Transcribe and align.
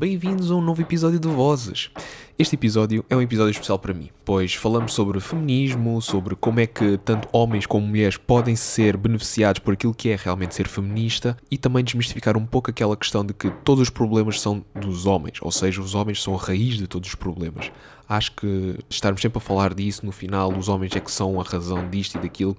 Bem-vindos 0.00 0.50
a 0.50 0.54
um 0.54 0.62
novo 0.62 0.80
episódio 0.80 1.20
de 1.20 1.28
Vozes. 1.28 1.90
Este 2.38 2.54
episódio 2.54 3.04
é 3.10 3.14
um 3.14 3.20
episódio 3.20 3.50
especial 3.50 3.78
para 3.78 3.92
mim, 3.92 4.08
pois 4.24 4.54
falamos 4.54 4.94
sobre 4.94 5.20
feminismo, 5.20 6.00
sobre 6.00 6.34
como 6.34 6.58
é 6.58 6.66
que 6.66 6.96
tanto 6.96 7.28
homens 7.30 7.66
como 7.66 7.86
mulheres 7.86 8.16
podem 8.16 8.56
ser 8.56 8.96
beneficiados 8.96 9.58
por 9.58 9.74
aquilo 9.74 9.92
que 9.92 10.08
é 10.08 10.16
realmente 10.16 10.54
ser 10.54 10.66
feminista 10.66 11.36
e 11.50 11.58
também 11.58 11.84
desmistificar 11.84 12.34
um 12.38 12.46
pouco 12.46 12.70
aquela 12.70 12.96
questão 12.96 13.22
de 13.22 13.34
que 13.34 13.50
todos 13.62 13.82
os 13.82 13.90
problemas 13.90 14.40
são 14.40 14.64
dos 14.74 15.04
homens, 15.04 15.36
ou 15.42 15.52
seja, 15.52 15.82
os 15.82 15.94
homens 15.94 16.22
são 16.22 16.34
a 16.34 16.38
raiz 16.38 16.78
de 16.78 16.86
todos 16.86 17.10
os 17.10 17.14
problemas. 17.14 17.70
Acho 18.08 18.32
que 18.32 18.78
estarmos 18.88 19.20
sempre 19.20 19.36
a 19.36 19.42
falar 19.42 19.74
disso, 19.74 20.06
no 20.06 20.12
final, 20.12 20.50
os 20.56 20.70
homens 20.70 20.96
é 20.96 21.00
que 21.00 21.12
são 21.12 21.38
a 21.38 21.44
razão 21.44 21.86
disto 21.90 22.14
e 22.14 22.22
daquilo, 22.22 22.56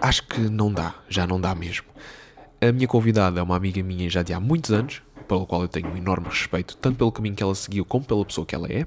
acho 0.00 0.26
que 0.26 0.40
não 0.40 0.72
dá, 0.72 0.92
já 1.08 1.24
não 1.24 1.40
dá 1.40 1.54
mesmo. 1.54 1.86
A 2.60 2.72
minha 2.72 2.88
convidada 2.88 3.38
é 3.38 3.42
uma 3.44 3.54
amiga 3.54 3.80
minha 3.80 4.10
já 4.10 4.24
de 4.24 4.32
há 4.32 4.40
muitos 4.40 4.72
anos, 4.72 5.02
pela 5.26 5.46
qual 5.46 5.62
eu 5.62 5.68
tenho 5.68 5.88
um 5.88 5.96
enorme 5.96 6.28
respeito, 6.28 6.76
tanto 6.76 6.96
pelo 6.96 7.12
caminho 7.12 7.34
que 7.34 7.42
ela 7.42 7.54
seguiu 7.54 7.84
como 7.84 8.04
pela 8.04 8.24
pessoa 8.24 8.46
que 8.46 8.54
ela 8.54 8.66
é. 8.70 8.86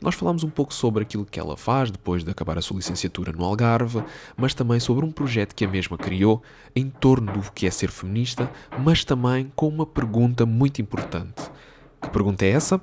Nós 0.00 0.14
falámos 0.14 0.44
um 0.44 0.50
pouco 0.50 0.74
sobre 0.74 1.02
aquilo 1.02 1.24
que 1.24 1.38
ela 1.38 1.56
faz 1.56 1.90
depois 1.90 2.24
de 2.24 2.30
acabar 2.30 2.58
a 2.58 2.62
sua 2.62 2.76
licenciatura 2.76 3.32
no 3.32 3.44
Algarve, 3.44 4.02
mas 4.36 4.54
também 4.54 4.80
sobre 4.80 5.04
um 5.04 5.12
projeto 5.12 5.54
que 5.54 5.64
a 5.64 5.68
mesma 5.68 5.96
criou 5.96 6.42
em 6.74 6.88
torno 6.88 7.32
do 7.32 7.52
que 7.52 7.66
é 7.66 7.70
ser 7.70 7.90
feminista, 7.90 8.50
mas 8.78 9.04
também 9.04 9.50
com 9.54 9.68
uma 9.68 9.86
pergunta 9.86 10.44
muito 10.44 10.80
importante. 10.80 11.50
Que 12.00 12.10
pergunta 12.10 12.44
é 12.44 12.50
essa? 12.50 12.80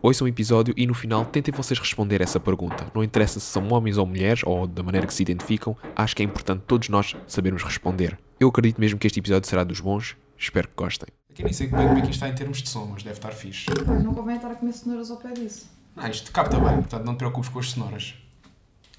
Ouçam 0.00 0.26
o 0.26 0.28
episódio 0.28 0.72
e 0.76 0.86
no 0.86 0.94
final 0.94 1.24
tentem 1.24 1.52
vocês 1.52 1.78
responder 1.78 2.20
essa 2.20 2.38
pergunta. 2.38 2.86
Não 2.94 3.02
interessa 3.02 3.40
se 3.40 3.46
são 3.46 3.68
homens 3.72 3.98
ou 3.98 4.06
mulheres 4.06 4.42
ou 4.44 4.66
da 4.66 4.82
maneira 4.82 5.06
que 5.06 5.14
se 5.14 5.22
identificam, 5.22 5.76
acho 5.96 6.14
que 6.14 6.22
é 6.22 6.24
importante 6.24 6.62
todos 6.66 6.88
nós 6.88 7.16
sabermos 7.26 7.64
responder. 7.64 8.16
Eu 8.38 8.48
acredito 8.48 8.80
mesmo 8.80 8.98
que 8.98 9.08
este 9.08 9.18
episódio 9.18 9.48
será 9.48 9.64
dos 9.64 9.80
bons, 9.80 10.16
espero 10.38 10.68
que 10.68 10.74
gostem. 10.76 11.17
Aqui 11.38 11.44
nem 11.44 11.52
sei 11.52 11.68
como 11.68 11.80
é 11.80 11.94
que 11.94 12.00
isto 12.00 12.10
está 12.14 12.28
em 12.28 12.34
termos 12.34 12.60
de 12.60 12.68
som, 12.68 12.90
mas 12.92 13.04
deve 13.04 13.16
estar 13.16 13.30
fixe. 13.30 13.66
Pois, 13.66 14.02
não 14.02 14.12
convém 14.12 14.34
estar 14.34 14.50
a 14.50 14.56
comer 14.56 14.72
cenouras 14.72 15.08
ao 15.08 15.18
pé 15.18 15.32
disso. 15.32 15.68
Ah, 15.96 16.10
isto 16.10 16.32
capta 16.32 16.58
bem, 16.58 16.78
portanto 16.78 17.04
não 17.04 17.14
te 17.14 17.18
preocupes 17.18 17.48
com 17.48 17.60
as 17.60 17.70
cenouras. 17.70 18.14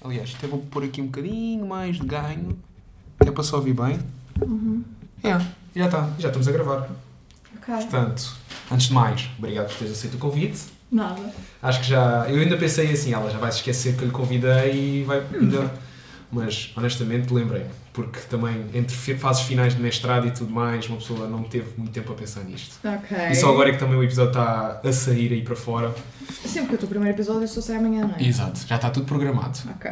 Aliás, 0.02 0.34
até 0.38 0.46
vou 0.46 0.58
pôr 0.58 0.84
aqui 0.84 1.02
um 1.02 1.06
bocadinho 1.06 1.66
mais 1.66 1.98
de 1.98 2.06
ganho, 2.06 2.58
que 3.20 3.28
é 3.28 3.30
para 3.30 3.42
só 3.42 3.56
ouvir 3.56 3.74
bem. 3.74 4.00
Uhum. 4.40 4.82
É, 5.22 5.38
já 5.76 5.84
está, 5.84 6.08
já 6.18 6.28
estamos 6.28 6.48
a 6.48 6.52
gravar. 6.52 6.88
Ok. 7.58 7.74
Portanto, 7.74 8.34
antes 8.72 8.86
de 8.86 8.94
mais, 8.94 9.28
obrigado 9.36 9.68
por 9.68 9.76
teres 9.76 9.92
aceito 9.92 10.14
o 10.14 10.18
convite. 10.18 10.62
Nada. 10.90 11.20
Acho 11.62 11.80
que 11.80 11.88
já. 11.88 12.26
Eu 12.26 12.40
ainda 12.40 12.56
pensei 12.56 12.90
assim, 12.90 13.12
ela 13.12 13.30
já 13.30 13.36
vai 13.36 13.52
se 13.52 13.58
esquecer 13.58 13.96
que 13.96 14.02
eu 14.02 14.06
lhe 14.06 14.14
convidei 14.14 15.00
e 15.00 15.04
vai. 15.04 15.22
Ainda, 15.34 15.70
mas 16.32 16.72
honestamente 16.74 17.34
lembrei, 17.34 17.66
porque 17.92 18.20
também 18.20 18.66
entre 18.72 18.94
fases 19.16 19.42
finais 19.42 19.74
de 19.74 19.82
mestrado 19.82 20.26
e 20.26 20.30
tudo 20.30 20.52
mais, 20.52 20.88
uma 20.88 20.98
pessoa 20.98 21.26
não 21.26 21.42
teve 21.42 21.66
muito 21.76 21.92
tempo 21.92 22.12
a 22.12 22.14
pensar 22.14 22.44
nisto. 22.44 22.76
Ok. 22.84 23.16
E 23.30 23.34
só 23.34 23.50
agora 23.50 23.70
é 23.70 23.72
que 23.72 23.78
também 23.78 23.96
o 23.96 24.02
episódio 24.02 24.30
está 24.30 24.80
a 24.82 24.92
sair 24.92 25.32
aí 25.32 25.42
para 25.42 25.56
fora. 25.56 25.94
Sim, 26.44 26.60
porque 26.60 26.76
o 26.76 26.78
teu 26.78 26.88
primeiro 26.88 27.16
episódio 27.16 27.48
só 27.48 27.60
sai 27.60 27.76
amanhã, 27.76 28.06
não 28.06 28.14
é? 28.14 28.22
Exato, 28.22 28.60
já 28.66 28.76
está 28.76 28.90
tudo 28.90 29.06
programado. 29.06 29.58
Ok. 29.76 29.90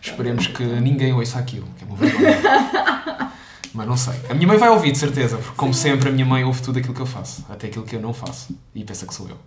Esperemos 0.00 0.46
que 0.48 0.64
ninguém 0.64 1.12
ouça 1.12 1.38
aquilo, 1.38 1.66
que 1.76 1.84
é 1.84 1.86
uma 1.86 1.96
vergonha. 1.96 3.32
Mas 3.74 3.86
não 3.86 3.96
sei. 3.96 4.14
A 4.28 4.34
minha 4.34 4.46
mãe 4.46 4.58
vai 4.58 4.68
ouvir, 4.68 4.92
de 4.92 4.98
certeza, 4.98 5.38
porque 5.38 5.56
como 5.56 5.72
sempre 5.72 6.08
a 6.08 6.12
minha 6.12 6.26
mãe 6.26 6.44
ouve 6.44 6.60
tudo 6.60 6.78
aquilo 6.78 6.94
que 6.94 7.00
eu 7.00 7.06
faço, 7.06 7.44
até 7.48 7.68
aquilo 7.68 7.84
que 7.84 7.96
eu 7.96 8.00
não 8.00 8.12
faço, 8.12 8.54
e 8.74 8.84
pensa 8.84 9.06
que 9.06 9.14
sou 9.14 9.28
eu. 9.28 9.38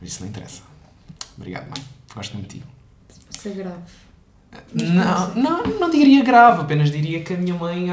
Mas 0.00 0.10
isso 0.10 0.22
não 0.22 0.28
interessa. 0.28 0.62
Obrigado, 1.36 1.64
mãe. 1.64 1.84
Gosto 2.14 2.34
muito 2.34 2.48
de 2.52 2.60
ti. 2.60 2.66
Isso 3.30 3.48
é 3.48 3.52
grave. 3.52 3.82
Não, 4.74 5.34
não, 5.34 5.62
não 5.80 5.90
diria 5.90 6.22
grave, 6.24 6.62
apenas 6.62 6.90
diria 6.90 7.22
que 7.22 7.34
a 7.34 7.36
minha 7.36 7.54
mãe 7.54 7.88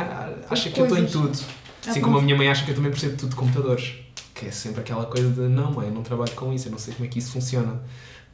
acha 0.50 0.70
que 0.70 0.80
eu 0.80 0.86
estou 0.86 0.98
em 0.98 1.08
Coisas. 1.08 1.12
tudo. 1.12 1.40
Ah, 1.86 1.90
Assim 1.92 2.02
como 2.02 2.18
a 2.18 2.22
minha 2.22 2.36
mãe 2.38 2.48
acha 2.48 2.64
que 2.66 2.72
eu 2.72 2.76
também 2.76 2.92
percebo 2.92 3.18
tudo 3.18 3.30
de 3.30 3.36
computadores. 3.36 3.94
Que 4.34 4.48
é 4.48 4.52
sempre 4.52 4.81
aquela 4.81 5.06
coisa 5.06 5.30
de 5.30 5.42
não, 5.42 5.72
mãe, 5.72 5.88
eu 5.88 5.94
não 5.94 6.02
trabalho 6.03 6.31
com 6.31 6.52
isso, 6.53 6.68
eu 6.68 6.72
não 6.72 6.80
sei 6.80 6.94
como 6.94 7.06
é 7.06 7.09
que 7.09 7.20
isso 7.20 7.31
funciona. 7.31 7.81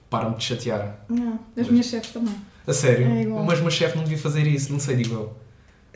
Para-me 0.09 0.35
de 0.37 0.43
chatear. 0.43 0.99
Não, 1.09 1.37
as 1.57 1.67
minhas 1.67 1.85
chefes 1.87 2.11
também. 2.11 2.33
A 2.65 2.73
sério? 2.73 3.07
É 3.07 3.21
igual. 3.23 3.43
Mas 3.43 3.59
uma 3.59 3.69
chefe 3.69 3.95
não 3.97 4.03
devia 4.03 4.17
fazer 4.17 4.47
isso, 4.47 4.71
não 4.71 4.79
sei, 4.79 4.95
digo 4.95 5.13
eu. 5.15 5.35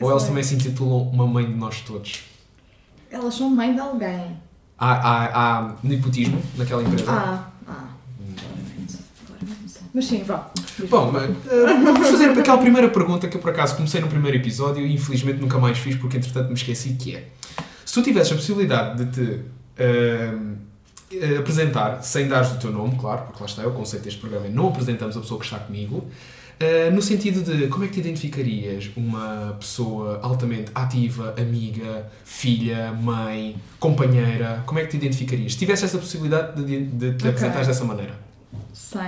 Ou 0.00 0.10
elas 0.10 0.24
também 0.24 0.42
se 0.42 0.54
intitulam 0.54 1.02
uma 1.08 1.26
mãe 1.26 1.46
de 1.46 1.54
nós 1.54 1.80
todos. 1.80 2.24
Elas 3.10 3.34
são 3.34 3.48
mãe 3.50 3.72
de 3.72 3.80
alguém. 3.80 4.36
Há, 4.78 4.92
há, 4.92 5.58
há 5.58 5.74
nepotismo 5.82 6.42
naquela 6.56 6.82
empresa? 6.82 7.04
Ah. 7.10 7.48
Mas 9.94 10.06
sim, 10.06 10.22
vá. 10.22 10.50
Bom, 10.88 11.10
mas, 11.12 11.24
eh, 11.24 11.66
vamos 11.84 12.08
fazer 12.08 12.30
aquela 12.30 12.58
primeira 12.58 12.88
pergunta 12.88 13.28
que 13.28 13.36
eu 13.36 13.40
por 13.40 13.50
acaso 13.50 13.76
comecei 13.76 14.00
no 14.00 14.08
primeiro 14.08 14.38
episódio 14.38 14.86
e 14.86 14.94
infelizmente 14.94 15.38
nunca 15.40 15.58
mais 15.58 15.76
fiz 15.78 15.96
porque 15.96 16.16
entretanto 16.16 16.48
me 16.48 16.54
esqueci 16.54 16.94
que 16.94 17.16
é. 17.16 17.28
Se 17.84 17.92
tu 17.94 18.02
tivesses 18.02 18.32
a 18.32 18.36
possibilidade 18.36 19.04
de 19.04 19.12
te 19.12 19.40
eh, 19.76 20.32
apresentar 21.38 22.02
sem 22.02 22.26
dares 22.26 22.52
o 22.52 22.56
teu 22.56 22.72
nome, 22.72 22.96
claro, 22.98 23.22
porque 23.26 23.40
lá 23.40 23.46
está 23.46 23.62
é 23.62 23.66
o 23.66 23.72
conceito 23.72 24.04
deste 24.04 24.18
programa, 24.18 24.48
não 24.48 24.68
apresentamos 24.68 25.14
a 25.16 25.20
pessoa 25.20 25.38
que 25.38 25.44
está 25.44 25.58
comigo, 25.58 26.08
eh, 26.58 26.90
no 26.90 27.02
sentido 27.02 27.42
de 27.42 27.66
como 27.68 27.84
é 27.84 27.88
que 27.88 27.92
te 27.94 28.00
identificarias 28.00 28.88
uma 28.96 29.56
pessoa 29.60 30.20
altamente 30.22 30.70
ativa, 30.74 31.34
amiga, 31.38 32.10
filha, 32.24 32.92
mãe, 32.92 33.56
companheira, 33.78 34.62
como 34.64 34.78
é 34.78 34.84
que 34.84 34.90
te 34.92 34.96
identificarias? 34.96 35.52
Se 35.52 35.58
tivesse 35.58 35.84
essa 35.84 35.98
possibilidade 35.98 36.64
de, 36.64 36.84
de 36.86 37.10
te 37.10 37.16
Ok. 37.18 37.28
apresentares 37.28 37.66
dessa 37.66 37.84
maneira. 37.84 38.14
Sem, 38.72 39.00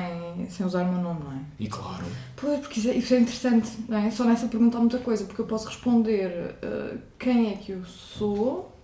sem 0.51 0.65
usar 0.67 0.83
o 0.85 0.93
meu 0.93 1.01
nome, 1.03 1.21
não 1.25 1.33
é? 1.33 1.41
E 1.59 1.69
claro. 1.69 2.05
Pois, 2.37 2.61
porque 2.61 2.79
isso 2.81 2.89
é, 2.91 2.95
isso 2.97 3.15
é 3.15 3.21
interessante, 3.21 3.71
não 3.89 3.99
é? 3.99 4.11
Só 4.11 4.25
nessa 4.25 4.47
pergunta 4.49 4.77
há 4.77 4.81
muita 4.81 4.99
coisa, 4.99 5.25
porque 5.25 5.41
eu 5.41 5.47
posso 5.47 5.67
responder 5.69 6.57
eh, 6.63 6.97
quem 7.19 7.53
é 7.53 7.57
que 7.57 7.73
eu 7.73 7.85
sou, 7.85 8.75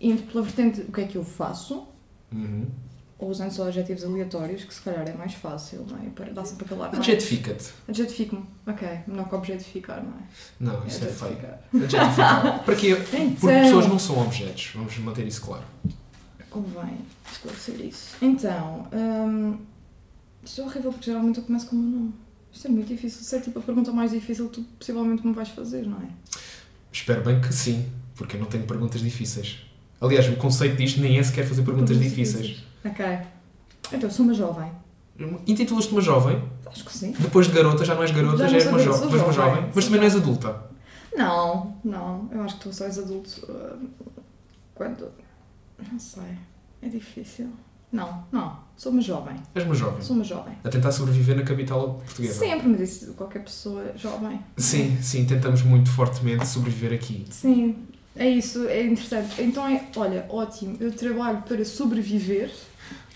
indo 0.00 0.22
pela 0.30 0.42
vertente 0.44 0.80
o 0.82 0.92
que 0.92 1.00
é 1.00 1.04
que 1.06 1.16
eu 1.16 1.24
faço, 1.24 1.86
Uhum. 2.32 2.66
ou 3.18 3.30
usando 3.30 3.50
só 3.50 3.66
adjetivos 3.66 4.04
aleatórios, 4.04 4.62
que 4.64 4.72
se 4.74 4.80
calhar 4.82 5.08
é 5.08 5.12
mais 5.14 5.34
fácil, 5.34 5.84
não 5.90 5.96
é? 5.98 6.08
Para 6.10 6.44
sempre 6.44 6.66
para 6.66 6.76
calar. 6.76 6.94
Adjetifica-te. 6.94 7.70
Adjetifico-me, 7.88 8.44
ok. 8.66 8.88
Não 9.08 9.24
que 9.24 9.34
objetificar, 9.34 10.02
não 10.04 10.12
é? 10.12 10.22
Não, 10.60 10.86
isso 10.86 11.04
é 11.04 11.08
feio. 11.08 11.38
Adjetificar. 11.84 12.62
Para 12.64 12.76
quê? 12.76 12.94
Porque 12.94 13.16
Então. 13.16 13.48
pessoas 13.48 13.86
não 13.88 13.98
são 13.98 14.20
objetos. 14.22 14.70
Vamos 14.74 14.96
manter 14.98 15.26
isso 15.26 15.40
claro. 15.42 15.64
Convém 16.50 16.98
esclarecer 17.30 17.80
isso. 17.80 18.16
Então, 18.22 18.86
hum, 18.92 19.58
isto 20.48 20.60
é 20.60 20.64
horrível 20.64 20.92
porque 20.92 21.06
geralmente 21.06 21.38
eu 21.38 21.44
começo 21.44 21.66
com 21.66 21.76
o 21.76 21.78
meu 21.78 21.90
nome. 22.00 22.14
Isto 22.52 22.66
é 22.66 22.70
muito 22.70 22.88
difícil. 22.88 23.20
Isso 23.20 23.36
é 23.36 23.40
tipo 23.40 23.58
a 23.58 23.62
pergunta 23.62 23.92
mais 23.92 24.10
difícil 24.10 24.48
que 24.48 24.60
tu 24.60 24.62
possivelmente 24.78 25.26
me 25.26 25.32
vais 25.32 25.48
fazer, 25.50 25.86
não 25.86 25.98
é? 25.98 26.08
Espero 26.92 27.22
bem 27.22 27.40
que 27.40 27.52
sim, 27.52 27.86
porque 28.16 28.36
eu 28.36 28.40
não 28.40 28.46
tenho 28.46 28.64
perguntas 28.64 29.00
difíceis. 29.00 29.58
Aliás, 30.00 30.28
o 30.28 30.36
conceito 30.36 30.76
disto 30.76 31.00
nem 31.00 31.18
é 31.18 31.22
sequer 31.22 31.46
fazer 31.46 31.62
perguntas 31.62 31.98
difíceis. 31.98 32.62
Ok. 32.84 33.04
Então, 33.92 34.10
sou 34.10 34.24
uma 34.24 34.34
jovem. 34.34 34.70
Intitulas-te 35.46 35.90
uma 35.92 36.00
jovem, 36.00 36.40
Acho 36.66 36.84
que 36.84 36.92
sim. 36.92 37.10
depois 37.18 37.48
de 37.48 37.52
garota, 37.52 37.84
já 37.84 37.94
não 37.94 38.02
és 38.02 38.10
garota, 38.12 38.38
Já 38.38 38.48
já, 38.48 38.56
és 38.56 38.66
uma, 38.68 38.78
jo 38.78 38.90
mas 38.90 39.00
uma 39.00 39.10
jovem. 39.10 39.32
jovem, 39.32 39.70
mas 39.74 39.84
também 39.84 39.98
não 40.00 40.04
és 40.04 40.12
jovem. 40.12 40.28
adulta. 40.30 40.62
Não, 41.16 41.76
não. 41.84 42.28
Eu 42.30 42.42
acho 42.42 42.54
que 42.56 42.60
tu 42.62 42.72
só 42.72 42.84
és 42.84 42.98
adulto 42.98 43.30
hum, 43.50 43.88
quando. 44.74 45.10
Não 45.90 45.98
sei. 45.98 46.38
É 46.80 46.88
difícil. 46.88 47.50
Não, 47.90 48.24
não. 48.30 48.67
Sou 48.78 48.92
uma 48.92 49.02
jovem. 49.02 49.34
És 49.56 49.64
uma 49.64 49.74
jovem. 49.74 50.00
Sou 50.00 50.14
uma 50.14 50.24
jovem. 50.24 50.54
A 50.62 50.68
tentar 50.68 50.92
sobreviver 50.92 51.34
na 51.36 51.42
capital 51.42 51.94
portuguesa. 52.04 52.38
Sempre 52.38 52.68
me 52.68 52.76
disse 52.78 53.06
qualquer 53.08 53.42
pessoa 53.42 53.92
jovem. 53.96 54.38
Sim, 54.56 54.96
sim, 55.02 55.24
tentamos 55.26 55.62
muito 55.62 55.90
fortemente 55.90 56.46
sobreviver 56.46 56.92
aqui. 56.92 57.26
Sim, 57.28 57.76
é 58.14 58.28
isso, 58.30 58.68
é 58.68 58.84
interessante. 58.84 59.42
Então 59.42 59.66
é, 59.66 59.84
olha, 59.96 60.24
ótimo, 60.28 60.76
eu 60.78 60.92
trabalho 60.92 61.42
para 61.42 61.64
sobreviver, 61.64 62.52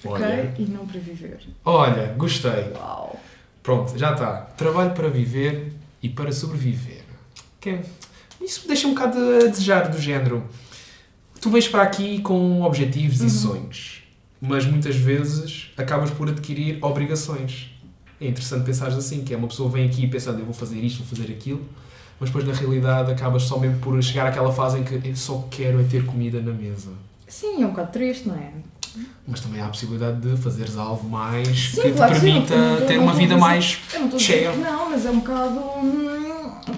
Olha, 0.05 0.51
ok? 0.51 0.65
E 0.65 0.69
não 0.69 0.85
para 0.85 0.99
viver. 0.99 1.39
olha, 1.65 2.13
gostei. 2.19 2.73
Uau! 2.75 3.21
Pronto, 3.63 3.97
já 3.97 4.13
está. 4.15 4.41
Trabalho 4.57 4.91
para 4.95 5.09
viver 5.09 5.73
e 6.03 6.09
para 6.09 6.33
sobreviver. 6.33 7.05
Que 7.61 7.71
é- 7.71 7.83
Isso 8.41 8.63
me 8.63 8.67
deixa 8.67 8.89
um 8.89 8.95
bocado 8.95 9.17
a 9.17 9.47
desejar 9.47 9.89
do 9.89 10.01
género. 10.01 10.45
Tu 11.41 11.49
vens 11.49 11.69
para 11.69 11.83
aqui 11.83 12.21
com 12.21 12.63
objetivos 12.63 13.21
e 13.21 13.25
Uhum. 13.25 13.29
sonhos, 13.31 14.02
mas 14.45 14.67
muitas 14.67 14.97
vezes 14.97 15.71
acabas 15.77 16.11
por 16.11 16.29
adquirir 16.29 16.79
obrigações. 16.83 17.71
É 18.21 18.27
interessante 18.27 18.65
pensares 18.65 18.97
assim, 18.97 19.23
que 19.23 19.33
é 19.33 19.37
uma 19.37 19.47
pessoa 19.47 19.71
vem 19.71 19.87
aqui 19.87 20.07
pensando 20.09 20.41
eu 20.41 20.45
vou 20.45 20.53
fazer 20.55 20.81
isto, 20.81 20.99
vou 21.05 21.07
fazer 21.07 21.33
aquilo, 21.33 21.65
mas 22.19 22.29
depois 22.29 22.45
na 22.45 22.53
realidade 22.53 23.11
acabas 23.13 23.45
só 23.45 23.57
mesmo 23.59 23.79
por 23.79 24.01
chegar 24.03 24.27
àquela 24.27 24.53
fase 24.53 24.79
em 24.81 24.85
que 24.85 24.95
eu 25.09 25.17
só 25.17 25.47
quero 25.49 25.81
é 25.81 25.85
ter 25.85 26.05
comida 26.05 26.41
na 26.41 26.53
mesa. 26.53 26.91
Sim, 27.29 27.63
é 27.63 27.67
um 27.67 27.71
bocado 27.71 27.93
triste, 27.93 28.29
não 28.29 28.35
é? 28.35 28.51
Mas 29.27 29.41
também 29.41 29.61
há 29.61 29.67
a 29.67 29.69
possibilidade 29.69 30.21
de 30.21 30.37
fazeres 30.37 30.77
algo 30.77 31.09
mais 31.09 31.71
Sim, 31.71 31.81
que 31.83 31.91
te 31.93 31.97
claro 31.97 32.15
sim, 32.15 32.21
permita 32.21 32.55
tô- 32.81 32.87
ter 32.87 32.99
uma 32.99 33.15
vida 33.15 33.37
mais 33.39 33.79
cheia. 34.19 34.53
não, 34.57 34.91
mas 34.91 35.07
é 35.07 35.11
um 35.11 35.21
bocado. 35.21 35.59
hum, 35.59 36.13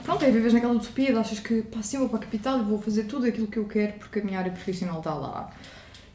Pronto, 0.04 0.22
é 0.24 0.30
vives 0.30 0.52
naquela 0.52 0.74
utopia 0.74 1.12
de 1.12 1.18
achas 1.18 1.40
que 1.40 1.62
pá, 1.62 1.82
sim, 1.82 1.98
vou 1.98 2.08
para 2.08 2.18
a 2.18 2.22
capital 2.22 2.60
e 2.60 2.62
vou 2.62 2.80
fazer 2.80 3.04
tudo 3.04 3.26
aquilo 3.26 3.46
que 3.48 3.58
eu 3.58 3.64
quero 3.64 3.94
porque 3.94 4.20
a 4.20 4.24
minha 4.24 4.38
área 4.38 4.52
profissional 4.52 4.98
está 4.98 5.12
lá. 5.14 5.50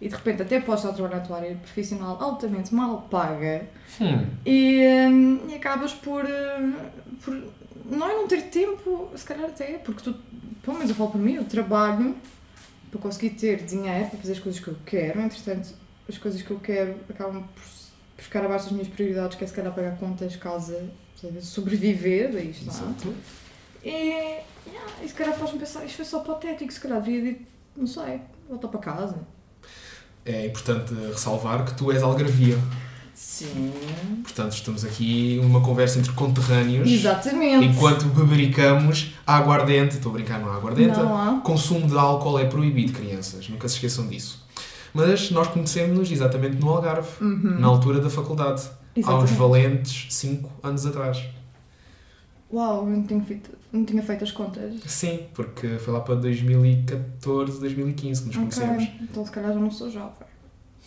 E 0.01 0.07
de 0.07 0.15
repente 0.15 0.41
até 0.41 0.61
podes 0.61 0.83
estar 0.83 0.93
a 0.93 0.95
trabalhar 0.95 1.17
na 1.21 1.25
tua 1.27 1.37
área 1.37 1.55
profissional 1.55 2.17
altamente 2.21 2.73
mal 2.73 3.01
paga 3.09 3.67
Hum. 3.99 4.25
e, 4.45 4.79
hum, 5.09 5.39
e 5.49 5.55
acabas 5.55 5.93
por, 5.93 6.23
hum, 6.25 6.73
por 7.23 7.33
não 7.85 8.09
é 8.09 8.13
não 8.13 8.27
ter 8.27 8.43
tempo, 8.43 9.09
se 9.15 9.25
calhar 9.25 9.45
até, 9.49 9.77
porque 9.79 10.01
tu, 10.03 10.15
pelo 10.61 10.77
menos 10.77 10.89
eu 10.89 10.95
falo 10.95 11.09
por 11.11 11.19
mim, 11.19 11.33
eu 11.33 11.43
trabalho 11.43 12.15
para 12.91 12.99
conseguir 13.01 13.31
ter 13.31 13.63
dinheiro 13.65 14.07
para 14.09 14.19
fazer 14.19 14.33
as 14.33 14.39
coisas 14.39 14.61
que 14.61 14.67
eu 14.69 14.75
quero, 14.85 15.19
entretanto 15.21 15.69
as 16.07 16.17
coisas 16.17 16.41
que 16.41 16.51
eu 16.51 16.59
quero 16.59 16.95
acabam 17.09 17.43
por, 17.43 17.63
por 18.15 18.23
ficar 18.23 18.45
abaixo 18.45 18.65
das 18.65 18.73
minhas 18.73 18.87
prioridades, 18.87 19.37
que 19.37 19.43
é 19.43 19.47
se 19.47 19.53
calhar 19.53 19.73
pagar 19.73 19.97
contas, 19.97 20.35
casa, 20.37 20.89
sobreviver, 21.41 22.31
daí 22.31 22.51
está. 22.51 22.71
Exato. 22.71 23.13
E, 23.83 23.89
yeah, 23.89 24.43
e 25.03 25.07
se 25.07 25.13
calhar 25.13 25.35
faz-me 25.35 25.59
pensar, 25.59 25.83
isto 25.85 25.95
foi 25.97 26.05
só 26.05 26.19
patético, 26.21 26.71
se 26.71 26.79
calhar 26.79 27.01
devia 27.01 27.37
não 27.75 27.87
sei, 27.87 28.21
voltar 28.47 28.67
para 28.67 28.79
casa. 28.79 29.17
É 30.25 30.45
importante 30.45 30.94
ressalvar 31.12 31.66
que 31.66 31.74
tu 31.74 31.92
és 31.92 32.04
algarvia. 32.04 32.57
Sim. 33.13 33.71
Portanto, 34.24 34.54
estamos 34.54 34.83
aqui 34.86 35.39
numa 35.42 35.62
conversa 35.62 35.98
entre 36.00 36.12
conterrâneos. 36.13 36.89
Exatamente. 36.89 37.66
Enquanto 37.66 38.06
bebericamos 38.06 39.13
aguardente, 39.25 39.95
estou 39.95 40.12
a 40.12 40.13
brincar, 40.13 40.39
não 40.39 40.51
há 40.51 40.56
aguardente. 40.56 40.98
Não 40.98 41.16
há. 41.18 41.42
Consumo 41.42 41.88
de 41.88 41.98
álcool 41.98 42.38
é 42.39 42.45
proibido, 42.45 42.94
crianças. 42.94 43.48
Nunca 43.50 43.68
se 43.68 43.75
esqueçam 43.75 44.07
disso. 44.07 44.45
Mas 44.94 45.31
nós 45.31 45.48
conhecemos-nos 45.48 46.12
exatamente 46.12 46.57
no 46.57 46.69
Algarve, 46.69 47.07
Uhum. 47.21 47.60
na 47.60 47.68
altura 47.68 48.00
da 48.00 48.10
faculdade. 48.10 48.62
Há 48.62 49.00
uns 49.00 49.06
Exatamente. 49.07 49.33
valentes 49.36 50.06
5 50.10 50.50
anos 50.63 50.86
atrás. 50.86 51.24
Uau, 52.51 52.85
eu 52.85 52.89
não 52.89 53.03
tinha 53.03 53.21
feito, 53.21 53.51
não 53.71 53.85
tinha 53.85 54.01
feito 54.01 54.23
as 54.23 54.31
contas. 54.31 54.73
Sim, 54.87 55.19
porque 55.35 55.67
foi 55.79 55.93
lá 55.93 55.99
para 55.99 56.15
2014, 56.15 57.59
2015 57.59 58.21
que 58.21 58.27
nos 58.27 58.37
conhecemos. 58.37 58.83
Ok, 58.83 58.93
então 59.01 59.25
se 59.25 59.31
calhar 59.31 59.53
já 59.53 59.59
não 59.59 59.71
sou 59.71 59.89
jovem. 59.91 60.27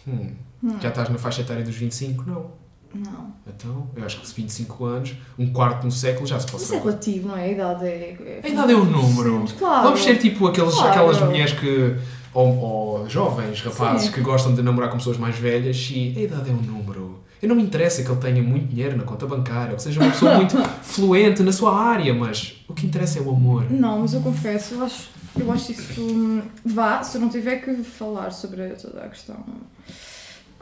Hum, 0.07 0.31
Hum, 0.65 0.79
já 0.81 0.91
estás 0.91 1.09
na 1.09 1.19
faixa 1.19 1.41
etária 1.41 1.65
dos 1.65 1.75
25? 1.75 2.23
Não. 2.25 2.51
Não. 2.95 3.33
Então, 3.49 3.89
eu 3.97 4.05
acho 4.05 4.21
que 4.21 4.29
se 4.29 4.35
25 4.35 4.85
anos, 4.85 5.15
um 5.39 5.53
quarto 5.53 5.81
de 5.81 5.87
um 5.89 5.91
século 5.91 6.25
já 6.27 6.39
se 6.39 6.47
pode 6.47 6.63
Isso 6.63 6.75
é 6.75 6.79
relativo, 6.79 7.29
não 7.29 7.37
é? 7.37 7.45
A 7.45 7.49
idade 7.51 7.85
é. 7.87 8.41
A 8.45 8.49
idade 8.49 8.73
é 8.73 8.77
um 8.77 8.85
número. 8.85 9.49
Sim, 9.49 9.55
Claro. 9.57 9.83
Vamos 9.85 10.03
ser 10.05 10.19
tipo 10.19 10.47
aqueles, 10.47 10.75
Claro. 10.75 10.91
aquelas 10.91 11.21
mulheres 11.21 11.53
que. 11.53 11.97
Ou, 12.35 12.59
ou 12.59 13.09
jovens, 13.09 13.61
rapazes, 13.63 14.07
Sim. 14.07 14.13
que 14.13 14.21
gostam 14.21 14.55
de 14.55 14.63
namorar 14.63 14.91
com 14.91 14.99
pessoas 14.99 15.17
mais 15.19 15.37
velhas 15.37 15.91
e 15.93 16.15
a 16.17 16.21
idade 16.21 16.51
é 16.51 16.53
um 16.53 16.63
número. 16.63 17.02
Eu 17.43 17.49
não 17.49 17.57
me 17.57 17.63
interessa 17.65 18.05
que 18.05 18.09
ele 18.11 18.21
tenha 18.21 18.41
muito 18.41 18.69
dinheiro 18.69 18.97
na 18.97 19.03
conta 19.03 19.27
bancária, 19.27 19.71
ou 19.73 19.77
que 19.77 19.83
seja 19.83 20.01
uma 20.01 20.11
pessoa 20.13 20.37
muito 20.37 20.57
fluente 20.83 21.43
na 21.43 21.51
sua 21.51 21.77
área, 21.77 22.15
mas 22.15 22.55
o 22.69 22.73
que 22.73 22.87
interessa 22.87 23.19
é 23.19 23.23
o 23.23 23.31
amor. 23.31 23.69
Não, 23.69 23.99
mas 23.99 24.15
eu 24.15 24.21
confesso, 24.21 24.75
eu 24.75 24.85
acho, 24.85 25.11
eu 25.37 25.51
acho 25.51 25.73
isso. 25.73 26.01
hum, 26.01 26.41
Vá, 26.65 27.03
se 27.03 27.17
eu 27.17 27.21
não 27.21 27.29
tiver 27.29 27.57
que 27.57 27.83
falar 27.83 28.31
sobre 28.31 28.69
toda 28.71 29.03
a 29.03 29.09
questão 29.09 29.37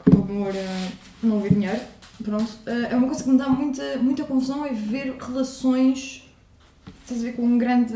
que 0.03 0.17
o 0.17 0.21
amor 0.23 0.55
eh, 0.55 0.87
não 1.21 1.39
vê 1.39 1.49
dinheiro, 1.49 1.79
pronto, 2.23 2.51
eh, 2.65 2.87
é 2.89 2.95
uma 2.95 3.05
coisa 3.05 3.23
que 3.23 3.29
me 3.29 3.37
dá 3.37 3.47
muita, 3.47 3.97
muita 3.97 4.23
confusão 4.23 4.65
é 4.65 4.73
ver 4.73 5.15
relações, 5.19 6.27
estás 7.03 7.21
a 7.21 7.25
ver, 7.25 7.33
com 7.33 7.43
um 7.43 7.59
grande 7.59 7.93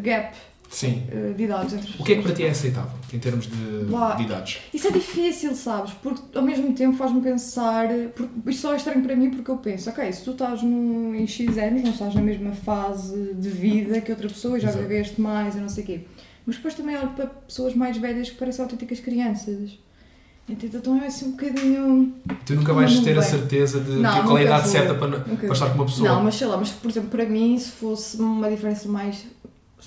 gap 0.00 0.36
Sim. 0.72 1.02
eh, 1.10 1.34
de 1.36 1.44
idades 1.44 1.74
entre 1.74 1.88
as 1.90 2.00
O 2.00 2.02
que 2.02 2.12
é 2.14 2.16
que 2.16 2.22
para 2.22 2.32
ti 2.32 2.44
é 2.44 2.50
aceitável, 2.50 2.98
em 3.12 3.18
termos 3.18 3.46
de, 3.46 3.84
Lá. 3.90 4.14
de 4.14 4.22
idades? 4.24 4.58
Isso 4.72 4.88
é 4.88 4.90
difícil, 4.90 5.54
sabes? 5.54 5.92
Porque 6.02 6.22
ao 6.36 6.42
mesmo 6.42 6.72
tempo 6.72 6.96
faz-me 6.96 7.20
pensar. 7.20 7.88
Porque 8.16 8.50
isto 8.50 8.62
só 8.62 8.72
é 8.72 8.76
estranho 8.76 9.02
para 9.02 9.14
mim 9.14 9.30
porque 9.30 9.50
eu 9.50 9.58
penso, 9.58 9.90
ok, 9.90 10.10
se 10.12 10.24
tu 10.24 10.30
estás 10.30 10.62
num, 10.62 11.14
em 11.14 11.26
X 11.26 11.58
anos, 11.58 11.82
não 11.82 11.90
estás 11.90 12.14
na 12.14 12.22
mesma 12.22 12.52
fase 12.52 13.34
de 13.34 13.48
vida 13.50 14.00
que 14.00 14.10
outra 14.10 14.28
pessoa 14.28 14.58
já 14.58 14.70
Exato. 14.70 14.82
viveste 14.82 15.20
mais 15.20 15.54
e 15.54 15.58
não 15.58 15.68
sei 15.68 15.84
o 15.84 15.86
quê. 15.86 16.00
Mas 16.46 16.56
depois 16.56 16.74
também 16.74 16.96
olho 16.96 17.10
para 17.10 17.26
pessoas 17.26 17.74
mais 17.74 17.96
velhas 17.98 18.30
que 18.30 18.36
parecem 18.36 18.64
autênticas 18.64 18.98
crianças. 18.98 19.78
Então 20.48 21.00
é 21.00 21.06
assim 21.06 21.26
um 21.26 21.30
bocadinho. 21.32 22.14
Tu 22.44 22.54
nunca 22.54 22.72
vais 22.72 22.98
ter 23.00 23.16
a 23.16 23.22
certeza 23.22 23.78
de 23.80 23.92
Não, 23.92 24.12
que 24.12 24.22
qual 24.26 24.38
é 24.38 24.40
a 24.40 24.44
idade 24.44 24.68
certa 24.68 24.94
para, 24.94 25.20
para 25.20 25.52
estar 25.52 25.68
com 25.68 25.74
uma 25.76 25.84
pessoa. 25.84 26.08
Não, 26.08 26.24
mas 26.24 26.34
sei 26.34 26.46
lá, 26.46 26.56
mas 26.56 26.70
por 26.70 26.90
exemplo, 26.90 27.10
para 27.10 27.24
mim, 27.26 27.56
se 27.58 27.70
fosse 27.70 28.16
uma 28.16 28.50
diferença 28.50 28.88
mais. 28.88 29.24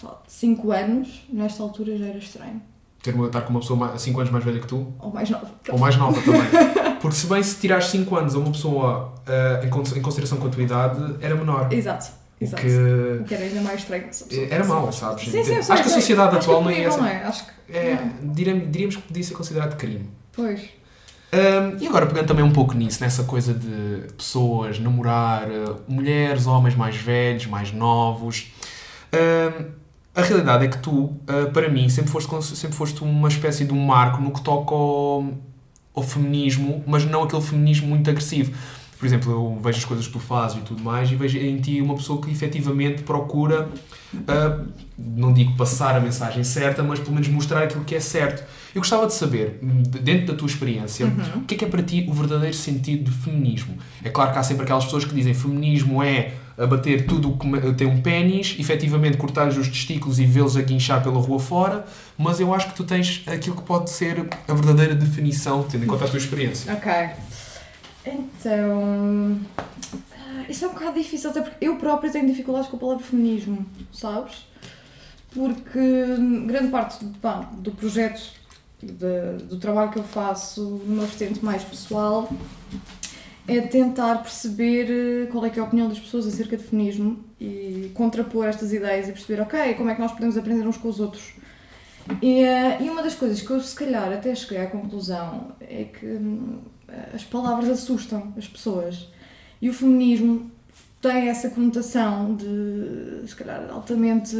Sei 0.05 0.11
lá, 0.11 0.21
de 0.25 0.31
5 0.31 0.71
anos, 0.71 1.25
nesta 1.31 1.63
altura 1.63 1.97
já 1.97 2.05
era 2.05 2.17
estranho. 2.17 2.61
Ter 3.01 3.15
estar 3.15 3.41
com 3.41 3.51
uma 3.51 3.59
pessoa 3.59 3.97
5 3.97 4.19
anos 4.19 4.31
mais 4.31 4.43
velha 4.43 4.59
que 4.59 4.67
tu, 4.67 4.91
Ou 4.99 5.11
mais 5.13 5.29
nova. 5.29 5.47
ou 5.69 5.77
mais 5.77 5.95
nova 5.95 6.19
também. 6.21 6.41
Porque 6.99 7.15
se 7.17 7.27
bem 7.27 7.43
se 7.43 7.59
tirares 7.59 7.85
5 7.87 8.15
anos 8.15 8.35
a 8.35 8.39
uma 8.39 8.51
pessoa 8.51 9.13
ah, 9.27 9.61
em, 9.63 9.67
em 9.67 10.01
consideração 10.01 10.39
com 10.39 10.47
a 10.47 10.49
tua 10.49 10.63
idade, 10.63 11.15
era 11.21 11.35
menor. 11.35 11.71
Exato, 11.71 12.11
O 12.39 12.43
exato. 12.43 12.63
que 12.63 12.67
O 13.21 13.23
que 13.25 13.33
era 13.35 13.43
ainda 13.43 13.61
mais 13.61 13.81
estranho. 13.81 14.09
era 14.49 14.65
mau, 14.65 14.91
sabes? 14.91 15.25
Sim, 15.29 15.43
sim, 15.43 15.55
Acho 15.55 15.67
que 15.67 15.89
a 15.89 15.93
sociedade 15.93 16.35
atual 16.37 16.63
não 16.63 16.69
é 16.71 16.81
essa. 16.81 16.97
Não 16.97 17.05
é? 17.05 17.23
Acho 17.23 17.45
que. 17.45 17.77
É, 17.77 17.99
diríamos, 18.23 18.71
diríamos 18.71 18.95
que 18.95 19.01
podia 19.03 19.23
ser 19.23 19.33
considerado 19.35 19.75
crime. 19.77 20.09
Pois. 20.33 20.61
Ahm, 21.31 21.77
e 21.81 21.87
agora 21.87 22.05
pegando 22.07 22.27
também 22.27 22.43
um 22.45 22.51
pouco 22.53 22.73
nisso, 22.73 23.03
nessa 23.03 23.23
coisa 23.23 23.53
de 23.53 24.13
pessoas 24.17 24.79
namorar, 24.79 25.47
ah, 25.49 25.75
mulheres, 25.87 26.47
homens 26.47 26.75
mais 26.75 26.95
velhos, 26.95 27.45
mais 27.45 27.71
novos. 27.71 28.51
ahm, 29.13 29.65
a 30.15 30.21
realidade 30.21 30.65
é 30.65 30.67
que 30.67 30.77
tu, 30.77 31.13
ah, 31.27 31.50
para 31.51 31.67
mim, 31.69 31.89
sempre 31.89 32.09
foste, 32.12 32.56
sempre 32.56 32.75
foste 32.75 33.03
uma 33.03 33.27
espécie 33.27 33.65
de 33.65 33.73
um 33.73 33.85
marco 33.85 34.21
no 34.21 34.31
que 34.31 34.41
toca 34.41 34.73
ao, 34.73 35.25
ao 35.94 36.03
feminismo, 36.03 36.83
mas 36.88 37.06
não 37.06 37.23
aquele 37.23 37.41
feminismo 37.41 37.88
muito 37.88 38.09
agressivo. 38.09 38.51
Por 38.97 39.06
exemplo, 39.06 39.29
eu 39.29 39.59
vejo 39.62 39.77
as 39.79 39.85
coisas 39.85 40.07
que 40.07 40.13
tu 40.13 40.19
fazes 40.19 40.57
e 40.57 40.62
tudo 40.62 40.81
mais 40.81 41.12
e 41.12 41.15
vejo 41.15 41.38
em 41.38 41.57
ti 41.59 41.81
uma 41.81 41.95
pessoa 41.95 42.21
que 42.21 42.31
efetivamente 42.31 43.03
procura, 43.03 43.67
ah, 44.27 44.62
não 44.97 45.33
digo 45.33 45.56
passar 45.57 45.95
a 45.97 46.00
mensagem 46.00 46.44
certa, 46.45 46.81
mas 46.81 47.00
pelo 47.00 47.12
menos 47.12 47.27
mostrar 47.27 47.63
aquilo 47.63 47.83
que 47.83 47.94
é 47.94 48.00
certo. 48.00 48.41
Eu 48.73 48.79
gostava 48.81 49.06
de 49.06 49.13
saber, 49.13 49.59
de- 49.62 50.00
dentro 50.00 50.27
da 50.27 50.33
tua 50.33 50.47
experiência, 50.47 51.06
Uhum. 51.06 51.41
o 51.41 51.45
que 51.45 51.56
é 51.56 51.57
que 51.57 51.65
é 51.65 51.67
para 51.67 51.83
ti 51.83 52.06
o 52.09 52.13
verdadeiro 52.13 52.56
sentido 52.56 53.12
de 53.12 53.17
feminismo? 53.17 53.75
É 54.03 54.09
claro 54.09 54.31
que 54.31 54.39
há 54.39 54.44
sempre 54.44 54.63
aquelas 54.63 54.85
pessoas 54.85 55.03
que 55.03 55.13
dizem 55.13 55.33
feminismo 55.33 56.01
é 56.01 56.33
abater 56.57 57.05
tudo 57.05 57.31
o 57.31 57.37
que 57.37 57.73
tem 57.73 57.85
um 57.87 58.01
pênis, 58.01 58.55
efetivamente 58.59 59.17
cortar 59.17 59.47
os 59.49 59.67
testículos 59.67 60.19
e 60.19 60.25
vê-los 60.25 60.55
a 60.55 60.61
guinchar 60.61 61.03
pela 61.03 61.19
rua 61.19 61.39
fora, 61.39 61.85
mas 62.17 62.39
eu 62.39 62.53
acho 62.53 62.67
que 62.69 62.75
tu 62.75 62.83
tens 62.83 63.23
aquilo 63.27 63.55
que 63.57 63.63
pode 63.63 63.89
ser 63.89 64.27
a 64.47 64.53
verdadeira 64.53 64.95
definição, 64.95 65.63
tendo 65.63 65.83
em 65.83 65.87
conta 65.87 66.05
a 66.05 66.07
tua 66.07 66.17
experiência. 66.19 66.71
Ok. 66.73 66.91
Então. 68.05 69.39
ah, 70.17 70.45
Isso 70.49 70.65
é 70.65 70.67
um 70.67 70.73
bocado 70.73 70.93
difícil, 70.99 71.29
até 71.29 71.41
porque 71.41 71.65
eu 71.65 71.75
própria 71.77 72.11
tenho 72.11 72.27
dificuldades 72.27 72.69
com 72.69 72.77
a 72.77 72.79
palavra 72.79 73.03
feminismo, 73.03 73.65
sabes? 73.91 74.45
Porque 75.33 75.79
grande 76.45 76.69
parte 76.69 77.03
pá, 77.21 77.49
do 77.57 77.71
projeto, 77.71 78.21
de- 78.81 79.43
do 79.49 79.57
trabalho 79.57 79.91
que 79.91 79.99
eu 79.99 80.03
faço, 80.03 80.61
numa 80.85 81.03
vertente 81.05 81.43
mais 81.43 81.63
pessoal, 81.63 82.31
é 83.47 83.62
tentar 83.62 84.18
perceber 84.18 84.88
eh, 84.89 85.25
qual 85.27 85.45
é 85.45 85.51
é 85.56 85.59
a 85.59 85.63
opinião 85.63 85.88
das 85.88 86.00
pessoas 86.00 86.25
acerca 86.25 86.57
de 86.57 86.63
feminismo 86.63 87.24
e 87.39 87.92
contrapor 87.94 88.47
estas 88.47 88.74
ideias 88.74 89.07
e 89.07 89.12
perceber, 89.12 89.42
ok, 89.42 89.75
como 89.75 89.89
é 89.89 89.95
que 89.95 90.01
nós 90.01 90.12
podemos 90.12 90.38
aprender 90.38 90.68
uns 90.68 90.77
com 90.77 90.88
os 90.88 91.00
outros. 91.00 91.33
E, 92.21 92.44
eh, 92.44 92.81
e 92.81 92.89
uma 92.89 93.03
das 93.03 93.15
coisas 93.15 93.42
que 93.42 93.50
eu, 93.50 93.59
se 93.62 93.75
calhar, 93.75 94.12
até 94.12 94.33
cheguei 94.33 94.59
à 94.59 94.68
conclusão 94.68 95.56
é 95.62 95.86
que 95.86 96.06
hum, 96.06 96.59
as 97.13 97.24
palavras 97.24 97.69
assustam 97.69 98.34
as 98.38 98.48
pessoas. 98.48 99.10
E 99.62 99.69
o 99.69 99.74
feminismo 99.74 100.51
tem 101.01 101.29
essa 101.29 101.50
conotação 101.50 102.36
de, 102.36 103.27
se 103.27 103.36
calhar, 103.36 103.69
altamente, 103.72 104.36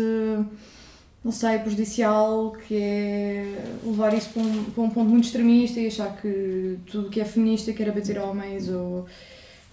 não 1.25 1.32
sei, 1.32 1.58
prejudicial, 1.58 2.51
que 2.67 2.77
é 2.77 3.65
levar 3.84 4.13
isso 4.13 4.29
para 4.29 4.44
um, 4.44 4.63
para 4.65 4.84
um 4.84 4.89
ponto 4.91 5.10
muito 5.10 5.25
extremista 5.25 5.79
e 5.79 5.88
achar 5.88 6.15
que 6.22 6.77
tudo 6.86 7.10
que 7.10 7.20
é 7.20 7.25
feminista 7.25 7.74
quer 7.74 7.89
abater 7.89 8.20
homens 8.22 8.70
ou 8.70 9.08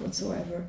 whatsoever. 0.00 0.62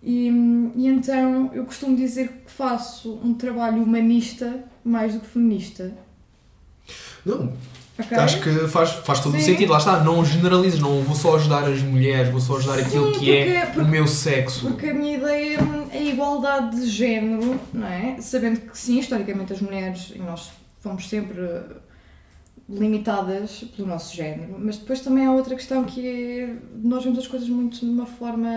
E, 0.00 0.28
e 0.76 0.86
então 0.86 1.50
eu 1.52 1.64
costumo 1.64 1.96
dizer 1.96 2.28
que 2.46 2.52
faço 2.52 3.18
um 3.24 3.34
trabalho 3.34 3.82
humanista 3.82 4.62
mais 4.84 5.14
do 5.14 5.20
que 5.20 5.26
feminista. 5.26 5.92
Não, 7.26 7.52
ok? 7.98 8.16
acho 8.16 8.40
que 8.40 8.50
faz, 8.68 8.90
faz 8.92 9.20
todo 9.20 9.36
o 9.36 9.40
sentido. 9.40 9.72
Lá 9.72 9.78
está, 9.78 10.02
não 10.02 10.24
generalizes, 10.24 10.78
não 10.80 11.02
vou 11.02 11.14
só 11.14 11.36
ajudar 11.36 11.64
as 11.64 11.82
mulheres, 11.82 12.30
vou 12.30 12.40
só 12.40 12.56
ajudar 12.56 12.78
aquilo 12.78 13.12
Sim, 13.12 13.18
que 13.18 13.30
é 13.32 13.44
porque- 13.44 13.66
porque- 13.66 13.80
o 13.80 13.88
meu 13.88 14.06
sexo. 14.06 14.68
Porque 14.68 14.86
a 14.86 14.94
minha 14.94 15.16
ideia 15.18 15.58
é 15.58 15.62
a 15.92 16.00
igualdade 16.00 16.76
de 16.80 16.86
género, 16.86 17.60
não 17.72 17.86
é? 17.86 18.16
Sabendo 18.20 18.60
que 18.60 18.76
sim, 18.78 18.98
historicamente 18.98 19.52
as 19.52 19.60
mulheres, 19.60 20.12
e 20.14 20.18
nós 20.18 20.50
fomos 20.80 21.08
sempre 21.08 21.36
limitadas 22.68 23.64
pelo 23.76 23.88
nosso 23.88 24.14
género, 24.14 24.54
mas 24.58 24.76
depois 24.76 25.00
também 25.00 25.26
há 25.26 25.32
outra 25.32 25.56
questão 25.56 25.82
que 25.82 26.06
é 26.06 26.54
nós 26.84 27.02
vemos 27.02 27.18
as 27.18 27.26
coisas 27.26 27.48
muito 27.48 27.80
de 27.80 27.86
uma 27.86 28.06
forma 28.06 28.48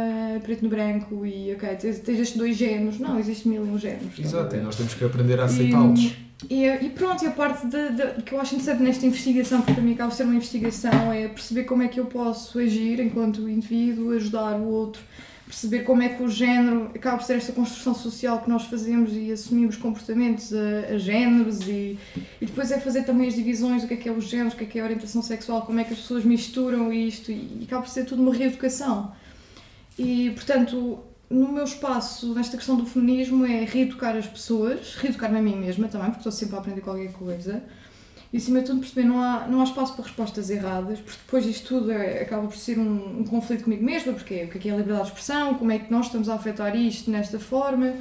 preto 0.43 0.61
no 0.63 0.69
branco 0.69 1.25
e 1.25 1.51
ok, 1.53 1.67
tens, 1.77 1.99
tens 1.99 2.19
estes 2.19 2.37
dois 2.37 2.55
géneros, 2.55 2.99
não, 2.99 3.17
existe 3.19 3.47
mil 3.47 3.65
e 3.65 3.69
um 3.69 3.77
géneros. 3.79 4.19
Exato, 4.19 4.55
e 4.55 4.59
nós 4.59 4.75
temos 4.75 4.93
que 4.93 5.03
aprender 5.03 5.39
a 5.39 5.45
aceitá-los. 5.45 6.13
E, 6.47 6.63
e 6.67 6.89
pronto, 6.89 7.23
e 7.23 7.27
a 7.27 7.31
parte 7.31 7.65
de, 7.65 7.89
de- 7.93 8.21
que 8.21 8.35
eu 8.35 8.39
acho 8.41 8.53
interessante 8.53 8.83
nesta 8.83 9.05
investigação, 9.05 9.59
porque 9.61 9.73
para 9.73 9.81
mim 9.83 9.93
acaba 9.93 10.11
ser 10.11 10.23
uma 10.23 10.35
investigação, 10.35 11.11
é 11.11 11.27
perceber 11.29 11.63
como 11.63 11.81
é 11.81 11.87
que 11.87 11.99
eu 11.99 12.05
posso 12.05 12.59
agir 12.59 12.99
enquanto 12.99 13.49
indivíduo, 13.49 14.11
ajudar 14.11 14.59
o 14.59 14.67
outro, 14.67 15.01
perceber 15.45 15.83
como 15.83 16.01
é 16.01 16.09
que 16.09 16.23
o 16.23 16.29
género 16.29 16.89
acaba 16.95 17.17
por 17.17 17.25
ser 17.25 17.35
esta 17.35 17.51
construção 17.51 17.93
social 17.93 18.41
que 18.41 18.49
nós 18.49 18.63
fazemos 18.63 19.11
e 19.13 19.31
assumimos 19.31 19.75
comportamentos 19.75 20.53
a, 20.53 20.93
a 20.93 20.97
géneros 20.97 21.67
e, 21.67 21.99
e 22.41 22.45
depois 22.45 22.71
é 22.71 22.79
fazer 22.79 23.03
também 23.03 23.27
as 23.27 23.35
divisões 23.35 23.81
do 23.81 23.87
que 23.87 23.93
é 23.93 23.97
que 23.97 24.09
é 24.09 24.11
o 24.11 24.21
género, 24.21 24.49
o 24.49 24.57
que 24.57 24.63
é 24.63 24.67
que 24.67 24.79
é 24.79 24.81
a 24.81 24.85
orientação 24.85 25.21
sexual, 25.21 25.63
como 25.63 25.79
é 25.79 25.83
que 25.83 25.93
as 25.93 25.99
pessoas 25.99 26.23
misturam 26.23 26.91
isto 26.93 27.31
e, 27.31 27.59
e 27.59 27.63
acaba 27.65 27.83
por 27.83 27.89
ser 27.89 28.05
tudo 28.05 28.21
uma 28.21 28.33
reeducação. 28.33 29.13
E 29.97 30.31
portanto, 30.31 30.99
no 31.29 31.51
meu 31.51 31.63
espaço, 31.63 32.33
nesta 32.33 32.57
questão 32.57 32.75
do 32.75 32.85
feminismo, 32.85 33.45
é 33.45 33.65
reeducar 33.65 34.15
as 34.15 34.27
pessoas, 34.27 34.95
reeducar-me 34.95 35.39
a 35.39 35.41
mim 35.41 35.55
mesma 35.55 35.87
também, 35.87 36.07
porque 36.07 36.19
estou 36.19 36.31
sempre 36.31 36.55
a 36.55 36.59
aprender 36.59 36.81
qualquer 36.81 37.11
coisa, 37.11 37.63
E 38.33 38.37
acima 38.37 38.61
de 38.61 38.65
tudo 38.65 38.79
perceber, 38.79 39.07
não 39.07 39.21
há, 39.21 39.47
não 39.47 39.61
há 39.61 39.63
espaço 39.63 39.93
para 39.93 40.05
respostas 40.05 40.49
erradas, 40.49 40.99
porque 40.99 41.19
depois 41.23 41.45
isto 41.45 41.67
tudo 41.67 41.91
é, 41.91 42.23
acaba 42.23 42.47
por 42.47 42.57
ser 42.57 42.79
um, 42.79 43.19
um 43.19 43.23
conflito 43.23 43.65
comigo 43.65 43.83
mesma, 43.85 44.11
porque 44.11 44.43
o 44.45 44.47
que 44.47 44.57
é, 44.57 44.59
que 44.59 44.69
a 44.71 44.75
liberdade 44.75 45.03
de 45.03 45.09
expressão, 45.09 45.53
como 45.53 45.71
é 45.71 45.77
que 45.77 45.91
nós 45.91 46.07
estamos 46.07 46.27
a 46.27 46.33
afetar 46.33 46.75
isto 46.75 47.11
nesta 47.11 47.37
forma. 47.37 47.93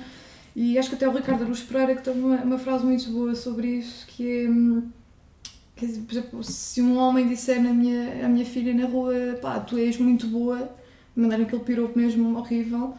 E 0.57 0.79
acho 0.79 0.89
que 0.89 0.95
até 0.95 1.07
o 1.07 1.12
Ricardo 1.12 1.45
Aruz 1.45 1.61
Pereira 1.61 1.95
que 1.95 2.03
tem 2.03 2.15
uma, 2.15 2.37
uma 2.37 2.59
frase 2.59 2.83
muito 2.83 3.11
boa 3.11 3.35
sobre 3.35 3.69
isso, 3.69 4.07
que 4.07 4.47
é... 4.47 5.85
dizer, 5.87 6.01
por 6.01 6.12
exemplo, 6.12 6.45
se 6.45 6.81
um 6.81 6.97
homem 6.97 7.29
disser 7.29 7.62
na 7.62 7.75
minha, 7.75 8.25
à 8.25 8.29
minha 8.29 8.47
filha 8.47 8.73
na 8.73 8.87
rua, 8.87 9.39
pá, 9.41 9.61
tu 9.61 9.77
és 9.77 9.99
muito 9.99 10.27
boa, 10.29 10.75
mandar 11.15 11.43
aquele 11.43 11.62
piropo 11.62 11.99
mesmo 11.99 12.39
horrível, 12.39 12.95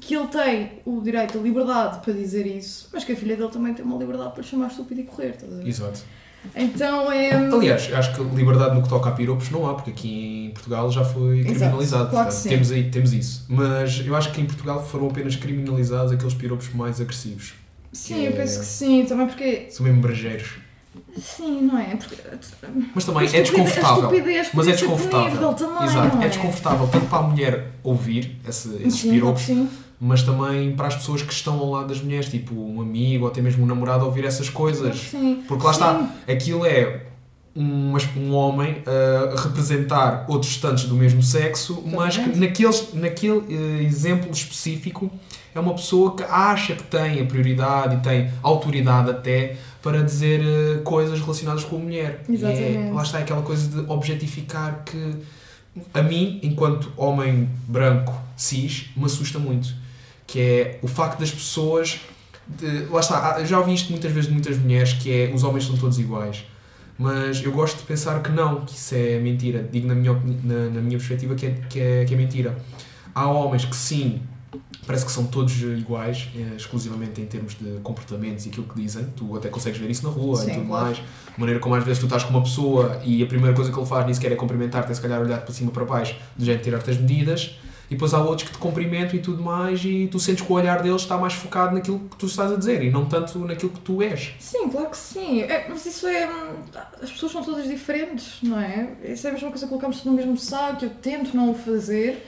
que 0.00 0.14
ele 0.14 0.28
tem 0.28 0.82
o 0.84 1.00
direito, 1.00 1.36
a 1.36 1.42
liberdade 1.42 1.98
para 2.00 2.12
dizer 2.12 2.46
isso, 2.46 2.88
mas 2.92 3.02
que 3.02 3.10
a 3.10 3.16
filha 3.16 3.36
dele 3.36 3.50
também 3.50 3.74
tem 3.74 3.84
uma 3.84 3.98
liberdade 3.98 4.34
para 4.34 4.42
chamar 4.44 4.68
estúpido 4.68 5.00
e 5.00 5.04
correr, 5.04 5.30
estás 5.30 5.52
a 5.52 5.56
ver? 5.56 5.66
Exato. 5.66 6.04
Então 6.54 7.10
é. 7.12 7.30
Aliás, 7.32 7.92
acho 7.92 8.14
que 8.14 8.22
liberdade 8.36 8.74
no 8.74 8.82
que 8.82 8.88
toca 8.88 9.08
a 9.08 9.12
piropos 9.12 9.50
não 9.50 9.68
há, 9.68 9.74
porque 9.74 9.90
aqui 9.90 10.46
em 10.46 10.50
Portugal 10.50 10.90
já 10.90 11.04
foi 11.04 11.40
Exato, 11.40 11.54
criminalizado. 11.54 12.10
claro 12.10 12.26
portanto, 12.28 12.48
temos, 12.48 12.70
aí, 12.70 12.90
temos 12.90 13.12
isso. 13.12 13.44
Mas 13.48 14.02
eu 14.06 14.14
acho 14.14 14.30
que 14.32 14.40
em 14.40 14.46
Portugal 14.46 14.84
foram 14.84 15.08
apenas 15.08 15.36
criminalizados 15.36 16.12
aqueles 16.12 16.34
piropos 16.34 16.72
mais 16.74 17.00
agressivos. 17.00 17.54
Sim, 17.92 18.24
eu 18.26 18.32
penso 18.32 18.60
que 18.60 18.66
sim, 18.66 19.04
também 19.06 19.26
porque. 19.26 19.66
São 19.70 19.84
mesmo 19.86 20.00
brejeiros. 20.02 20.58
Sim, 21.20 21.62
não 21.62 21.78
é? 21.78 21.96
Porque. 21.96 22.16
Mas 22.94 23.04
também 23.04 23.22
a 23.22 23.24
é 23.24 23.42
estupidez- 23.42 23.50
desconfortável. 23.50 24.10
Mas 24.54 24.68
é 24.68 24.70
desconfortável. 24.72 25.54
também, 25.54 25.84
Exato, 25.84 26.16
não 26.16 26.22
é 26.22 26.28
desconfortável 26.28 26.88
tanto 26.88 27.06
para 27.06 27.18
a 27.18 27.22
mulher 27.22 27.72
ouvir 27.82 28.36
esse, 28.46 28.68
esses 28.82 29.00
Sim, 29.00 29.10
piropos, 29.10 29.42
sim. 29.42 29.68
Mas 30.00 30.22
também 30.22 30.74
para 30.74 30.88
as 30.88 30.96
pessoas 30.96 31.22
que 31.22 31.32
estão 31.32 31.58
ao 31.58 31.70
lado 31.70 31.88
das 31.88 32.00
mulheres, 32.00 32.28
tipo 32.28 32.54
um 32.54 32.80
amigo 32.80 33.24
ou 33.24 33.30
até 33.30 33.40
mesmo 33.40 33.64
um 33.64 33.66
namorado 33.66 34.04
ouvir 34.04 34.24
essas 34.24 34.48
coisas. 34.48 34.98
Sim. 34.98 35.42
Porque 35.48 35.64
lá 35.64 35.72
Sim. 35.72 35.80
está, 35.80 36.32
aquilo 36.32 36.66
é 36.66 37.06
um, 37.56 37.96
um 38.18 38.34
homem 38.34 38.82
a 38.86 39.40
representar 39.40 40.26
outros 40.28 40.58
tantos 40.58 40.84
do 40.84 40.94
mesmo 40.94 41.22
sexo, 41.22 41.82
mas 41.86 42.18
que 42.18 42.38
naqueles, 42.38 42.92
naquele 42.92 43.42
eh, 43.48 43.82
exemplo 43.82 44.30
específico 44.30 45.10
é 45.54 45.58
uma 45.58 45.72
pessoa 45.72 46.14
que 46.14 46.22
acha 46.24 46.74
que 46.76 46.82
tem 46.82 47.20
a 47.20 47.24
prioridade 47.24 47.96
e 47.96 47.98
tem 48.00 48.30
autoridade 48.42 49.10
até 49.10 49.56
para 49.82 50.02
dizer 50.02 50.40
eh, 50.40 50.80
coisas 50.84 51.18
relacionadas 51.18 51.64
com 51.64 51.76
a 51.76 51.78
mulher. 51.78 52.22
E 52.28 52.32
é, 52.32 52.34
Exatamente. 52.34 52.92
lá 52.92 53.02
está 53.02 53.18
aquela 53.20 53.42
coisa 53.42 53.66
de 53.68 53.90
objetificar 53.90 54.82
que 54.84 55.14
a 55.94 56.02
mim, 56.02 56.40
enquanto 56.42 56.92
homem 56.96 57.48
branco 57.66 58.14
cis, 58.36 58.90
me 58.94 59.06
assusta 59.06 59.38
muito. 59.38 59.85
Que 60.26 60.40
é 60.40 60.78
o 60.82 60.88
facto 60.88 61.20
das 61.20 61.30
pessoas. 61.30 62.00
De, 62.46 62.84
lá 62.86 63.00
está, 63.00 63.44
já 63.44 63.58
ouvi 63.58 63.74
isto 63.74 63.90
muitas 63.90 64.12
vezes 64.12 64.28
de 64.28 64.32
muitas 64.32 64.56
mulheres, 64.58 64.92
que 64.92 65.10
é 65.10 65.32
os 65.34 65.42
homens 65.42 65.64
são 65.66 65.76
todos 65.76 65.98
iguais. 65.98 66.44
Mas 66.98 67.42
eu 67.42 67.52
gosto 67.52 67.78
de 67.78 67.82
pensar 67.82 68.22
que 68.22 68.30
não, 68.30 68.64
que 68.64 68.74
isso 68.74 68.94
é 68.94 69.18
mentira. 69.18 69.68
Digo 69.70 69.86
na 69.86 69.94
minha, 69.94 70.12
na, 70.12 70.70
na 70.70 70.80
minha 70.80 70.96
perspectiva 70.96 71.34
que 71.34 71.46
é, 71.46 71.50
que, 71.68 71.80
é, 71.80 72.04
que 72.04 72.14
é 72.14 72.16
mentira. 72.16 72.56
Há 73.14 73.28
homens 73.28 73.64
que 73.64 73.76
sim, 73.76 74.22
parece 74.86 75.04
que 75.04 75.12
são 75.12 75.26
todos 75.26 75.60
iguais, 75.60 76.28
eh, 76.34 76.54
exclusivamente 76.56 77.20
em 77.20 77.26
termos 77.26 77.54
de 77.54 77.80
comportamentos 77.82 78.46
e 78.46 78.48
aquilo 78.48 78.66
que 78.66 78.80
dizem. 78.80 79.04
Tu 79.16 79.36
até 79.36 79.48
consegues 79.48 79.78
ver 79.78 79.90
isso 79.90 80.06
na 80.06 80.12
rua 80.12 80.36
Sim, 80.36 80.50
e 80.50 80.54
tudo 80.54 80.66
claro. 80.66 80.84
mais. 80.86 80.98
A 81.36 81.40
maneira 81.40 81.60
como 81.60 81.74
às 81.74 81.84
vezes 81.84 81.98
tu 81.98 82.06
estás 82.06 82.22
com 82.24 82.30
uma 82.30 82.42
pessoa 82.42 83.00
e 83.04 83.22
a 83.22 83.26
primeira 83.26 83.54
coisa 83.54 83.70
que 83.70 83.78
ele 83.78 83.86
faz 83.86 84.04
nem 84.04 84.14
sequer 84.14 84.32
é 84.32 84.36
cumprimentar-te, 84.36 84.90
é 84.90 84.94
se 84.94 85.00
calhar 85.00 85.20
olhar 85.20 85.40
para 85.40 85.52
cima 85.52 85.70
para 85.70 85.84
baixo, 85.84 86.16
do 86.36 86.44
jeito 86.44 86.58
de 86.58 86.64
tirar-te 86.64 86.90
as 86.90 86.98
medidas. 86.98 87.58
E 87.88 87.94
depois 87.94 88.12
há 88.12 88.20
outros 88.20 88.48
que 88.48 88.54
te 88.54 88.58
cumprimentam 88.58 89.14
e 89.14 89.20
tudo 89.22 89.42
mais, 89.42 89.84
e 89.84 90.08
tu 90.10 90.18
sentes 90.18 90.44
que 90.44 90.52
o 90.52 90.56
olhar 90.56 90.82
deles 90.82 91.02
está 91.02 91.16
mais 91.16 91.34
focado 91.34 91.74
naquilo 91.74 92.00
que 92.00 92.16
tu 92.16 92.26
estás 92.26 92.50
a 92.50 92.56
dizer 92.56 92.82
e 92.82 92.90
não 92.90 93.06
tanto 93.06 93.38
naquilo 93.40 93.70
que 93.70 93.80
tu 93.80 94.02
és. 94.02 94.34
Sim, 94.40 94.68
claro 94.68 94.90
que 94.90 94.96
sim. 94.96 95.42
É, 95.42 95.66
mas 95.68 95.86
isso 95.86 96.06
é. 96.06 96.28
hum, 96.28 96.54
As 97.00 97.10
pessoas 97.12 97.30
são 97.32 97.42
todas 97.44 97.68
diferentes, 97.68 98.38
não 98.42 98.58
é? 98.60 98.88
Isso 99.04 99.26
é 99.26 99.30
a 99.30 99.32
mesma 99.34 99.50
coisa 99.50 99.66
que 99.66 99.68
colocamos 99.68 100.04
no 100.04 100.12
mesmo 100.12 100.36
saco, 100.36 100.84
eu 100.84 100.90
tento 100.90 101.36
não 101.36 101.52
o 101.52 101.54
fazer, 101.54 102.26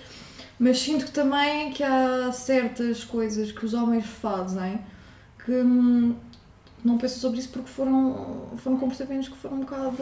mas 0.61 0.79
sinto 0.79 1.07
que 1.07 1.11
também 1.11 1.71
que 1.73 1.83
há 1.83 2.31
certas 2.33 3.03
coisas 3.03 3.50
que 3.50 3.65
os 3.67 3.75
homens 3.75 4.07
fazem 4.07 4.79
que 5.45 5.50
hum, 5.53 6.15
não 6.85 6.99
penso 6.99 7.19
sobre 7.19 7.41
isso 7.41 7.49
porque 7.49 7.69
foram, 7.69 8.49
foram 8.59 8.77
comportamentos 8.77 9.29
que 9.29 9.37
foram 9.37 9.57
um 9.57 9.61
bocado 9.61 9.97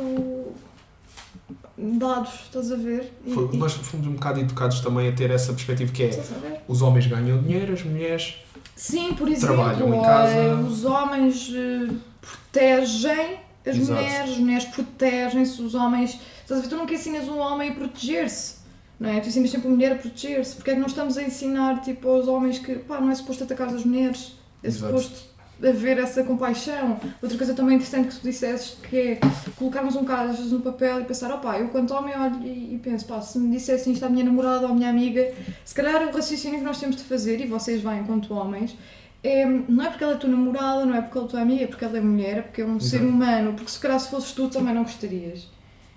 dados, 1.78 2.33
estás 2.45 2.73
a 2.73 2.76
ver? 2.76 3.12
E- 3.25 3.33
Foi- 3.33 3.50
e- 3.52 3.56
Nós 3.56 3.73
fomos 3.75 4.06
um 4.06 4.12
bocado 4.14 4.40
educados 4.40 4.80
também 4.80 5.09
a 5.09 5.12
ter 5.12 5.30
essa 5.30 5.52
perspectiva 5.52 5.92
que 5.92 6.02
é 6.04 6.62
os 6.66 6.80
homens 6.83 7.06
ganham 7.06 7.40
dinheiro, 7.42 7.73
as 7.73 7.83
mulheres 7.83 8.37
Sim, 8.75 9.14
por 9.14 9.26
exemplo, 9.28 9.56
Trabalham 9.56 9.95
em 9.95 10.02
casa. 10.02 10.33
eh, 10.35 10.54
os 10.54 10.85
homens 10.85 11.50
eh, 11.54 11.95
protegem 12.21 13.38
as 13.66 13.76
Exato. 13.76 14.00
mulheres, 14.00 14.30
as 14.30 14.38
mulheres 14.38 14.64
protegem-se, 14.66 15.62
os 15.62 15.75
homens. 15.75 16.21
Estás 16.42 16.61
a 16.61 16.62
ver? 16.62 16.68
Tu 16.68 16.76
nunca 16.76 16.95
ensinas 16.95 17.26
um 17.28 17.38
homem 17.38 17.71
a 17.71 17.75
proteger-se, 17.75 18.56
não 19.00 19.09
é? 19.11 19.18
Tu 19.21 19.28
ensinas 19.28 19.50
sempre 19.50 19.68
a 19.68 19.71
mulher 19.71 19.92
a 19.92 19.95
proteger-se. 19.97 20.54
Porque 20.56 20.71
é 20.71 20.75
que 20.75 20.80
nós 20.80 20.90
estamos 20.92 21.16
a 21.16 21.23
ensinar 21.23 21.80
tipo, 21.80 22.09
aos 22.09 22.28
homens 22.28 22.59
que 22.59 22.75
pá, 22.76 23.00
não 23.00 23.11
é 23.11 23.14
suposto 23.14 23.45
atacar 23.45 23.68
as 23.68 23.85
mulheres, 23.85 24.37
é 24.62 24.68
Exato. 24.68 24.99
suposto 24.99 25.25
haver 25.63 25.99
essa 25.99 26.23
compaixão. 26.23 27.01
Outra 27.23 27.37
coisa 27.37 27.55
também 27.55 27.77
interessante 27.77 28.09
que 28.09 28.21
tu 28.21 28.23
disseste 28.23 28.77
que 28.89 28.97
é 28.97 29.21
colocarmos 29.57 29.97
um 29.97 30.01
bocado 30.01 30.31
às 30.31 30.37
vezes 30.37 30.53
no 30.53 30.61
papel 30.61 31.01
e 31.01 31.05
pensar, 31.05 31.33
opá, 31.33 31.59
eu 31.59 31.69
quanto 31.69 31.95
homem 31.95 32.15
olho 32.19 32.43
e, 32.45 32.79
penso, 32.83 33.07
pá, 33.07 33.21
se 33.21 33.39
me 33.39 33.57
dissessem 33.57 33.93
isto 33.93 34.05
à 34.05 34.09
minha 34.09 34.25
namorada 34.25 34.67
ou 34.67 34.73
à 34.73 34.75
minha 34.75 34.91
amiga, 34.91 35.33
se 35.65 35.75
calhar 35.75 36.07
o 36.07 36.13
raciocínio 36.13 36.59
que 36.59 36.65
nós 36.65 36.79
temos 36.79 36.97
de 36.97 37.05
fazer, 37.05 37.41
e 37.41 37.47
vocês 37.47 37.81
vão 37.83 37.99
enquanto 37.99 38.35
homens, 38.35 38.77
é, 39.23 39.45
não 39.45 39.85
é 39.85 39.89
porque 39.89 40.05
ela 40.05 40.13
é 40.13 40.17
tua 40.17 40.31
namorada, 40.31 40.85
não 40.85 40.95
é 40.95 41.01
porque 41.01 41.19
ela 41.19 41.27
é 41.27 41.31
tua 41.31 41.41
amiga, 41.41 41.65
é 41.65 41.67
porque 41.67 41.85
ela 41.85 41.99
é 41.99 42.01
mulher, 42.01 42.39
é 42.39 42.43
porque 42.43 42.61
é 42.61 42.67
um 42.67 42.79
ser 42.79 43.01
humano, 43.03 43.55
porque 43.55 43.71
se 43.71 43.81
calhar 43.81 43.99
se 43.99 44.11
fosses 44.11 44.33
tu 44.33 44.49
também 44.49 44.75
não 44.75 44.83
gostarias. 44.83 45.49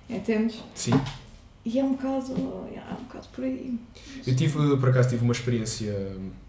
Entendes? 0.09 0.63
Sim. 0.73 0.99
E 1.63 1.77
é 1.77 1.83
um 1.83 1.91
bocado, 1.91 2.31
é 2.31 2.93
um 2.93 3.03
bocado 3.03 3.27
por 3.31 3.43
aí. 3.43 3.77
Eu 4.25 4.35
tive, 4.35 4.77
por 4.77 4.89
acaso, 4.89 5.09
tive 5.09 5.23
uma 5.23 5.33
experiência 5.33 5.93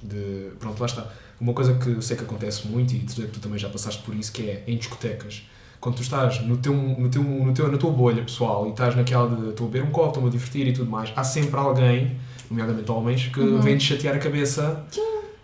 de. 0.03 0.53
Pronto, 0.59 0.81
lá 0.81 0.87
está. 0.87 1.13
Uma 1.41 1.53
coisa 1.55 1.75
que 1.75 1.89
eu 1.89 2.03
sei 2.03 2.17
que 2.17 2.23
acontece 2.25 2.67
muito, 2.69 2.93
e 2.95 3.03
sei 3.09 3.25
que 3.27 3.33
tu 3.33 3.41
também 3.41 3.59
já 3.59 3.69
passaste 3.69 4.03
por 4.03 4.15
isso, 4.15 4.31
que 4.33 4.43
é 4.43 4.65
em 4.67 4.77
discotecas. 4.77 5.43
Quando 5.81 5.97
tu 5.97 6.03
estás 6.03 6.43
no 6.47 6.59
teu, 6.59 6.75
no 6.75 7.09
teu, 7.09 7.23
no 7.23 7.53
teu, 7.55 7.73
na 7.73 7.79
tua 7.79 7.91
bolha 7.91 8.23
pessoal 8.23 8.67
e 8.67 8.71
estás 8.71 8.95
naquela 8.95 9.35
de 9.35 9.49
estou 9.49 9.67
a 9.67 9.71
beber 9.71 9.87
um 9.87 9.91
copo, 9.91 10.09
estou-me 10.09 10.29
a 10.29 10.33
divertir 10.33 10.67
e 10.67 10.73
tudo 10.75 10.91
mais, 10.91 11.11
há 11.17 11.25
sempre 11.25 11.59
alguém, 11.59 12.17
nomeadamente 12.51 12.91
homens, 12.91 13.27
que 13.29 13.41
Uhum. 13.41 13.61
vem-te 13.63 13.85
chatear 13.85 14.15
a 14.15 14.19
cabeça. 14.19 14.85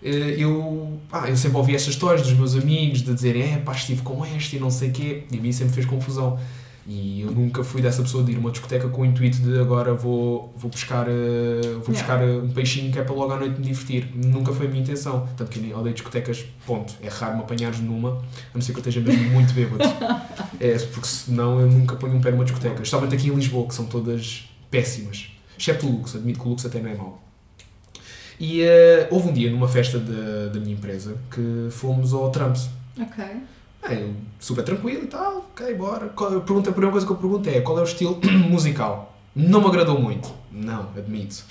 Eh, 0.03 0.35
Eu, 0.39 1.01
pá, 1.09 1.31
eu 1.31 1.37
sempre 1.37 1.57
ouvi 1.57 1.75
estas 1.75 1.95
histórias 1.95 2.23
dos 2.27 2.35
meus 2.37 2.55
amigos 2.55 3.01
de 3.01 3.15
dizerem 3.15 3.55
é 3.55 3.57
pá, 3.57 3.73
estive 3.73 4.03
com 4.03 4.25
este 4.27 4.57
e 4.57 4.61
não 4.61 4.71
sei 4.71 4.91
o 4.91 4.93
quê, 4.93 5.25
e 5.33 5.39
a 5.39 5.41
mim 5.41 5.51
sempre 5.53 5.73
fez 5.75 5.87
confusão. 5.87 6.39
E 6.89 7.23
eu 7.23 7.33
nunca 7.33 7.65
fui 7.65 7.83
dessa 7.83 8.01
pessoa 8.01 8.23
de 8.23 8.31
ir 8.31 8.37
a 8.37 8.39
uma 8.39 8.53
discoteca 8.53 8.89
com 8.89 9.03
o 9.03 9.05
intuito 9.05 9.39
de 9.39 9.59
agora 9.59 9.93
vou, 9.93 10.55
vou 10.57 10.71
buscar, 10.71 11.09
eh, 11.09 11.73
vou 11.85 11.93
buscar 11.93 12.23
eh, 12.23 12.37
um 12.37 12.51
peixinho 12.51 12.93
que 12.93 12.99
é 12.99 13.03
para 13.03 13.13
logo 13.13 13.33
à 13.33 13.37
noite 13.37 13.59
me 13.59 13.67
divertir. 13.67 14.09
Nunca 14.15 14.53
foi 14.53 14.67
a 14.67 14.69
minha 14.69 14.83
intenção. 14.83 15.29
Tanto 15.37 15.51
que 15.51 15.69
eu 15.69 15.77
odeio 15.77 15.95
discotecas, 15.95 16.45
ponto. 16.65 16.95
É 17.03 17.09
raro 17.09 17.35
me 17.35 17.41
apanhares 17.41 17.81
numa, 17.81 18.11
a 18.11 18.55
não 18.55 18.61
ser 18.61 18.73
que 18.73 18.79
eu 18.79 18.89
esteja 18.89 19.01
mesmo 19.01 19.31
muito 19.31 19.53
bêbado. 19.53 19.83
é, 20.61 20.79
porque 20.79 21.09
senão 21.09 21.59
eu 21.59 21.67
nunca 21.67 21.97
ponho 21.97 22.15
um 22.15 22.21
pé 22.21 22.31
numa 22.31 22.45
discoteca. 22.45 22.75
Especialmente 22.75 23.17
aqui 23.17 23.31
em 23.31 23.35
Lisboa, 23.35 23.67
que 23.67 23.75
são 23.75 23.87
todas 23.87 24.49
péssimas. 24.71 25.29
Excepto 25.59 25.89
o 25.89 25.91
Lux, 25.91 26.15
admito 26.15 26.39
que 26.39 26.47
o 26.47 26.51
Lux 26.51 26.65
até 26.67 26.79
não 26.79 26.91
é 26.91 26.95
mau. 26.95 27.23
E 28.39 28.63
eh, 28.63 29.09
houve 29.11 29.31
um 29.31 29.33
dia 29.33 29.51
numa 29.51 29.67
festa 29.67 29.99
da, 29.99 30.53
da 30.53 30.61
minha 30.61 30.75
empresa 30.75 31.17
que 31.33 31.69
fomos 31.71 32.15
ao 32.15 32.31
Trumps. 32.31 32.69
Ok. 32.97 33.25
Ah, 33.83 33.95
eu 33.95 34.15
super 34.41 34.65
tranquilo 34.65 35.05
e 35.05 35.07
tal, 35.07 35.47
ok, 35.55 35.75
bora. 35.75 36.07
Pergunta, 36.09 36.71
a 36.71 36.73
primeira 36.73 36.91
coisa 36.93 37.07
que 37.07 37.13
eu 37.13 37.17
pergunto 37.17 37.49
é 37.49 37.61
qual 37.61 37.79
é 37.79 37.83
o 37.83 37.85
estilo 37.85 38.19
musical? 38.51 39.15
Não 39.35 39.61
me 39.61 39.67
agradou 39.67 39.99
muito, 40.01 40.31
não, 40.51 40.89
admito. 40.97 41.45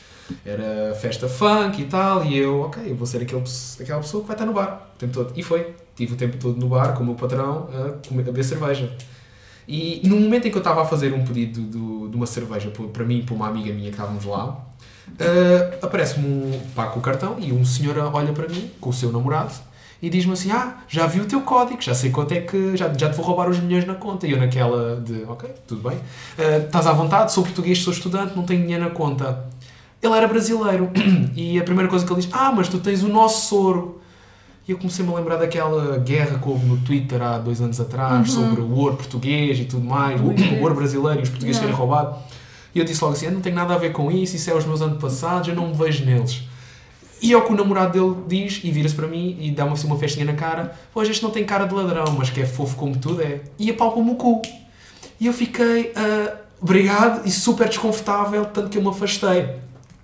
Era 0.43 0.95
festa 0.95 1.27
funk 1.29 1.81
e 1.81 1.85
tal, 1.85 2.25
e 2.25 2.35
eu, 2.37 2.61
ok, 2.61 2.93
vou 2.95 3.05
ser 3.05 3.21
aquele, 3.21 3.43
aquela 3.79 3.99
pessoa 4.01 4.21
que 4.21 4.27
vai 4.27 4.35
estar 4.35 4.45
no 4.45 4.53
bar 4.53 4.89
o 4.95 4.97
tempo 4.97 5.13
todo. 5.13 5.33
E 5.35 5.43
foi, 5.43 5.75
tive 5.95 6.13
o 6.13 6.17
tempo 6.17 6.37
todo 6.37 6.59
no 6.59 6.67
bar 6.67 6.93
com 6.93 7.03
o 7.03 7.05
meu 7.05 7.15
patrão 7.15 7.69
a, 7.71 8.07
comer, 8.07 8.23
a 8.23 8.25
beber 8.25 8.43
cerveja. 8.43 8.91
E 9.67 10.01
no 10.07 10.15
momento 10.19 10.47
em 10.47 10.51
que 10.51 10.57
eu 10.57 10.61
estava 10.61 10.81
a 10.81 10.85
fazer 10.85 11.13
um 11.13 11.23
pedido 11.23 11.61
do- 11.61 12.07
de 12.09 12.15
uma 12.15 12.25
cerveja 12.25 12.71
para- 12.71 13.03
mim 13.05 13.19
e 13.19 13.23
para 13.23 13.35
uma 13.35 13.47
amiga 13.47 13.71
minha 13.71 13.89
que 13.89 13.95
estávamos 13.95 14.25
lá, 14.25 14.59
ah, 15.19 15.75
aparece-me 15.85 16.27
um 16.27 16.59
pá 16.75 16.87
com 16.87 16.99
o 16.99 17.01
cartão 17.03 17.37
e 17.39 17.51
um 17.53 17.63
senhor 17.63 17.95
olha 17.97 18.33
para 18.33 18.47
mim 18.47 18.69
com 18.81 18.89
o 18.89 18.93
seu 18.93 19.11
namorado 19.11 19.53
e 20.05 20.09
diz-me 20.09 20.33
assim: 20.33 20.51
Ah, 20.51 20.75
já 20.87 21.07
vi 21.07 21.19
o 21.19 21.25
teu 21.25 21.41
código, 21.41 21.81
já 21.81 21.95
sei 21.95 22.11
quanto 22.11 22.31
é 22.31 22.41
que. 22.41 22.77
Já, 22.77 22.93
já 22.93 23.09
te 23.09 23.15
vou 23.15 23.25
roubar 23.25 23.49
os 23.49 23.59
milhões 23.59 23.87
na 23.87 23.95
conta. 23.95 24.27
E 24.27 24.31
eu, 24.31 24.37
naquela 24.37 25.01
de: 25.01 25.23
Ok, 25.27 25.49
tudo 25.65 25.89
bem, 25.89 25.97
ah, 26.37 26.57
estás 26.59 26.85
à 26.85 26.93
vontade, 26.93 27.33
sou 27.33 27.43
português, 27.43 27.79
sou 27.79 27.91
estudante, 27.91 28.35
não 28.35 28.43
tenho 28.43 28.61
dinheiro 28.61 28.83
na 28.83 28.91
conta. 28.91 29.43
Ele 29.99 30.13
era 30.13 30.27
brasileiro 30.27 30.91
e 31.35 31.59
a 31.59 31.63
primeira 31.63 31.89
coisa 31.89 32.05
que 32.05 32.13
ele 32.13 32.21
diz: 32.21 32.29
Ah, 32.31 32.51
mas 32.55 32.67
tu 32.67 32.77
tens 32.77 33.01
o 33.01 33.07
nosso 33.07 33.47
soro. 33.47 33.99
E 34.67 34.71
eu 34.71 34.77
comecei-me 34.77 35.11
a 35.11 35.15
lembrar 35.15 35.37
daquela 35.37 35.97
guerra 35.97 36.37
que 36.37 36.47
houve 36.47 36.67
no 36.67 36.77
Twitter 36.77 37.19
há 37.23 37.39
dois 37.39 37.59
anos 37.59 37.79
atrás 37.81 38.31
sobre 38.31 38.61
o 38.61 38.71
ouro 38.75 38.97
português 38.97 39.59
e 39.59 39.65
tudo 39.65 39.85
mais, 39.85 40.21
o, 40.21 40.25
o 40.25 40.61
ouro 40.61 40.75
brasileiro 40.75 41.19
e 41.19 41.23
os 41.23 41.29
portugueses 41.29 41.59
terem 41.59 41.73
Não. 41.73 41.79
roubado. 41.79 42.15
E 42.75 42.79
eu 42.79 42.85
disse 42.85 43.03
logo 43.03 43.15
assim: 43.15 43.25
Eu 43.25 43.31
não 43.31 43.41
tenho 43.41 43.55
nada 43.55 43.73
a 43.73 43.77
ver 43.79 43.91
com 43.91 44.11
isso, 44.11 44.35
isso 44.35 44.51
é 44.51 44.53
os 44.53 44.65
meus 44.65 44.81
antepassados, 44.81 45.47
eu 45.47 45.55
não 45.55 45.69
me 45.69 45.73
vejo 45.73 46.05
neles. 46.05 46.43
E 47.21 47.33
é 47.33 47.37
o 47.37 47.41
que 47.43 47.53
o 47.53 47.55
namorado 47.55 47.93
dele 47.93 48.23
diz 48.27 48.61
e 48.63 48.71
vira-se 48.71 48.93
para 48.93 49.07
mim 49.07 49.37
e 49.39 49.51
dá-me 49.51 49.71
assim 49.71 49.87
uma 49.87 49.97
festinha 49.97 50.25
na 50.25 50.33
cara. 50.33 50.77
Pois 50.93 51.09
este 51.09 51.23
não 51.23 51.31
tem 51.31 51.45
cara 51.45 51.65
de 51.65 51.73
ladrão, 51.73 52.05
mas 52.17 52.29
que 52.29 52.41
é 52.41 52.45
fofo 52.45 52.75
como 52.75 52.97
tudo 52.97 53.21
é. 53.21 53.41
E 53.57 53.69
apalpa-me 53.69 54.11
o 54.11 54.15
cu. 54.15 54.41
E 55.19 55.27
eu 55.27 55.33
fiquei, 55.33 55.93
ah, 55.95 56.35
obrigado, 56.61 57.25
e 57.25 57.31
super 57.31 57.67
desconfortável, 57.69 58.45
tanto 58.45 58.69
que 58.69 58.77
eu 58.77 58.81
me 58.81 58.89
afastei. 58.89 59.49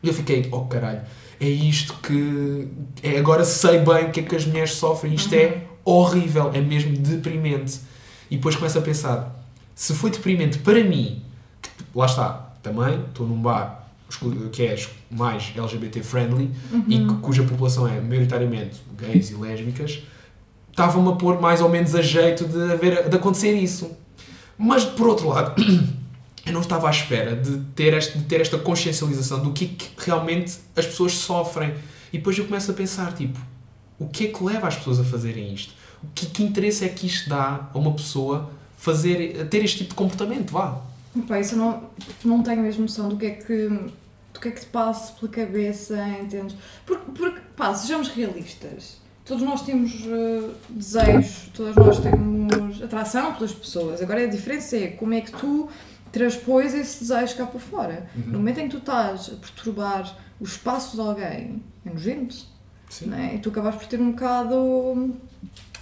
E 0.02 0.08
eu 0.08 0.14
fiquei, 0.14 0.48
oh 0.52 0.62
caralho, 0.62 1.02
é 1.40 1.48
isto 1.48 1.94
que. 2.02 2.68
É, 3.04 3.20
agora 3.20 3.44
sei 3.44 3.80
bem 3.80 4.06
o 4.06 4.12
que 4.12 4.22
é 4.22 4.24
que 4.24 4.36
as 4.36 4.46
mulheres 4.46 4.74
sofrem, 4.74 5.14
isto 5.14 5.34
é 5.34 5.64
horrível, 5.84 6.52
é 6.54 6.62
mesmo 6.62 6.96
deprimente. 6.98 7.80
E 8.30 8.38
depois 8.38 8.56
começo 8.56 8.78
a 8.78 8.82
pensar, 8.82 9.44
se 9.76 9.94
foi 9.94 10.10
deprimente 10.10 10.60
para 10.60 10.84
mim, 10.84 11.22
que, 11.62 11.70
lá 11.94 12.06
está, 12.06 12.54
também 12.64 13.02
estou 13.02 13.28
num 13.28 13.42
bar 13.42 13.81
que 14.52 14.64
é 14.64 14.76
mais 15.10 15.52
LGBT 15.56 16.04
friendly 16.04 16.50
e 16.88 17.00
que- 17.00 17.14
cuja 17.22 17.44
população 17.44 17.88
é 17.88 18.00
maioritariamente 18.02 18.82
gays 18.98 19.30
e 19.32 19.36
lésbicas, 19.36 20.00
estavam-me 20.70 21.10
a 21.10 21.14
pôr 21.14 21.40
mais 21.42 21.62
ou 21.62 21.70
menos 21.70 21.94
a 21.96 22.02
jeito 22.02 22.46
de, 22.46 22.72
haver, 22.74 23.10
de 23.10 23.16
acontecer 23.16 23.54
isso. 23.54 23.92
Mas 24.58 24.84
por 24.86 25.08
outro 25.08 25.30
lado, 25.30 25.54
eu 26.46 26.54
não 26.54 26.62
estava 26.62 26.88
à 26.88 26.92
espera 26.92 27.36
de 27.36 27.58
ter, 27.76 27.94
este, 27.94 28.18
de 28.18 28.24
ter 28.26 28.42
esta 28.42 28.58
consciencialização 28.58 29.42
do 29.44 29.52
que, 29.52 29.68
que 29.68 29.90
realmente 29.98 30.58
as 30.76 30.86
pessoas 30.86 31.14
sofrem. 31.14 31.74
E 32.14 32.18
depois 32.18 32.38
eu 32.38 32.46
começo 32.46 32.70
a 32.72 32.74
pensar, 32.74 33.14
tipo, 33.14 33.40
o 33.98 34.08
que 34.08 34.26
é 34.26 34.28
que 34.30 34.44
leva 34.44 34.68
as 34.68 34.76
pessoas 34.76 35.00
a 35.00 35.04
fazerem 35.04 35.54
isto? 35.54 35.74
O 36.04 36.08
que, 36.16 36.26
que 36.26 36.44
interesse 36.44 36.84
é 36.84 36.90
que 36.90 37.06
isto 37.06 37.30
dá 37.30 37.70
a 37.74 37.78
uma 37.78 37.94
pessoa 37.94 38.50
fazer, 38.78 39.40
a 39.42 39.46
ter 39.46 39.64
este 39.64 39.78
tipo 39.80 39.90
de 39.92 39.96
comportamento? 39.96 40.52
Vá. 40.52 40.82
Pá, 41.28 41.40
isso 41.40 41.56
eu 41.56 41.60
não, 41.60 41.90
não 42.24 42.44
tenho 42.44 42.62
mesmo 42.62 42.84
noção 42.84 43.10
do 43.10 43.18
que 43.18 43.26
é 43.26 43.32
que, 43.32 43.68
do 44.34 44.40
que, 44.40 44.48
é 44.48 44.52
que 44.52 44.62
te 44.62 44.66
passa 44.68 45.14
pela 45.14 45.32
cabeça, 45.32 45.98
entendes? 46.22 46.56
Porque, 46.86 47.12
porque 47.12 47.42
pá, 47.56 47.74
sejamos 47.74 48.08
realistas. 48.10 48.98
Todos 49.26 49.44
nós 49.44 49.62
temos 49.64 49.94
eh, 50.06 50.50
desejos, 50.70 51.50
todos 51.54 51.76
nós 51.76 52.00
temos 52.00 52.82
atração 52.82 53.34
pelas 53.36 53.54
pessoas. 53.54 54.02
Agora 54.02 54.24
a 54.24 54.28
diferença 54.28 54.78
é 54.78 54.88
como 54.88 55.14
é 55.14 55.22
que 55.22 55.32
tu 55.32 55.70
transpões 56.12 56.74
esse 56.74 57.02
desejo 57.02 57.36
cá 57.38 57.46
para 57.46 57.60
fora. 57.60 58.10
No 58.16 58.40
momento 58.40 58.60
em 58.60 58.64
que 58.64 58.72
tu 58.72 58.78
estás 58.78 59.30
a 59.30 59.36
perturbar 59.36 60.18
o 60.40 60.44
espaço 60.44 60.96
de 60.96 61.02
alguém, 61.02 61.62
é 61.86 61.90
nojento. 61.90 62.36
Sim. 62.90 63.14
É? 63.14 63.36
E 63.36 63.40
tu 63.40 63.50
acabas 63.50 63.76
por 63.76 63.86
ter 63.86 64.00
um 64.02 64.12
bocado. 64.12 65.16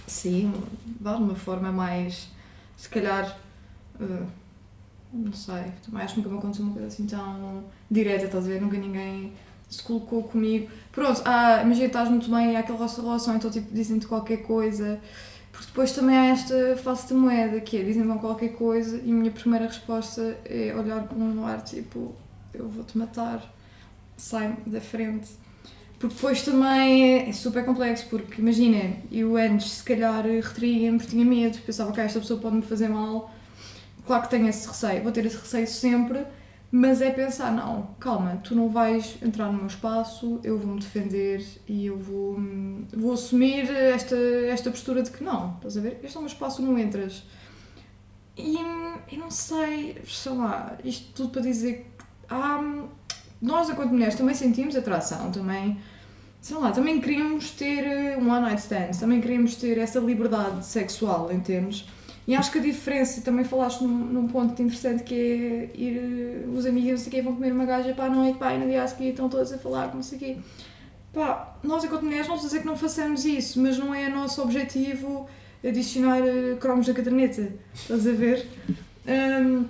Sim, 0.06 0.52
de 0.84 1.08
uma 1.08 1.34
forma 1.34 1.72
mais. 1.72 2.28
Se 2.76 2.88
calhar. 2.88 3.38
eh, 4.00 4.39
não 5.12 5.32
sei, 5.32 5.64
também 5.84 6.02
acho 6.02 6.14
que 6.14 6.20
nunca 6.20 6.30
me 6.30 6.38
aconteceu 6.38 6.64
uma 6.64 6.72
coisa 6.72 6.88
assim 6.88 7.06
tão 7.06 7.64
direta, 7.90 8.26
estás 8.26 8.44
a 8.44 8.48
ver? 8.48 8.60
Nunca 8.60 8.76
ninguém 8.76 9.32
se 9.68 9.82
colocou 9.82 10.22
comigo. 10.24 10.68
Pronto, 10.92 11.22
ah, 11.24 11.62
imagina, 11.62 11.86
estás 11.86 12.08
muito 12.08 12.30
bem, 12.30 12.56
há 12.56 12.60
aquela 12.60 12.86
relação, 12.86 13.36
então 13.36 13.50
tipo, 13.50 13.72
dizem-te 13.72 14.06
qualquer 14.06 14.38
coisa. 14.38 15.00
Porque 15.52 15.66
depois 15.66 15.92
também 15.92 16.16
há 16.16 16.26
esta 16.26 16.76
face 16.76 17.08
de 17.08 17.14
moeda, 17.14 17.60
que 17.60 17.76
é 17.76 17.82
dizem-me 17.82 18.18
qualquer 18.18 18.52
coisa 18.54 18.96
e 19.04 19.10
a 19.10 19.14
minha 19.14 19.30
primeira 19.30 19.66
resposta 19.66 20.38
é 20.44 20.74
olhar 20.74 21.02
para 21.02 21.18
um 21.18 21.46
ar 21.46 21.60
tipo, 21.62 22.14
eu 22.54 22.68
vou-te 22.68 22.96
matar, 22.96 23.42
sai 24.16 24.56
da 24.66 24.80
frente. 24.80 25.28
Porque 25.98 26.14
depois 26.14 26.42
também 26.42 27.28
é 27.28 27.32
super 27.32 27.64
complexo, 27.64 28.06
porque 28.08 28.40
imagina, 28.40 28.96
eu 29.12 29.36
antes 29.36 29.70
se 29.72 29.84
calhar 29.84 30.24
retraía-me 30.24 30.96
porque 30.98 31.10
tinha 31.10 31.26
medo, 31.26 31.58
pensava 31.58 31.92
que 31.92 32.00
esta 32.00 32.20
pessoa 32.20 32.40
pode 32.40 32.56
me 32.56 32.62
fazer 32.62 32.88
mal. 32.88 33.30
Claro 34.10 34.24
que 34.24 34.30
tenho 34.30 34.48
esse 34.48 34.66
receio, 34.66 35.04
vou 35.04 35.12
ter 35.12 35.24
esse 35.24 35.36
receio 35.36 35.68
sempre, 35.68 36.26
mas 36.72 37.00
é 37.00 37.10
pensar, 37.10 37.52
não, 37.52 37.94
calma, 38.00 38.40
tu 38.42 38.56
não 38.56 38.68
vais 38.68 39.16
entrar 39.22 39.52
no 39.52 39.58
meu 39.58 39.68
espaço, 39.68 40.40
eu 40.42 40.58
vou-me 40.58 40.80
defender 40.80 41.46
e 41.68 41.86
eu 41.86 41.96
vou, 41.96 42.36
vou 42.92 43.12
assumir 43.12 43.70
esta, 43.70 44.16
esta 44.16 44.68
postura 44.68 45.04
de 45.04 45.12
que 45.12 45.22
não, 45.22 45.54
estás 45.54 45.76
a 45.76 45.80
ver? 45.80 46.00
Este 46.02 46.16
é 46.16 46.20
meu 46.20 46.26
espaço, 46.26 46.60
não 46.60 46.76
entras. 46.76 47.22
E 48.36 48.56
eu 49.12 49.18
não 49.20 49.30
sei, 49.30 50.02
sei 50.04 50.32
lá, 50.32 50.76
isto 50.82 51.12
tudo 51.14 51.30
para 51.30 51.42
dizer 51.42 51.86
que 51.96 52.04
há, 52.28 52.60
nós 53.40 53.70
enquanto 53.70 53.92
mulheres 53.92 54.16
também 54.16 54.34
sentimos 54.34 54.74
atração, 54.74 55.30
também, 55.30 55.78
sei 56.40 56.56
lá, 56.56 56.72
também 56.72 57.00
queríamos 57.00 57.52
ter 57.52 57.84
eh, 57.84 58.18
um 58.18 58.28
one 58.28 58.40
night 58.40 58.60
stand, 58.60 58.90
também 58.98 59.20
queríamos 59.20 59.54
ter 59.54 59.78
essa 59.78 60.00
liberdade 60.00 60.66
sexual, 60.66 61.30
entendes? 61.30 61.86
E 62.30 62.34
acho 62.36 62.52
que 62.52 62.58
a 62.58 62.62
diferença, 62.62 63.20
também 63.22 63.44
falaste 63.44 63.80
num, 63.80 63.88
num 63.88 64.28
ponto 64.28 64.62
interessante 64.62 65.02
que 65.02 65.14
é 65.14 65.76
ir, 65.76 65.96
eh, 65.98 66.48
os 66.56 66.64
amigos 66.64 66.90
não 66.90 66.98
sei 66.98 67.08
o 67.08 67.10
quê, 67.10 67.22
vão 67.22 67.34
comer 67.34 67.52
uma 67.52 67.64
gaja 67.64 67.92
para 67.92 68.04
a 68.04 68.08
noite, 68.08 68.38
pá, 68.38 68.54
e 68.54 68.58
no 68.58 68.68
dia 68.68 68.84
a 68.84 68.86
seguir 68.86 69.08
estão 69.08 69.28
todos 69.28 69.52
a 69.52 69.58
falar, 69.58 69.92
não 69.92 70.00
sei 70.00 70.16
o 70.16 70.20
quê. 70.20 70.36
Pá, 71.12 71.56
nós 71.64 71.82
enquanto 71.82 72.04
mulheres 72.04 72.28
não 72.28 72.36
dizer 72.36 72.60
que 72.60 72.66
não 72.66 72.76
façamos 72.76 73.24
isso, 73.24 73.60
mas 73.60 73.76
não 73.76 73.92
é 73.92 74.08
nosso 74.08 74.40
objetivo 74.42 75.28
adicionar 75.66 76.20
eh, 76.20 76.56
cromos 76.60 76.86
na 76.86 76.94
caderneta, 76.94 77.52
estás 77.74 78.06
a 78.06 78.12
ver? 78.12 78.46
Hum, 79.08 79.64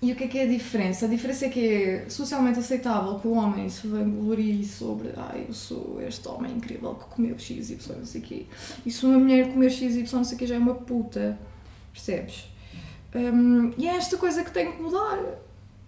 e 0.00 0.12
o 0.12 0.14
que 0.14 0.22
é 0.22 0.28
que 0.28 0.38
é 0.38 0.42
a 0.44 0.46
diferença? 0.46 1.06
A 1.06 1.08
diferença 1.08 1.46
é 1.46 1.48
que 1.48 1.66
é 1.66 2.04
socialmente 2.08 2.60
aceitável 2.60 3.18
que 3.18 3.26
o 3.26 3.32
homem 3.32 3.68
se 3.68 3.88
vanglorie 3.88 4.64
sobre 4.64 5.08
ai, 5.16 5.46
eu 5.48 5.52
sou 5.52 6.00
este 6.00 6.28
homem 6.28 6.52
incrível 6.52 6.94
que 6.94 7.06
comeu 7.06 7.36
XY, 7.36 7.76
não 7.98 8.06
sei 8.06 8.20
o 8.20 8.24
quê. 8.24 8.46
E 8.86 8.90
se 8.92 9.04
uma 9.04 9.18
mulher 9.18 9.52
comer 9.52 9.70
XY, 9.70 10.06
não 10.12 10.22
sei 10.22 10.36
o 10.36 10.38
quê, 10.38 10.46
já 10.46 10.54
é 10.54 10.58
uma 10.58 10.74
puta. 10.76 11.36
Percebes? 11.92 12.44
Hum, 13.14 13.72
e 13.76 13.86
é 13.86 13.96
esta 13.96 14.16
coisa 14.16 14.42
que 14.42 14.50
tem 14.50 14.72
que 14.72 14.82
mudar. 14.82 15.18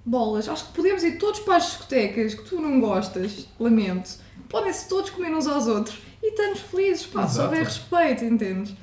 Bolas. 0.05 0.49
Acho 0.49 0.67
que 0.67 0.73
podemos 0.75 1.03
ir 1.03 1.19
todos 1.19 1.41
para 1.41 1.57
as 1.57 1.65
discotecas 1.67 2.35
que 2.35 2.45
tu 2.45 2.61
não 2.61 2.79
gostas, 2.81 3.49
lamento. 3.59 4.19
Podem-se 4.49 4.89
todos 4.89 5.11
comer 5.11 5.35
uns 5.35 5.47
aos 5.47 5.67
outros 5.67 5.99
e 6.23 6.29
estamos 6.31 6.61
felizes, 6.61 7.07
pá, 7.07 7.25
Exato. 7.25 7.43
houver 7.49 7.65
respeito, 7.65 8.25
entendes? 8.25 8.75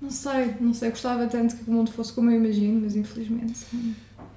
Não 0.00 0.10
sei, 0.10 0.54
não 0.60 0.74
sei, 0.74 0.90
gostava 0.90 1.26
tanto 1.26 1.56
que 1.56 1.70
o 1.70 1.72
mundo 1.72 1.90
fosse 1.92 2.12
como 2.12 2.30
eu 2.30 2.36
imagino, 2.36 2.80
mas 2.82 2.96
infelizmente. 2.96 3.64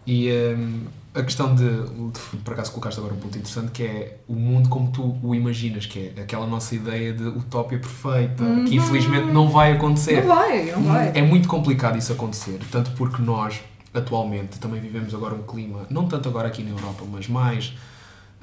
E 0.06 0.32
hum, 0.32 0.86
a 1.14 1.24
questão 1.24 1.56
de, 1.56 1.64
de, 1.64 2.38
por 2.44 2.54
acaso 2.54 2.72
colocaste 2.72 3.00
agora 3.00 3.16
um 3.16 3.18
ponto 3.18 3.38
interessante, 3.38 3.72
que 3.72 3.84
é 3.84 4.18
o 4.28 4.34
mundo 4.34 4.70
como 4.70 4.92
tu 4.92 5.18
o 5.24 5.34
imaginas, 5.34 5.86
que 5.86 6.14
é 6.16 6.22
aquela 6.22 6.46
nossa 6.46 6.76
ideia 6.76 7.12
de 7.14 7.24
utópia 7.24 7.80
perfeita, 7.80 8.44
que 8.68 8.76
infelizmente 8.76 9.26
não 9.32 9.50
vai 9.50 9.72
acontecer. 9.72 10.22
Não 10.22 10.36
vai, 10.36 10.72
não 10.72 10.84
vai. 10.84 11.12
É 11.16 11.22
muito 11.22 11.48
complicado 11.48 11.98
isso 11.98 12.14
acontecer, 12.14 12.60
tanto 12.72 12.92
porque 12.92 13.22
nós, 13.22 13.60
atualmente, 13.94 14.60
também 14.60 14.80
vivemos 14.80 15.14
agora 15.14 15.34
um 15.34 15.42
clima, 15.42 15.88
não 15.90 16.08
tanto 16.08 16.30
agora 16.30 16.48
aqui 16.48 16.62
na 16.62 16.70
Europa, 16.70 17.04
mas 17.12 17.28
mais, 17.28 17.74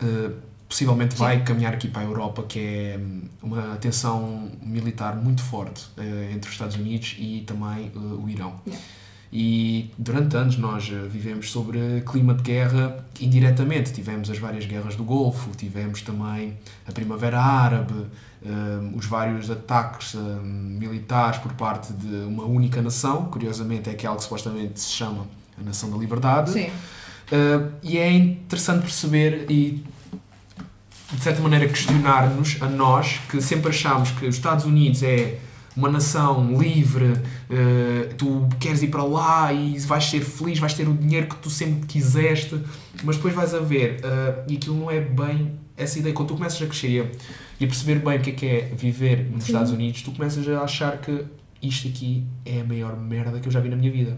eh, 0.02 0.30
possivelmente 0.68 1.14
vai 1.14 1.44
caminhar 1.44 1.72
aqui 1.72 1.86
para 1.86 2.02
a 2.02 2.04
Europa, 2.04 2.42
que 2.48 2.58
é 2.58 2.98
hum, 2.98 3.22
uma 3.40 3.76
tensão 3.76 4.50
militar 4.60 5.14
muito 5.14 5.40
forte 5.40 5.86
eh, 5.96 6.32
entre 6.32 6.48
os 6.48 6.54
Estados 6.54 6.74
Unidos 6.74 7.14
e 7.16 7.44
também 7.46 7.92
eh, 7.94 7.98
o 7.98 8.28
Irão. 8.28 8.54
Yeah. 8.66 8.84
E 9.32 9.90
durante 9.98 10.36
anos 10.36 10.56
nós 10.56 10.88
eh, 10.90 11.08
vivemos 11.08 11.50
sobre 11.50 12.02
clima 12.06 12.34
de 12.34 12.42
guerra 12.42 13.04
indiretamente. 13.20 13.92
Tivemos 13.92 14.30
as 14.30 14.38
várias 14.38 14.66
guerras 14.66 14.94
do 14.94 15.04
Golfo, 15.04 15.50
tivemos 15.56 16.00
também 16.02 16.56
a 16.86 16.92
Primavera 16.92 17.40
Árabe, 17.40 18.06
eh, 18.44 18.48
os 18.94 19.06
vários 19.06 19.50
ataques 19.50 20.14
eh, 20.14 20.18
militares 20.18 21.38
por 21.40 21.52
parte 21.54 21.92
de 21.92 22.14
uma 22.24 22.44
única 22.44 22.80
nação, 22.80 23.24
curiosamente 23.24 23.90
é 23.90 23.92
aquela 23.92 24.16
que 24.16 24.22
supostamente 24.22 24.80
se 24.80 24.92
chama 24.92 25.26
a 25.60 25.64
Nação 25.64 25.90
da 25.90 25.96
Liberdade. 25.96 26.50
Sim. 26.50 26.70
E 27.82 27.98
é 27.98 28.12
interessante 28.12 28.82
perceber 28.82 29.50
e 29.50 29.82
de 31.12 31.20
certa 31.20 31.40
maneira 31.40 31.66
questionar-nos 31.66 32.58
a 32.60 32.66
nós 32.66 33.18
que 33.28 33.40
sempre 33.40 33.70
achámos 33.70 34.12
que 34.12 34.26
os 34.26 34.36
Estados 34.36 34.64
Unidos 34.64 35.02
é 35.02 35.38
uma 35.76 35.90
nação 35.90 36.58
livre, 36.58 37.04
uh, 37.04 38.14
tu 38.16 38.48
queres 38.58 38.82
ir 38.82 38.88
para 38.88 39.04
lá 39.04 39.52
e 39.52 39.78
vais 39.80 40.04
ser 40.04 40.20
feliz, 40.20 40.58
vais 40.58 40.72
ter 40.72 40.88
o 40.88 40.94
dinheiro 40.94 41.26
que 41.26 41.36
tu 41.36 41.50
sempre 41.50 41.86
quiseste, 41.86 42.58
mas 43.04 43.16
depois 43.16 43.34
vais 43.34 43.52
a 43.52 43.60
ver 43.60 44.00
uh, 44.00 44.50
e 44.50 44.56
aquilo 44.56 44.76
não 44.76 44.90
é 44.90 45.00
bem 45.00 45.52
essa 45.76 45.98
ideia. 45.98 46.14
Quando 46.14 46.28
tu 46.28 46.34
começas 46.34 46.60
a 46.62 46.66
crescer 46.66 47.12
e 47.60 47.64
a, 47.64 47.68
perceber 47.68 47.98
bem 47.98 48.18
o 48.18 48.22
que 48.22 48.30
é 48.30 48.32
que 48.32 48.46
é 48.46 48.60
viver 48.74 49.30
nos 49.30 49.44
Sim. 49.44 49.52
Estados 49.52 49.72
Unidos, 49.72 50.02
tu 50.02 50.12
começas 50.12 50.48
a 50.48 50.62
achar 50.62 50.98
que 50.98 51.24
isto 51.62 51.88
aqui 51.88 52.24
é 52.44 52.60
a 52.62 52.64
maior 52.64 52.96
merda 52.96 53.38
que 53.38 53.46
eu 53.46 53.52
já 53.52 53.60
vi 53.60 53.68
na 53.68 53.76
minha 53.76 53.90
vida. 53.90 54.16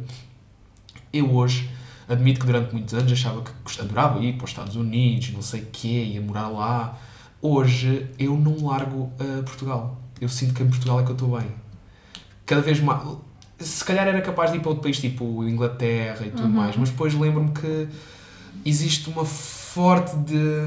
Eu 1.13 1.33
hoje 1.35 1.69
admito 2.09 2.41
que 2.41 2.47
durante 2.47 2.73
muitos 2.73 2.95
anos 2.95 3.11
achava 3.13 3.43
que 3.43 3.81
adorava 3.81 4.21
ir 4.21 4.35
para 4.35 4.45
os 4.45 4.51
Estados 4.51 4.77
Unidos, 4.77 5.33
não 5.33 5.43
sei 5.43 5.63
o 5.63 5.67
quê, 5.73 6.05
ia 6.05 6.21
morar 6.21 6.49
lá. 6.49 6.99
Hoje 7.41 8.07
eu 8.19 8.37
não 8.37 8.67
largo 8.67 9.13
uh, 9.21 9.43
Portugal. 9.45 10.01
Eu 10.21 10.29
sinto 10.29 10.55
que 10.55 10.63
em 10.63 10.69
Portugal 10.69 11.01
é 11.01 11.03
que 11.05 11.11
eu 11.11 11.15
estou 11.15 11.39
bem. 11.39 11.49
Cada 12.47 12.61
vez 12.63 12.81
mais. 12.81 13.03
Se 13.61 13.85
calhar 13.85 14.07
era 14.07 14.21
capaz 14.23 14.51
de 14.53 14.59
ir 14.59 14.61
para 14.61 14.69
outro 14.71 14.83
país 14.85 14.99
tipo 15.01 15.43
Inglaterra 15.45 16.25
e 16.27 16.31
tudo 16.31 16.45
Uhum. 16.45 16.49
mais, 16.51 16.77
mas 16.77 16.91
depois 16.91 17.13
lembro-me 17.15 17.51
que 17.51 17.89
existe 18.65 19.09
uma 19.11 19.25
forte 19.25 20.13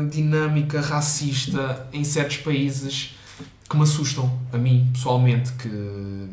dinâmica 0.10 0.82
racista 0.82 1.88
em 1.94 2.04
certos 2.04 2.38
países 2.38 3.16
que 3.70 3.76
me 3.78 3.84
assustam, 3.84 4.32
a 4.52 4.58
mim 4.58 4.90
pessoalmente, 4.94 5.54
que 5.54 6.30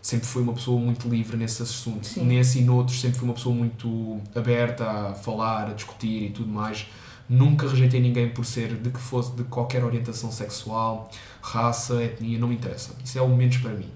sempre 0.00 0.26
fui 0.26 0.42
uma 0.42 0.52
pessoa 0.52 0.80
muito 0.80 1.08
livre 1.08 1.36
nesse 1.36 1.62
assunto. 1.62 2.06
Sim. 2.06 2.24
Nesse 2.24 2.60
e 2.60 2.62
noutros 2.62 3.00
sempre 3.00 3.18
fui 3.18 3.28
uma 3.28 3.34
pessoa 3.34 3.54
muito 3.54 4.20
aberta 4.34 4.88
a 4.88 5.14
falar, 5.14 5.68
a 5.70 5.72
discutir 5.72 6.26
e 6.26 6.30
tudo 6.30 6.48
mais. 6.48 6.86
Nunca 7.32 7.68
rejeitei 7.68 8.00
ninguém 8.00 8.28
por 8.28 8.44
ser 8.44 8.74
de 8.74 8.90
que 8.90 8.98
fosse 8.98 9.30
de 9.36 9.44
qualquer 9.44 9.84
orientação 9.84 10.32
sexual, 10.32 11.08
raça, 11.40 12.02
etnia, 12.02 12.36
não 12.40 12.48
me 12.48 12.56
interessa. 12.56 12.90
Isso 13.04 13.16
é 13.16 13.22
o 13.22 13.28
menos 13.28 13.56
para 13.58 13.70
mim. 13.70 13.88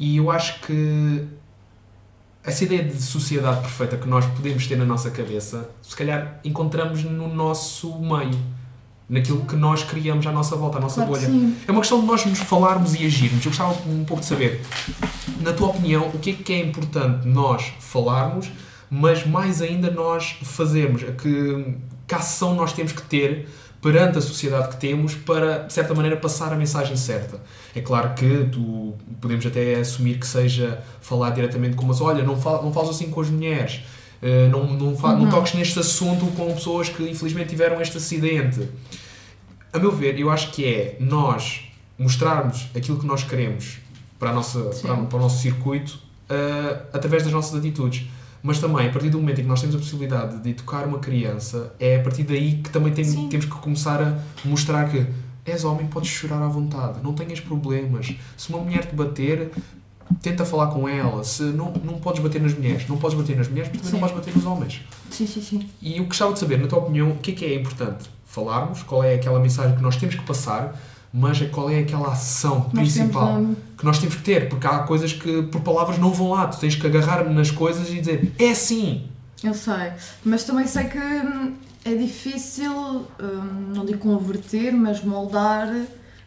E 0.00 0.16
eu 0.16 0.32
acho 0.32 0.60
que 0.62 1.24
essa 2.42 2.64
ideia 2.64 2.82
de 2.82 3.00
sociedade 3.00 3.60
perfeita 3.60 3.96
que 3.96 4.08
nós 4.08 4.24
podemos 4.26 4.66
ter 4.66 4.76
na 4.76 4.84
nossa 4.84 5.10
cabeça, 5.12 5.70
se 5.80 5.94
calhar 5.94 6.40
encontramos 6.42 7.04
no 7.04 7.32
nosso 7.32 7.96
meio, 8.00 8.36
naquilo 9.08 9.44
que 9.44 9.54
nós 9.54 9.84
criamos 9.84 10.26
à 10.26 10.32
nossa 10.32 10.56
volta, 10.56 10.78
à 10.78 10.80
nossa 10.80 11.04
Claro 11.04 11.10
bolha. 11.12 11.26
sim. 11.26 11.56
É 11.68 11.70
uma 11.70 11.80
questão 11.80 12.00
de 12.00 12.06
nós 12.06 12.24
nos 12.26 12.38
falarmos 12.40 12.94
e 12.94 13.04
agirmos. 13.06 13.44
Eu 13.44 13.50
gostava 13.50 13.72
um 13.88 14.04
pouco 14.04 14.22
de 14.22 14.26
saber, 14.28 14.60
na 15.40 15.52
tua 15.52 15.68
opinião, 15.68 16.08
o 16.08 16.18
que 16.18 16.30
é 16.30 16.32
que 16.32 16.52
é 16.52 16.60
importante 16.64 17.28
nós 17.28 17.72
falarmos, 17.78 18.50
mas 18.90 19.24
mais 19.26 19.60
ainda 19.62 19.90
nós 19.90 20.36
fazermos? 20.42 21.02
Que, 21.20 21.76
que 22.10 22.14
ação 22.14 22.54
nós 22.54 22.72
temos 22.72 22.92
que 22.92 23.02
ter 23.02 23.48
perante 23.80 24.18
a 24.18 24.20
sociedade 24.20 24.68
que 24.68 24.76
temos 24.76 25.14
para, 25.14 25.60
de 25.68 25.72
certa 25.72 25.94
maneira, 25.94 26.16
passar 26.16 26.52
a 26.52 26.56
mensagem 26.56 26.96
certa? 26.96 27.40
É 27.74 27.80
claro 27.80 28.12
que 28.14 28.48
tu 28.52 28.94
podemos 29.22 29.46
até 29.46 29.76
assumir 29.76 30.18
que 30.18 30.26
seja 30.26 30.82
falar 31.00 31.30
diretamente 31.30 31.76
com 31.76 31.84
umas, 31.84 32.00
olha, 32.00 32.22
não, 32.22 32.36
fal, 32.36 32.62
não 32.62 32.72
falas 32.72 32.90
assim 32.90 33.08
com 33.10 33.20
as 33.22 33.30
mulheres. 33.30 33.80
eh, 34.22 34.48
não, 34.48 34.66
não, 34.74 34.94
fa- 34.94 35.14
não 35.14 35.22
Uhum. 35.24 35.30
toques 35.30 35.54
neste 35.54 35.78
assunto 35.78 36.26
com 36.36 36.52
pessoas 36.52 36.90
que 36.90 37.02
infelizmente 37.08 37.48
tiveram 37.48 37.80
este 37.80 37.96
acidente. 37.96 38.68
A 39.72 39.78
meu 39.78 39.90
ver, 39.92 40.18
eu 40.18 40.30
acho 40.30 40.50
que 40.50 40.62
é 40.66 40.96
nós 41.00 41.62
mostrarmos 41.98 42.66
aquilo 42.76 42.98
que 42.98 43.06
nós 43.06 43.22
queremos 43.24 43.78
para, 44.18 44.28
a 44.30 44.32
nossa, 44.34 44.60
para, 44.82 44.94
para 44.96 45.16
o 45.18 45.20
nosso 45.22 45.40
circuito 45.40 45.98
ah, 46.28 46.82
através 46.92 47.22
das 47.22 47.32
nossas 47.32 47.54
atitudes. 47.58 48.06
Mas 48.42 48.58
também, 48.58 48.88
a 48.88 48.90
partir 48.90 49.10
do 49.10 49.18
momento 49.18 49.38
em 49.40 49.42
que 49.44 49.48
nós 49.48 49.60
temos 49.60 49.74
a 49.76 49.78
possibilidade 49.78 50.38
de 50.38 50.50
educar 50.50 50.84
uma 50.86 50.98
criança, 50.98 51.74
é 51.78 51.96
a 51.96 52.02
partir 52.02 52.22
daí 52.24 52.56
que 52.62 52.70
também 52.70 52.92
tem- 52.92 53.28
temos 53.28 53.44
que 53.46 53.52
começar 53.52 54.00
a 54.02 54.18
mostrar 54.44 54.88
que 54.90 55.06
és 55.44 55.64
homem, 55.64 55.86
podes 55.86 56.08
chorar 56.10 56.42
à 56.42 56.48
vontade, 56.48 57.00
não 57.02 57.12
tenhas 57.12 57.40
problemas. 57.40 58.14
Se 58.36 58.48
uma 58.50 58.58
mulher 58.58 58.86
te 58.86 58.94
bater, 58.94 59.50
tenta 60.22 60.44
falar 60.44 60.68
com 60.68 60.88
ela. 60.88 61.22
Se 61.24 61.42
não, 61.42 61.72
não 61.84 61.94
podes 61.98 62.22
bater 62.22 62.40
nas 62.40 62.54
mulheres, 62.54 62.88
não 62.88 62.96
podes 62.96 63.16
bater 63.18 63.36
nas 63.36 63.48
mulheres, 63.48 63.70
também 63.70 63.84
Sim. 63.86 63.92
não 63.92 64.00
podes 64.00 64.14
bater 64.16 64.34
nos 64.36 64.44
homens. 64.46 64.80
Sim, 65.10 65.26
sim, 65.26 65.42
sim. 65.42 65.68
E 65.82 65.98
eu 65.98 66.04
gostava 66.04 66.32
de 66.32 66.38
saber, 66.38 66.58
na 66.58 66.66
tua 66.66 66.78
opinião, 66.78 67.10
o 67.10 67.16
que 67.16 67.32
é 67.32 67.34
que 67.34 67.44
é 67.44 67.54
importante 67.56 68.08
falarmos, 68.26 68.82
qual 68.84 69.02
é 69.04 69.14
aquela 69.14 69.40
mensagem 69.40 69.76
que 69.76 69.82
nós 69.82 69.96
temos 69.96 70.14
que 70.14 70.22
passar, 70.22 70.78
mas 71.12 71.40
qual 71.50 71.68
é 71.70 71.80
aquela 71.80 72.12
ação 72.12 72.70
Nós 72.72 72.92
principal 72.92 73.34
temos, 73.34 73.58
que 73.76 73.84
nós 73.84 73.98
temos 73.98 74.14
que 74.14 74.22
ter, 74.22 74.48
porque 74.48 74.66
há 74.66 74.80
coisas 74.80 75.12
que 75.12 75.42
por 75.44 75.60
palavras 75.62 75.98
não 75.98 76.12
vão 76.12 76.30
lá, 76.30 76.46
tu 76.46 76.58
tens 76.58 76.76
que 76.76 76.86
agarrar 76.86 77.24
nas 77.28 77.50
coisas 77.50 77.88
e 77.90 78.00
dizer 78.00 78.32
é 78.38 78.50
assim. 78.50 79.08
Eu 79.42 79.54
sei, 79.54 79.92
mas 80.24 80.44
também 80.44 80.66
sei 80.66 80.84
que 80.84 80.98
hum, 80.98 81.54
é 81.84 81.94
difícil, 81.94 82.72
hum, 82.72 83.72
não 83.74 83.84
digo 83.84 83.98
converter, 83.98 84.72
mas 84.72 85.02
moldar 85.02 85.68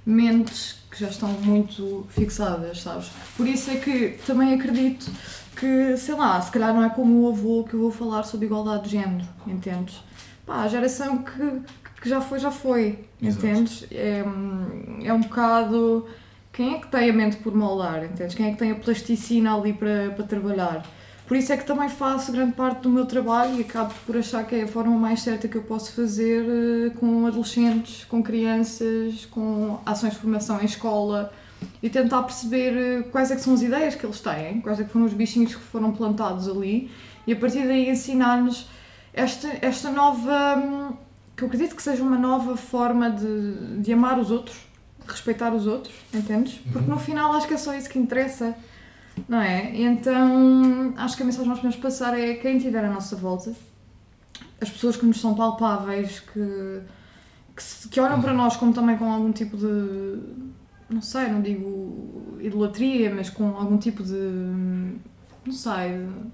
mentes 0.06 0.78
que 0.92 1.00
já 1.00 1.10
estão 1.10 1.30
muito 1.30 2.06
fixadas, 2.10 2.82
sabes? 2.82 3.10
Por 3.38 3.48
isso 3.48 3.72
é 3.72 3.76
que 3.76 4.20
também 4.26 4.54
acredito 4.54 5.10
que, 5.56 5.96
sei 5.98 6.16
lá, 6.16 6.40
se 6.42 6.52
calhar 6.52 6.74
não 6.74 6.84
é 6.84 6.90
como 6.90 7.22
o 7.22 7.30
avô 7.30 7.64
que 7.64 7.74
eu 7.74 7.80
vou 7.80 7.92
falar 7.92 8.24
sobre 8.24 8.46
igualdade 8.46 8.86
de 8.86 8.90
género, 8.92 9.26
entendes? 9.48 9.96
Pá, 10.46 10.64
a 10.64 10.68
geração 10.68 11.20
que, 11.20 11.62
que 12.02 12.10
já 12.10 12.20
foi, 12.20 12.40
já 12.40 12.52
foi, 12.52 13.06
Entendes? 13.28 13.86
É, 13.92 14.24
é 15.04 15.14
um 15.14 15.22
bocado. 15.22 16.06
Quem 16.52 16.76
é 16.76 16.78
que 16.80 16.88
tem 16.88 17.10
a 17.10 17.14
mente 17.14 17.38
por 17.38 17.56
moldar, 17.56 18.04
entendes? 18.04 18.36
Quem 18.36 18.48
é 18.48 18.52
que 18.52 18.58
tem 18.58 18.72
a 18.72 18.76
plasticina 18.76 19.56
ali 19.56 19.74
para, 19.74 20.12
para 20.16 20.26
trabalhar? 20.26 20.86
Por 21.26 21.38
isso 21.38 21.54
é 21.54 21.58
que 21.58 21.66
também 21.66 21.88
faço 21.88 22.32
grande 22.32 22.54
parte 22.54 22.82
do 22.82 22.90
meu 22.90 23.06
trabalho 23.06 23.58
e 23.58 23.62
acabo 23.62 23.94
por 24.06 24.18
achar 24.18 24.46
que 24.46 24.56
é 24.56 24.64
a 24.64 24.68
forma 24.68 24.96
mais 24.98 25.22
certa 25.22 25.48
que 25.48 25.56
eu 25.56 25.64
posso 25.64 25.94
fazer 25.94 26.46
eh, 26.46 26.90
com 27.00 27.26
adolescentes, 27.26 28.04
com 28.06 28.22
crianças, 28.22 29.26
com 29.32 29.80
ações 29.86 30.14
de 30.14 30.20
formação 30.20 30.62
em 30.62 30.66
escola 30.66 31.32
e 31.82 31.90
tentar 31.90 32.24
perceber 32.24 32.74
eh, 32.78 33.02
quais 33.04 33.32
é 33.32 33.36
que 33.36 33.42
são 33.42 33.54
as 33.54 33.62
ideias 33.62 33.96
que 33.96 34.06
eles 34.06 34.20
têm, 34.20 34.60
quais 34.60 34.80
é 34.82 34.84
que 34.84 34.92
foram 34.92 35.06
os 35.06 35.14
bichinhos 35.14 35.56
que 35.56 35.62
foram 35.62 35.94
plantados 35.94 36.48
ali 36.48 36.92
e 37.26 37.32
a 37.32 37.36
partir 37.38 37.66
daí 37.66 37.90
ensinar-nos 37.90 38.68
esta, 39.14 39.48
esta 39.62 39.92
nova, 39.92 40.58
hum, 40.58 40.94
que 41.36 41.44
eu 41.44 41.48
acredito 41.48 41.76
que 41.76 41.82
seja 41.84 42.04
uma 42.04 42.18
nova 42.18 42.56
forma 42.56 43.10
de, 43.10 43.80
de 43.82 43.92
amar 43.94 44.20
os 44.20 44.30
outros, 44.32 44.58
de 45.06 45.12
respeitar 45.12 45.54
os 45.54 45.66
outros, 45.68 45.94
entendes? 46.14 46.60
Porque 46.72 46.90
no 46.90 46.98
final 47.00 47.34
acho 47.34 47.48
que 47.48 47.54
é 47.54 47.58
só 47.58 47.74
isso 47.76 47.90
que 47.90 48.00
interessa. 48.00 48.56
Não 49.30 49.40
é? 49.40 49.76
Então, 49.80 50.94
acho 50.98 51.16
que 51.16 51.22
a 51.22 51.26
mensagem 51.26 51.44
que 51.46 51.50
nós 51.50 51.60
podemos 51.60 51.78
passar 51.78 52.18
é 52.20 52.34
quem 52.34 52.58
tiver 52.58 52.84
à 52.84 52.90
nossa 52.92 53.16
volta, 53.16 53.54
as 54.60 54.70
pessoas 54.70 54.96
que 54.98 55.06
nos 55.06 55.22
são 55.22 55.36
palpáveis, 55.36 56.20
que, 56.20 56.80
que, 57.56 57.90
que 57.90 58.00
olham 58.00 58.20
para 58.22 58.34
nós 58.34 58.56
como 58.58 58.74
também 58.74 58.98
com 58.98 59.12
algum 59.12 59.32
tipo 59.32 59.56
de. 59.56 60.20
Não 60.90 61.02
sei, 61.02 61.28
não 61.30 61.42
digo 61.44 62.38
idolatria, 62.40 63.14
mas 63.14 63.30
com 63.30 63.56
algum 63.56 63.78
tipo 63.78 64.02
de. 64.04 64.14
Não 65.46 65.54
sei. 65.54 65.90
de- 66.00 66.32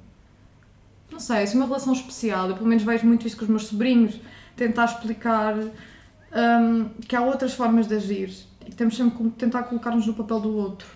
Não 1.11 1.19
sei, 1.19 1.43
assim, 1.43 1.57
uma 1.57 1.65
relação 1.65 1.91
especial. 1.91 2.47
Eu 2.49 2.55
pelo 2.55 2.67
menos 2.67 2.83
vejo 2.83 3.05
muito 3.05 3.27
isso 3.27 3.35
com 3.35 3.43
os 3.43 3.49
meus 3.49 3.65
sobrinhos, 3.67 4.21
tentar 4.59 4.85
explicar 4.85 5.55
hum, 5.57 6.89
que 7.07 7.15
há 7.15 7.21
outras 7.21 7.53
formas 7.53 7.87
de 7.87 7.95
agir 7.95 8.29
e 8.67 8.71
temos 8.71 8.97
sempre 8.97 9.17
que 9.17 9.29
tentar 9.31 9.63
colocar-nos 9.63 10.05
no 10.05 10.13
papel 10.13 10.41
do 10.41 10.55
outro. 10.55 10.87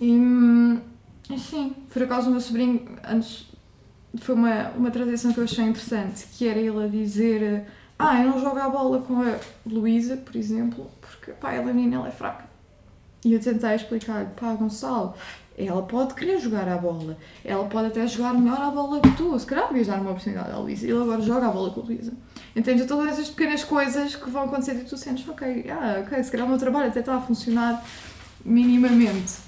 E, 0.00 0.10
hum, 0.10 0.80
e 1.28 1.38
sim, 1.38 1.76
por 1.92 2.02
acaso 2.02 2.28
o 2.28 2.30
meu 2.30 2.40
sobrinho, 2.40 2.88
antes, 3.06 3.52
foi 4.16 4.34
uma, 4.34 4.70
uma 4.70 4.90
transição 4.90 5.30
que 5.30 5.38
eu 5.38 5.44
achei 5.44 5.64
interessante, 5.64 6.26
que 6.32 6.48
era 6.48 6.58
ele 6.58 6.84
a 6.84 6.88
dizer 6.88 7.66
ah, 7.98 8.22
eu 8.22 8.30
não 8.30 8.40
jogo 8.40 8.58
a 8.58 8.68
bola 8.68 9.00
com 9.02 9.22
a 9.22 9.38
Luísa, 9.66 10.16
por 10.16 10.36
exemplo, 10.36 10.90
porque 11.00 11.32
pá, 11.32 11.52
ela 11.52 11.70
é 11.70 11.72
menina, 11.72 11.96
ela 11.96 12.08
é 12.08 12.10
fraca. 12.10 12.44
E 13.24 13.32
eu 13.32 13.40
tentei 13.40 13.74
explicar-lhe, 13.74 14.28
pá, 14.38 14.54
Gonçalo, 14.54 15.14
ela 15.56 15.82
pode 15.82 16.14
querer 16.14 16.38
jogar 16.38 16.68
a 16.68 16.76
bola, 16.76 17.16
ela 17.44 17.64
pode 17.64 17.86
até 17.88 18.06
jogar 18.06 18.34
melhor 18.34 18.60
a 18.60 18.70
bola 18.70 19.00
que 19.00 19.10
tu, 19.12 19.38
se 19.38 19.46
calhar 19.46 19.68
devias 19.68 19.86
dar 19.86 20.00
uma 20.00 20.10
oportunidade 20.10 20.50
à 20.50 20.58
Luísa, 20.58 20.86
ele 20.86 21.00
agora 21.00 21.22
joga 21.22 21.46
a 21.46 21.50
bola 21.50 21.70
com 21.70 21.80
a 21.80 21.84
Luísa. 21.84 22.12
Entende? 22.54 22.84
Todas 22.84 23.12
essas 23.12 23.28
pequenas 23.28 23.64
coisas 23.64 24.14
que 24.14 24.30
vão 24.30 24.44
acontecer 24.44 24.74
e 24.74 24.84
tu 24.84 24.96
sentes, 24.96 25.26
ok, 25.28 25.66
ah, 25.70 26.02
ok, 26.04 26.22
se 26.22 26.30
calhar 26.30 26.46
o 26.46 26.50
meu 26.50 26.58
trabalho 26.58 26.88
até 26.88 27.00
está 27.00 27.16
a 27.16 27.20
funcionar 27.20 27.82
minimamente. 28.44 29.46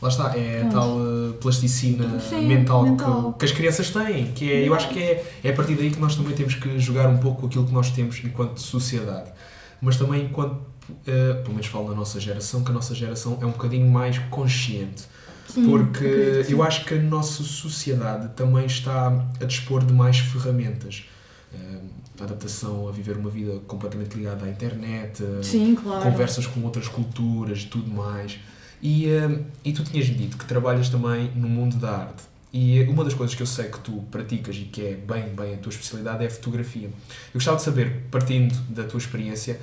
Lá 0.00 0.08
está, 0.08 0.34
é 0.34 0.62
a 0.62 0.68
tal 0.68 0.96
uh, 0.96 1.34
plasticina 1.34 2.18
Sim, 2.20 2.46
mental, 2.46 2.84
mental. 2.84 3.32
Que, 3.34 3.40
que 3.40 3.44
as 3.44 3.52
crianças 3.52 3.90
têm, 3.90 4.32
que 4.32 4.50
é, 4.50 4.66
eu 4.66 4.74
acho 4.74 4.88
que 4.88 4.98
é, 4.98 5.30
é 5.44 5.50
a 5.50 5.52
partir 5.52 5.74
daí 5.74 5.90
que 5.90 6.00
nós 6.00 6.16
também 6.16 6.34
temos 6.34 6.54
que 6.54 6.78
jogar 6.78 7.06
um 7.06 7.18
pouco 7.18 7.46
aquilo 7.46 7.66
que 7.66 7.72
nós 7.72 7.90
temos 7.90 8.18
enquanto 8.24 8.58
sociedade, 8.58 9.30
mas 9.78 9.96
também 9.96 10.24
enquanto, 10.24 10.54
uh, 10.54 11.42
pelo 11.42 11.50
menos 11.50 11.66
falo 11.66 11.90
da 11.90 11.94
nossa 11.94 12.18
geração, 12.18 12.64
que 12.64 12.70
a 12.70 12.74
nossa 12.74 12.94
geração 12.94 13.38
é 13.42 13.44
um 13.44 13.50
bocadinho 13.50 13.90
mais 13.90 14.18
consciente, 14.30 15.04
Sim, 15.52 15.66
porque 15.68 16.04
acredito 16.04 16.38
que 16.38 16.44
sim. 16.44 16.52
eu 16.52 16.62
acho 16.62 16.84
que 16.84 16.94
a 16.94 16.98
nossa 16.98 17.42
sociedade 17.42 18.28
também 18.34 18.66
está 18.66 19.08
a 19.40 19.44
dispor 19.44 19.84
de 19.84 19.92
mais 19.92 20.18
ferramentas. 20.18 21.04
Uh, 21.52 22.00
a 22.20 22.24
adaptação 22.24 22.86
a 22.86 22.92
viver 22.92 23.16
uma 23.16 23.30
vida 23.30 23.60
completamente 23.66 24.14
ligada 24.14 24.44
à 24.44 24.48
internet, 24.48 25.22
uh, 25.22 25.42
Sim, 25.42 25.74
claro. 25.74 26.02
conversas 26.02 26.46
com 26.46 26.60
outras 26.62 26.86
culturas 26.86 27.64
tudo 27.64 27.90
mais. 27.90 28.38
E, 28.82 29.08
hum, 29.08 29.44
e 29.64 29.72
tu 29.72 29.82
tinhas-me 29.84 30.14
dito 30.14 30.36
que 30.36 30.44
trabalhas 30.44 30.88
também 30.88 31.30
no 31.34 31.48
mundo 31.48 31.76
da 31.76 31.90
arte. 31.90 32.22
E 32.52 32.82
uma 32.84 33.04
das 33.04 33.14
coisas 33.14 33.34
que 33.34 33.42
eu 33.42 33.46
sei 33.46 33.66
que 33.66 33.78
tu 33.78 34.04
praticas 34.10 34.56
e 34.56 34.64
que 34.64 34.82
é 34.82 34.94
bem, 34.94 35.28
bem 35.34 35.54
a 35.54 35.56
tua 35.58 35.70
especialidade 35.70 36.24
é 36.24 36.26
a 36.26 36.30
fotografia. 36.30 36.88
Eu 36.88 37.34
gostava 37.34 37.56
de 37.56 37.62
saber, 37.62 38.02
partindo 38.10 38.54
da 38.68 38.82
tua 38.84 38.98
experiência, 38.98 39.60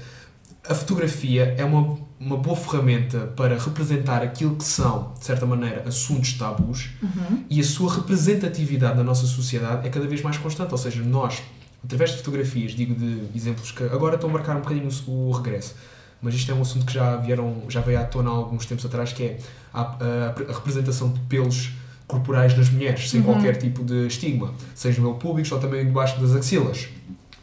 a 0.69 0.73
fotografia 0.75 1.55
é 1.57 1.63
uma, 1.63 1.97
uma 2.19 2.37
boa 2.37 2.55
ferramenta 2.55 3.19
para 3.35 3.57
representar 3.57 4.21
aquilo 4.21 4.55
que 4.55 4.63
são, 4.63 5.13
de 5.17 5.25
certa 5.25 5.45
maneira, 5.45 5.83
assuntos 5.87 6.33
tabus 6.33 6.89
Uhum. 7.01 7.43
e 7.49 7.59
a 7.59 7.63
sua 7.63 7.93
representatividade 7.95 8.97
na 8.97 9.03
nossa 9.03 9.25
sociedade 9.25 9.87
é 9.87 9.89
cada 9.89 10.05
vez 10.07 10.21
mais 10.21 10.37
constante. 10.37 10.71
Ou 10.71 10.77
seja, 10.77 11.01
nós, 11.03 11.41
através 11.83 12.11
de 12.11 12.17
fotografias, 12.17 12.71
digo 12.73 12.93
de 12.95 13.23
exemplos 13.35 13.71
que 13.71 13.83
agora 13.83 14.15
estão 14.15 14.29
a 14.29 14.33
marcar 14.33 14.55
um 14.57 14.61
bocadinho 14.61 14.89
o, 15.07 15.29
o 15.29 15.31
regresso, 15.31 15.75
mas 16.21 16.33
isto 16.33 16.51
é 16.51 16.55
um 16.55 16.61
assunto 16.61 16.85
que 16.85 16.93
já, 16.93 17.15
vieram, 17.17 17.61
já 17.69 17.79
veio 17.79 17.99
à 17.99 18.03
tona 18.03 18.29
há 18.29 18.33
alguns 18.33 18.65
tempos 18.65 18.85
atrás, 18.85 19.13
que 19.13 19.23
é 19.23 19.37
a, 19.73 19.81
a- 19.81 20.35
a 20.49 20.53
representação 20.53 21.09
de 21.13 21.19
pelos 21.21 21.71
corporais 22.07 22.57
nas 22.57 22.69
mulheres, 22.69 23.09
sem 23.09 23.19
Uhum. 23.19 23.25
qualquer 23.27 23.57
tipo 23.57 23.83
de 23.83 24.07
estigma, 24.07 24.53
sejam 24.73 25.05
eles 25.07 25.19
públicos 25.21 25.51
ou 25.51 25.59
também 25.59 25.85
debaixo 25.85 26.19
das 26.19 26.33
axilas. 26.33 26.87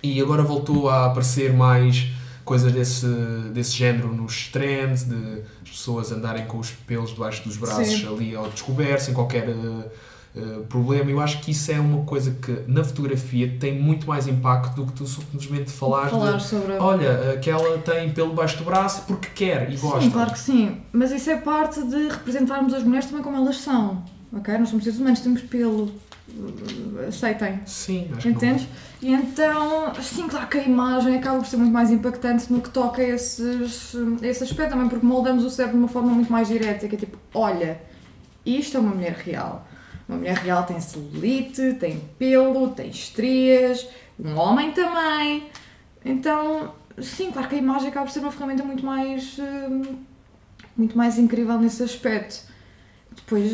E 0.02 0.20
agora 0.20 0.42
voltou 0.42 0.88
a 0.90 1.06
aparecer 1.06 1.52
mais 1.54 2.08
coisas 2.44 2.72
desse, 2.72 3.06
desse 3.52 3.72
género 3.72 4.14
nos 4.14 4.48
trends, 4.48 5.04
de 5.04 5.42
as 5.62 5.70
pessoas 5.70 6.12
andarem 6.12 6.46
com 6.46 6.58
os 6.58 6.70
pelos 6.70 7.10
debaixo 7.10 7.42
dos 7.44 7.56
braços 7.56 8.00
Sim. 8.00 8.06
ali 8.06 8.36
ao 8.36 8.48
descoberto, 8.48 9.00
sem 9.00 9.14
qualquer 9.14 9.48
eh, 9.48 9.90
eh, 10.36 10.60
problema. 10.68 11.10
Eu 11.10 11.20
acho 11.20 11.40
que 11.40 11.52
isso 11.52 11.72
é 11.72 11.80
uma 11.80 12.04
coisa 12.04 12.32
que 12.32 12.64
na 12.66 12.84
fotografia 12.84 13.56
tem 13.58 13.80
muito 13.80 14.06
mais 14.06 14.28
impacto 14.28 14.74
do 14.74 14.86
que 14.86 14.92
tu 14.92 15.06
simplesmente 15.06 15.70
falares 15.70 16.10
Falar 16.10 16.36
de 16.36 16.44
sobre 16.44 16.72
olha, 16.74 17.32
aquela 17.32 17.78
tem 17.78 18.12
pelo 18.12 18.30
debaixo 18.30 18.58
do 18.58 18.64
braço 18.64 19.02
porque 19.06 19.28
quer 19.34 19.70
e 19.72 19.76
gosta. 19.76 20.02
Sim, 20.02 20.10
claro 20.10 20.32
que 20.32 20.38
sim. 20.38 20.76
Mas 20.92 21.12
isso 21.12 21.30
é 21.30 21.36
parte 21.36 21.82
de 21.82 22.08
representarmos 22.08 22.74
as 22.74 22.82
mulheres 22.82 23.06
também 23.06 23.22
como 23.22 23.36
elas 23.36 23.58
são. 23.58 24.02
Ok? 24.32 24.58
Nós 24.58 24.68
somos 24.68 24.84
seres 24.84 24.98
humanos, 24.98 25.20
temos 25.20 25.42
pelo. 25.42 25.92
Aceitem. 27.08 27.60
Sim, 27.66 28.08
acho 28.12 28.20
que 28.20 28.28
não. 28.28 28.36
Entendes? 28.36 28.68
E 29.02 29.12
então, 29.12 29.94
sim, 30.02 30.28
claro 30.28 30.46
que 30.48 30.58
a 30.58 30.62
imagem 30.62 31.16
acaba 31.16 31.38
por 31.38 31.46
ser 31.46 31.56
muito 31.56 31.72
mais 31.72 31.90
impactante 31.90 32.52
no 32.52 32.60
que 32.60 32.70
toca 32.70 33.02
a 33.02 33.04
esses, 33.04 33.94
a 34.22 34.26
esse 34.26 34.44
aspecto 34.44 34.70
também, 34.70 34.88
porque 34.88 35.04
moldamos 35.04 35.44
o 35.44 35.50
cérebro 35.50 35.78
de 35.78 35.84
uma 35.84 35.88
forma 35.88 36.12
muito 36.12 36.32
mais 36.32 36.48
direta, 36.48 36.88
que 36.88 36.94
é 36.94 36.98
tipo, 36.98 37.18
olha, 37.34 37.80
isto 38.44 38.76
é 38.76 38.80
uma 38.80 38.94
mulher 38.94 39.12
real. 39.12 39.66
Uma 40.08 40.18
mulher 40.18 40.36
real 40.36 40.64
tem 40.64 40.80
celulite, 40.80 41.74
tem 41.74 42.00
pelo, 42.18 42.68
tem 42.70 42.88
estrias, 42.90 43.86
um 44.18 44.36
homem 44.36 44.72
também. 44.72 45.48
Então, 46.04 46.74
sim, 47.00 47.30
claro 47.30 47.48
que 47.48 47.54
a 47.54 47.58
imagem 47.58 47.88
acaba 47.88 48.06
por 48.06 48.12
ser 48.12 48.20
uma 48.20 48.30
ferramenta 48.30 48.62
muito 48.62 48.84
mais, 48.84 49.38
hum, 49.38 49.96
muito 50.76 50.96
mais 50.96 51.18
incrível 51.18 51.58
nesse 51.58 51.82
aspecto. 51.82 52.53
Depois, 53.24 53.50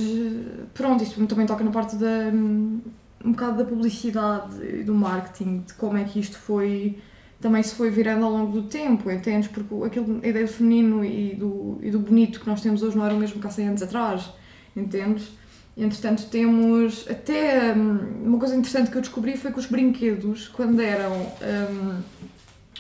pronto, 0.75 1.03
isto 1.03 1.25
também 1.27 1.47
toca 1.47 1.63
na 1.63 1.71
parte 1.71 1.97
da, 1.97 2.31
hum, 2.33 2.81
um 3.25 3.33
bocado 3.33 3.59
da 3.59 3.65
publicidade 3.65 4.57
e 4.65 4.83
do 4.83 4.95
marketing, 4.95 5.61
de 5.61 5.75
como 5.75 5.97
é 5.97 6.05
que 6.05 6.19
isto 6.19 6.37
foi, 6.37 6.99
também 7.41 7.63
se 7.63 7.75
foi 7.75 7.89
virando 7.89 8.25
ao 8.25 8.33
longo 8.33 8.61
do 8.61 8.69
tempo, 8.69 9.11
entendes? 9.11 9.49
Porque 9.49 9.73
aquilo, 9.85 10.21
a 10.23 10.27
ideia 10.27 10.45
do 10.45 10.53
feminino 10.53 11.05
e 11.05 11.35
do, 11.37 11.79
e 11.83 11.91
do 11.91 12.01
bonito 12.01 12.41
que 12.41 12.47
nós 12.49 12.61
temos 12.61 12.83
hoje 12.83 12.97
não 12.97 13.05
era 13.05 13.15
o 13.15 13.19
mesmo 13.19 13.41
que 13.41 13.47
há 13.47 13.51
100 13.51 13.69
anos 13.69 13.83
atrás, 13.83 14.29
entendes? 14.77 15.29
Entretanto, 15.77 16.27
temos 16.27 17.07
até 17.09 17.73
hum, 17.73 18.25
uma 18.25 18.39
coisa 18.39 18.57
interessante 18.57 18.91
que 18.91 18.97
eu 18.97 19.03
descobri 19.03 19.37
foi 19.37 19.53
que 19.53 19.59
os 19.59 19.67
brinquedos, 19.67 20.49
quando 20.49 20.81
eram. 20.81 21.13
hum, 21.13 22.01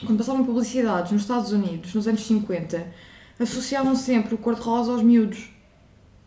quando 0.05 0.16
passavam 0.16 0.44
publicidades 0.44 1.12
nos 1.12 1.22
Estados 1.22 1.53
Unidos, 1.53 1.94
nos 1.94 2.09
anos 2.09 2.26
50, 2.26 2.87
associavam 3.38 3.94
sempre 3.94 4.35
o 4.35 4.38
cor-de-rosa 4.38 4.92
aos 4.92 5.03
miúdos 5.03 5.49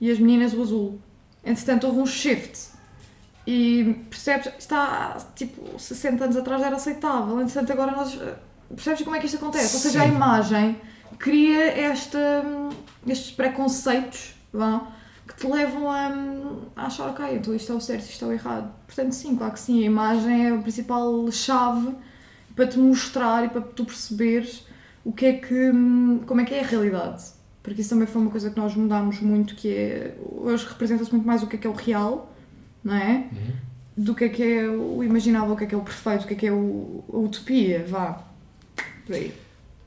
e 0.04 0.12
as 0.12 0.20
meninas 0.20 0.54
o 0.54 0.62
azul. 0.62 1.00
Entretanto, 1.46 1.88
houve 1.88 2.00
um 2.00 2.06
shift. 2.06 2.74
E 3.48 4.06
percebes, 4.10 4.52
está 4.60 5.16
tipo 5.34 5.80
60 5.80 6.26
anos 6.26 6.36
atrás 6.36 6.62
era 6.62 6.76
aceitável, 6.76 7.40
entretanto, 7.40 7.72
agora 7.72 7.94
nós. 7.94 8.20
Percebes 8.68 9.02
como 9.04 9.16
é 9.16 9.20
que 9.20 9.28
isto 9.28 9.38
acontece? 9.38 9.74
Ou 9.74 9.82
seja, 9.82 10.02
a 10.02 10.06
Sim. 10.06 10.16
imagem 10.16 10.82
cria 11.18 11.68
esta, 11.68 12.44
estes 13.08 13.32
preconceitos 13.32 14.36
vá, 14.52 14.92
que 15.26 15.36
te 15.36 15.48
levam 15.48 15.90
a, 15.90 16.12
a 16.76 16.88
achar, 16.88 17.08
ok, 17.08 17.36
então 17.36 17.56
isto 17.56 17.72
é 17.72 17.76
o 17.76 17.80
certo, 17.80 18.04
isto 18.04 18.26
é 18.26 18.28
o 18.28 18.32
errado. 18.34 18.74
Portanto, 18.86 19.14
sim, 19.14 19.38
claro 19.38 19.54
que 19.54 19.60
sim, 19.60 19.84
a 19.84 19.86
imagem 19.86 20.48
é 20.48 20.52
a 20.52 20.58
principal 20.58 21.32
chave 21.32 21.96
para 22.54 22.68
te 22.68 22.78
mostrar 22.78 23.46
e 23.46 23.50
para 23.50 23.62
tu 23.62 23.86
perceberes 23.86 24.68
o 25.06 25.14
que 25.14 25.26
é 25.28 25.34
que, 25.34 25.72
como 26.26 26.42
é 26.42 26.44
que 26.44 26.54
é 26.56 26.60
a 26.60 26.68
realidade. 26.68 27.24
Porque 27.64 27.80
isso 27.82 27.90
também 27.92 28.06
foi 28.06 28.22
uma 28.22 28.30
coisa 28.30 28.52
que 28.52 28.58
nós 28.58 28.76
mudámos 28.76 29.22
muito, 29.22 29.56
que 29.56 29.74
é, 29.74 30.18
hoje 30.22 30.66
representa-se 30.68 31.12
muito 31.12 31.26
mais 31.26 31.42
o 31.42 31.48
que 31.48 31.56
é 31.56 31.60
que 31.60 31.66
é 31.66 31.70
o 31.70 31.74
real, 31.74 32.36
não 32.84 32.94
é? 32.94 33.30
Do 33.96 34.14
que 34.14 34.26
é 34.26 34.30
que 34.30 34.44
é 34.44 34.68
o 34.70 35.02
imaginável, 35.04 35.54
o 35.54 35.58
que 35.58 35.64
é 35.64 35.68
que 35.68 35.74
é 35.76 35.78
o 35.78 35.82
perfeito, 35.82 36.26
o 36.26 36.28
que 36.28 36.34
é 36.34 36.38
que 36.38 36.48
é 36.48 36.52
o, 36.52 37.04
a 37.14 37.18
utopia, 37.18 37.86
vá. 37.88 38.22
Por 39.06 39.16
aí. 39.16 39.34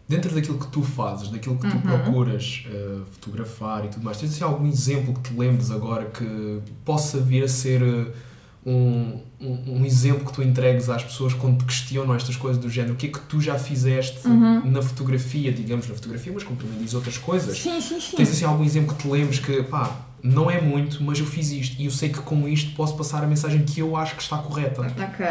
Dentro 0.08 0.34
daquilo 0.34 0.58
que 0.58 0.68
tu 0.68 0.82
fazes, 0.82 1.28
daquilo 1.28 1.56
que 1.58 1.68
tu 1.68 1.74
Uhum. 1.76 1.82
procuras 1.82 2.64
eh, 2.72 3.00
fotografar 3.10 3.84
e 3.84 3.88
tudo 3.88 4.04
mais, 4.04 4.18
tens 4.18 4.30
assim, 4.32 4.44
algum 4.44 4.66
exemplo 4.66 5.12
que 5.14 5.30
te 5.30 5.36
lembres 5.38 5.70
agora 5.70 6.06
que 6.06 6.60
possa 6.84 7.18
vir 7.20 7.42
a 7.42 7.48
ser 7.48 7.82
eh, 7.82 8.06
um, 8.66 9.20
um, 9.40 9.78
um 9.80 9.84
exemplo 9.86 10.24
que 10.26 10.32
tu 10.32 10.42
entregues 10.42 10.90
às 10.90 11.02
pessoas 11.04 11.32
quando 11.32 11.58
te 11.58 11.64
questionam 11.66 12.14
estas 12.14 12.34
coisas 12.36 12.60
do 12.60 12.68
género? 12.68 12.94
O 12.94 12.96
que 12.96 13.06
é 13.06 13.08
que 13.10 13.20
tu 13.20 13.40
já 13.40 13.56
fizeste 13.58 14.26
Uhum. 14.26 14.68
na 14.70 14.82
fotografia, 14.82 15.52
digamos, 15.52 15.88
na 15.88 15.94
fotografia, 15.94 16.32
mas 16.34 16.42
como 16.42 16.56
também 16.58 16.76
diz 16.78 16.92
outras 16.92 17.16
coisas? 17.16 17.56
Sim, 17.56 17.80
sim, 17.80 18.00
sim. 18.00 18.16
Tens 18.16 18.30
assim 18.30 18.44
algum 18.44 18.64
exemplo 18.64 18.94
que 18.94 19.02
te 19.02 19.08
lembres 19.08 19.38
que, 19.38 19.62
pá, 19.62 19.96
não 20.22 20.50
é 20.50 20.60
muito, 20.60 21.02
mas 21.04 21.18
eu 21.20 21.26
fiz 21.26 21.50
isto 21.52 21.80
e 21.80 21.84
eu 21.84 21.90
sei 21.92 22.08
que 22.08 22.18
com 22.18 22.48
isto 22.48 22.74
posso 22.74 22.96
passar 22.96 23.22
a 23.22 23.26
mensagem 23.26 23.62
que 23.64 23.78
eu 23.80 23.96
acho 23.96 24.16
que 24.16 24.22
está 24.22 24.38
correta. 24.38 24.82
Ok. 24.82 25.26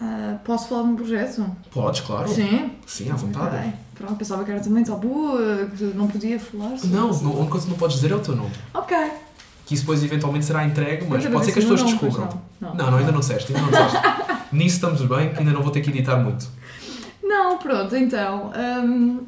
Ah, 0.00 0.38
posso 0.44 0.68
falar 0.68 0.82
de 0.82 0.88
um 0.88 0.96
projeto? 0.96 1.46
Podes, 1.72 2.00
claro. 2.00 2.28
Sim. 2.28 2.70
Sim, 2.86 3.10
à 3.10 3.14
vontade. 3.16 3.56
Ok. 3.56 3.72
Pronto, 3.94 4.16
pensava 4.16 4.44
que 4.44 4.50
era 4.50 4.60
também 4.60 4.82
tabu, 4.82 5.38
eh, 5.40 5.66
que 5.76 5.84
não 5.84 6.08
podia 6.08 6.38
falar. 6.40 6.76
Não, 6.84 7.10
não, 7.22 7.30
a 7.32 7.34
única 7.36 7.50
coisa 7.50 7.66
que 7.66 7.70
não 7.72 7.78
podes 7.78 7.96
dizer 7.96 8.10
é 8.10 8.14
o 8.16 8.20
teu 8.20 8.34
nome. 8.34 8.50
Ok. 8.74 8.96
Que 9.66 9.74
isso 9.74 9.82
depois 9.84 10.04
eventualmente 10.04 10.44
será 10.44 10.64
entregue, 10.66 11.06
mas 11.08 11.26
pode 11.26 11.46
ser 11.46 11.52
que 11.52 11.58
as 11.58 11.64
também 11.64 11.78
pessoas 11.78 11.80
sei 11.80 11.88
o 11.88 12.10
descubram. 12.10 12.26
nome, 12.26 12.40
mas 12.60 12.76
Não, 12.76 12.90
não, 12.90 12.98
ainda 12.98 13.12
não 13.12 13.20
disseste, 13.20 13.54
ainda 13.56 13.70
não 13.70 13.86
disseste. 13.86 14.06
Nisso 14.52 14.74
estamos 14.76 15.00
bem, 15.02 15.32
que 15.32 15.38
ainda 15.38 15.52
não 15.52 15.62
vou 15.62 15.72
ter 15.72 15.80
que 15.80 15.90
editar 15.90 16.16
muito. 16.16 16.46
Não, 17.22 17.58
pronto, 17.58 17.96
então. 17.96 18.52
hum, 18.84 19.24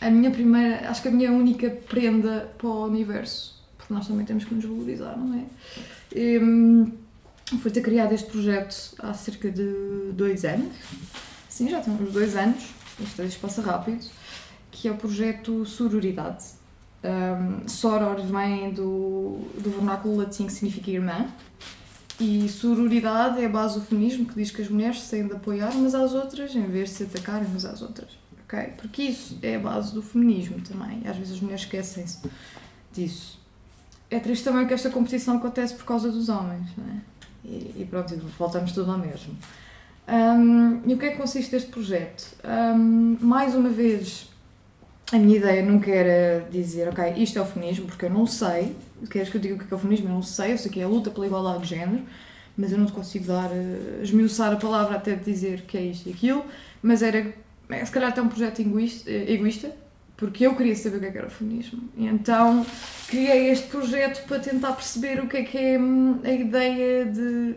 a 0.00 0.10
minha 0.10 0.30
primeira. 0.30 0.88
Acho 0.88 1.02
que 1.02 1.08
a 1.08 1.10
minha 1.10 1.32
única 1.32 1.70
prenda 1.88 2.50
para 2.58 2.68
o 2.68 2.84
universo. 2.86 3.58
Porque 3.78 3.92
nós 3.92 4.06
também 4.06 4.24
temos 4.26 4.44
que 4.44 4.54
nos 4.54 4.64
valorizar, 4.64 5.16
não 5.16 5.34
é? 5.38 5.44
Hum, 6.42 6.92
foi 7.60 7.70
ter 7.70 7.80
criado 7.80 8.12
este 8.12 8.30
projeto 8.30 8.94
há 8.98 9.12
cerca 9.14 9.50
de 9.50 10.12
dois 10.12 10.44
anos. 10.44 10.72
Sim, 11.48 11.68
já 11.68 11.80
tem 11.80 11.92
uns 11.94 12.12
dois 12.12 12.36
anos. 12.36 12.62
Isto, 13.00 13.22
isto 13.22 13.40
passa 13.40 13.62
rápido. 13.62 14.04
Que 14.70 14.88
é 14.88 14.92
o 14.92 14.96
projeto 14.96 15.64
Sororidade. 15.66 16.44
Um, 17.02 17.66
soror 17.66 18.20
vem 18.20 18.72
do, 18.72 19.38
do 19.58 19.70
vernáculo 19.70 20.16
latim 20.16 20.46
que 20.46 20.52
significa 20.52 20.90
irmã. 20.90 21.26
E 22.18 22.46
sororidade 22.50 23.40
é 23.40 23.46
a 23.46 23.48
base 23.48 23.80
do 23.80 23.86
feminismo 23.86 24.26
que 24.26 24.34
diz 24.34 24.50
que 24.50 24.60
as 24.60 24.68
mulheres 24.68 25.00
se 25.00 25.10
têm 25.10 25.26
de 25.26 25.32
apoiar 25.32 25.70
umas 25.70 25.94
às 25.94 26.12
outras 26.12 26.54
em 26.54 26.66
vez 26.66 26.90
de 26.90 26.96
se 26.96 27.02
atacarem 27.04 27.46
umas 27.46 27.64
às 27.64 27.80
outras. 27.80 28.10
ok? 28.44 28.74
Porque 28.76 29.04
isso 29.04 29.38
é 29.40 29.56
a 29.56 29.58
base 29.58 29.94
do 29.94 30.02
feminismo 30.02 30.60
também. 30.60 31.00
Às 31.06 31.16
vezes 31.16 31.34
as 31.34 31.40
mulheres 31.40 31.62
esquecem-se 31.62 32.18
disso. 32.92 33.40
É 34.10 34.18
triste 34.18 34.44
também 34.44 34.66
que 34.66 34.74
esta 34.74 34.90
competição 34.90 35.38
acontece 35.38 35.74
por 35.74 35.84
causa 35.84 36.10
dos 36.10 36.28
homens, 36.28 36.68
é? 36.78 37.00
E, 37.42 37.74
e 37.78 37.86
pronto, 37.88 38.14
voltamos 38.38 38.72
tudo 38.72 38.90
ao 38.90 38.98
mesmo. 38.98 39.34
Hum, 40.08 40.82
e 40.84 40.92
o 40.92 40.98
que 40.98 41.06
é 41.06 41.10
que 41.10 41.16
consiste 41.16 41.54
este 41.54 41.70
projeto? 41.70 42.36
Hum, 42.44 43.16
mais 43.20 43.54
uma 43.54 43.68
vez, 43.70 44.29
a 45.12 45.18
minha 45.18 45.36
ideia 45.36 45.62
nunca 45.62 45.90
era 45.90 46.48
dizer, 46.50 46.88
ok, 46.88 47.14
isto 47.16 47.38
é 47.38 47.42
o 47.42 47.46
feminismo, 47.46 47.86
porque 47.86 48.04
eu 48.04 48.10
não 48.10 48.26
sei. 48.26 48.76
Queres 49.10 49.28
que 49.28 49.36
eu 49.36 49.40
diga 49.40 49.54
o 49.54 49.58
que 49.58 49.72
é 49.72 49.76
o 49.76 49.78
feminismo? 49.78 50.08
Eu 50.08 50.14
não 50.14 50.22
sei. 50.22 50.52
Eu 50.52 50.58
sei 50.58 50.70
que 50.70 50.80
é 50.80 50.84
a 50.84 50.88
luta 50.88 51.10
pela 51.10 51.26
igualdade 51.26 51.62
de 51.62 51.70
género, 51.70 52.02
mas 52.56 52.70
eu 52.70 52.78
não 52.78 52.86
te 52.86 52.92
consigo 52.92 53.26
dar, 53.26 53.50
eh, 53.50 54.02
esmiuçar 54.02 54.52
a 54.52 54.56
palavra 54.56 54.96
até 54.96 55.14
dizer 55.14 55.62
que 55.62 55.76
é 55.76 55.82
isto 55.82 56.08
e 56.08 56.12
aquilo. 56.12 56.44
Mas 56.82 57.02
era, 57.02 57.34
é, 57.70 57.84
se 57.84 57.90
calhar, 57.90 58.10
até 58.10 58.22
um 58.22 58.28
projeto 58.28 58.60
egoísta, 58.60 59.10
eh, 59.10 59.32
egoísta, 59.32 59.74
porque 60.16 60.46
eu 60.46 60.54
queria 60.54 60.76
saber 60.76 60.98
o 60.98 61.00
que 61.00 61.06
é 61.06 61.10
que 61.10 61.18
era 61.18 61.26
o 61.26 61.30
feminismo. 61.30 61.88
E 61.96 62.06
então 62.06 62.64
criei 63.08 63.50
este 63.50 63.66
projeto 63.68 64.24
para 64.28 64.38
tentar 64.38 64.72
perceber 64.72 65.18
o 65.18 65.26
que 65.26 65.38
é 65.38 65.42
que 65.42 65.58
é 65.58 65.78
hum, 65.78 66.20
a 66.22 66.30
ideia 66.30 67.06
de. 67.06 67.56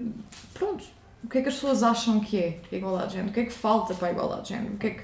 Pronto, 0.54 0.84
o 1.24 1.30
que 1.30 1.38
é 1.38 1.42
que 1.42 1.50
as 1.50 1.56
pessoas 1.56 1.84
acham 1.84 2.20
que 2.20 2.38
é 2.38 2.60
a 2.72 2.76
igualdade 2.76 3.10
de 3.10 3.13
género, 3.13 3.30
o 3.30 3.34
que 3.34 3.39
é 3.42 3.46
que 3.46 3.54
falta 3.54 3.94
para 3.94 4.08
a 4.08 4.12
igualdade 4.12 4.44
de 4.44 4.50
género, 4.50 4.74
o 4.74 4.78
que 4.78 4.88
é 4.88 4.89
que. 4.92 5.04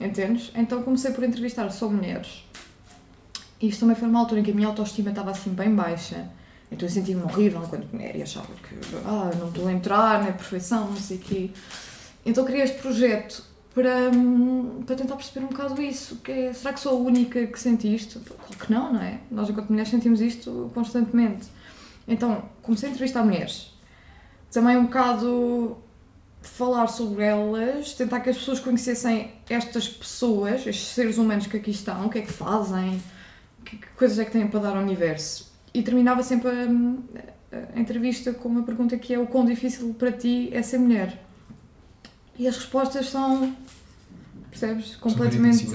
Entendes? 0.00 0.52
Então 0.54 0.82
comecei 0.82 1.10
por 1.10 1.24
entrevistar 1.24 1.68
só 1.70 1.88
mulheres. 1.88 2.44
E 3.60 3.68
isto 3.68 3.80
também 3.80 3.96
foi 3.96 4.06
numa 4.06 4.20
altura 4.20 4.40
em 4.40 4.44
que 4.44 4.50
a 4.50 4.54
minha 4.54 4.68
autoestima 4.68 5.10
estava 5.10 5.30
assim 5.30 5.50
bem 5.50 5.74
baixa. 5.74 6.28
Então 6.70 6.86
eu 6.86 6.92
sentia-me 6.92 7.22
horrível 7.22 7.62
enquanto 7.64 7.90
mulher 7.92 8.14
e 8.14 8.22
achava 8.22 8.46
que 8.46 8.74
ah, 9.04 9.30
não 9.38 9.48
estou 9.48 9.66
a 9.66 9.72
entrar 9.72 10.22
na 10.22 10.32
perfeição, 10.32 10.88
não 10.88 10.96
sei 10.96 11.16
o 11.16 11.20
quê. 11.20 11.50
Então 12.24 12.44
criei 12.44 12.62
este 12.62 12.78
projeto 12.78 13.42
para, 13.74 14.10
hum, 14.10 14.82
para 14.86 14.96
tentar 14.96 15.16
perceber 15.16 15.46
um 15.46 15.48
bocado 15.48 15.80
isso. 15.80 16.16
Que 16.16 16.30
é, 16.30 16.52
será 16.52 16.72
que 16.72 16.80
sou 16.80 16.92
a 16.92 17.00
única 17.00 17.46
que 17.46 17.58
sente 17.58 17.92
isto? 17.92 18.20
Claro 18.20 18.66
que 18.66 18.72
não, 18.72 18.92
não 18.92 19.00
é? 19.00 19.18
Nós 19.30 19.48
enquanto 19.48 19.70
mulheres 19.70 19.90
sentimos 19.90 20.20
isto 20.20 20.70
constantemente. 20.74 21.48
Então 22.06 22.44
comecei 22.62 22.88
a 22.88 22.92
entrevistar 22.92 23.24
mulheres. 23.24 23.72
Também 24.52 24.76
um 24.76 24.84
bocado 24.84 25.78
falar 26.48 26.86
sobre 26.88 27.24
elas, 27.24 27.94
tentar 27.94 28.20
que 28.20 28.30
as 28.30 28.36
pessoas 28.36 28.60
conhecessem 28.60 29.32
estas 29.48 29.88
pessoas, 29.88 30.66
estes 30.66 30.88
seres 30.88 31.18
humanos 31.18 31.46
que 31.46 31.56
aqui 31.56 31.70
estão, 31.70 32.06
o 32.06 32.10
que 32.10 32.18
é 32.18 32.22
que 32.22 32.32
fazem, 32.32 33.00
que, 33.64 33.76
que 33.76 33.86
coisas 33.96 34.18
é 34.18 34.24
que 34.24 34.30
têm 34.30 34.46
para 34.46 34.60
dar 34.60 34.76
ao 34.76 34.82
universo. 34.82 35.52
E 35.72 35.82
terminava 35.82 36.22
sempre 36.22 36.50
a, 36.50 37.76
a 37.76 37.80
entrevista 37.80 38.32
com 38.32 38.48
uma 38.48 38.62
pergunta 38.62 38.96
que 38.96 39.14
é 39.14 39.18
o 39.18 39.26
quão 39.26 39.44
difícil 39.44 39.94
para 39.94 40.12
ti 40.12 40.50
é 40.52 40.62
ser 40.62 40.78
mulher. 40.78 41.22
E 42.38 42.46
as 42.46 42.56
respostas 42.56 43.08
são, 43.08 43.56
percebes, 44.50 44.96
completamente 44.96 45.66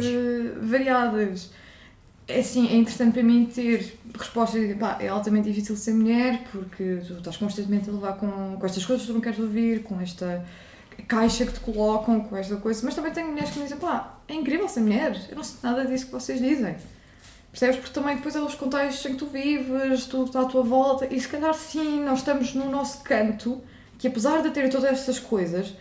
variadas. 0.62 1.52
É 2.28 2.40
assim, 2.40 2.68
é 2.70 2.76
interessante 2.76 3.14
para 3.14 3.24
mim 3.24 3.46
ter 3.46 4.00
respostas 4.20 4.68
de 4.68 4.76
pá, 4.76 4.98
é 5.00 5.08
altamente 5.08 5.50
difícil 5.50 5.76
ser 5.76 5.94
mulher 5.94 6.44
porque 6.52 7.02
tu 7.08 7.14
estás 7.14 7.38
constantemente 7.38 7.90
a 7.90 7.94
levar 7.94 8.14
com, 8.14 8.58
com 8.58 8.66
estas 8.66 8.86
coisas 8.86 9.06
que 9.06 9.12
tu 9.12 9.14
não 9.14 9.22
queres 9.22 9.40
ouvir, 9.40 9.84
com 9.84 10.00
esta 10.00 10.46
caixa 11.08 11.46
que 11.46 11.54
te 11.54 11.60
colocam, 11.60 12.22
com 12.22 12.38
esta 12.38 12.56
coisa. 12.58 12.82
Mas 12.84 12.96
também 12.96 13.12
tenho 13.12 13.28
mulheres 13.28 13.50
que 13.50 13.58
me 13.58 13.64
dizem 13.64 13.80
pá, 13.80 14.20
é 14.28 14.34
incrível 14.34 14.68
ser 14.70 14.82
mulher, 14.82 15.20
eu 15.30 15.36
não 15.36 15.44
sei 15.44 15.58
nada 15.64 15.86
disso 15.86 16.06
que 16.06 16.12
vocês 16.12 16.40
dizem. 16.40 16.76
Percebes? 17.52 17.76
Porque 17.78 17.94
também 17.94 18.16
depois 18.16 18.36
é 18.36 18.42
os 18.42 18.56
contextos 18.56 19.06
em 19.06 19.14
que 19.14 19.20
tu 19.20 19.28
vives, 19.28 20.06
tudo 20.06 20.26
está 20.26 20.42
à 20.42 20.46
tua 20.46 20.64
volta, 20.64 21.08
e 21.14 21.20
se 21.20 21.28
calhar 21.28 21.54
sim, 21.54 22.04
nós 22.04 22.20
estamos 22.20 22.56
no 22.56 22.70
nosso 22.70 23.04
canto, 23.04 23.62
que 24.00 24.08
apesar 24.08 24.42
de 24.42 24.50
ter 24.50 24.70
todas 24.70 24.92
estas 24.92 25.20
coisas, 25.20 25.76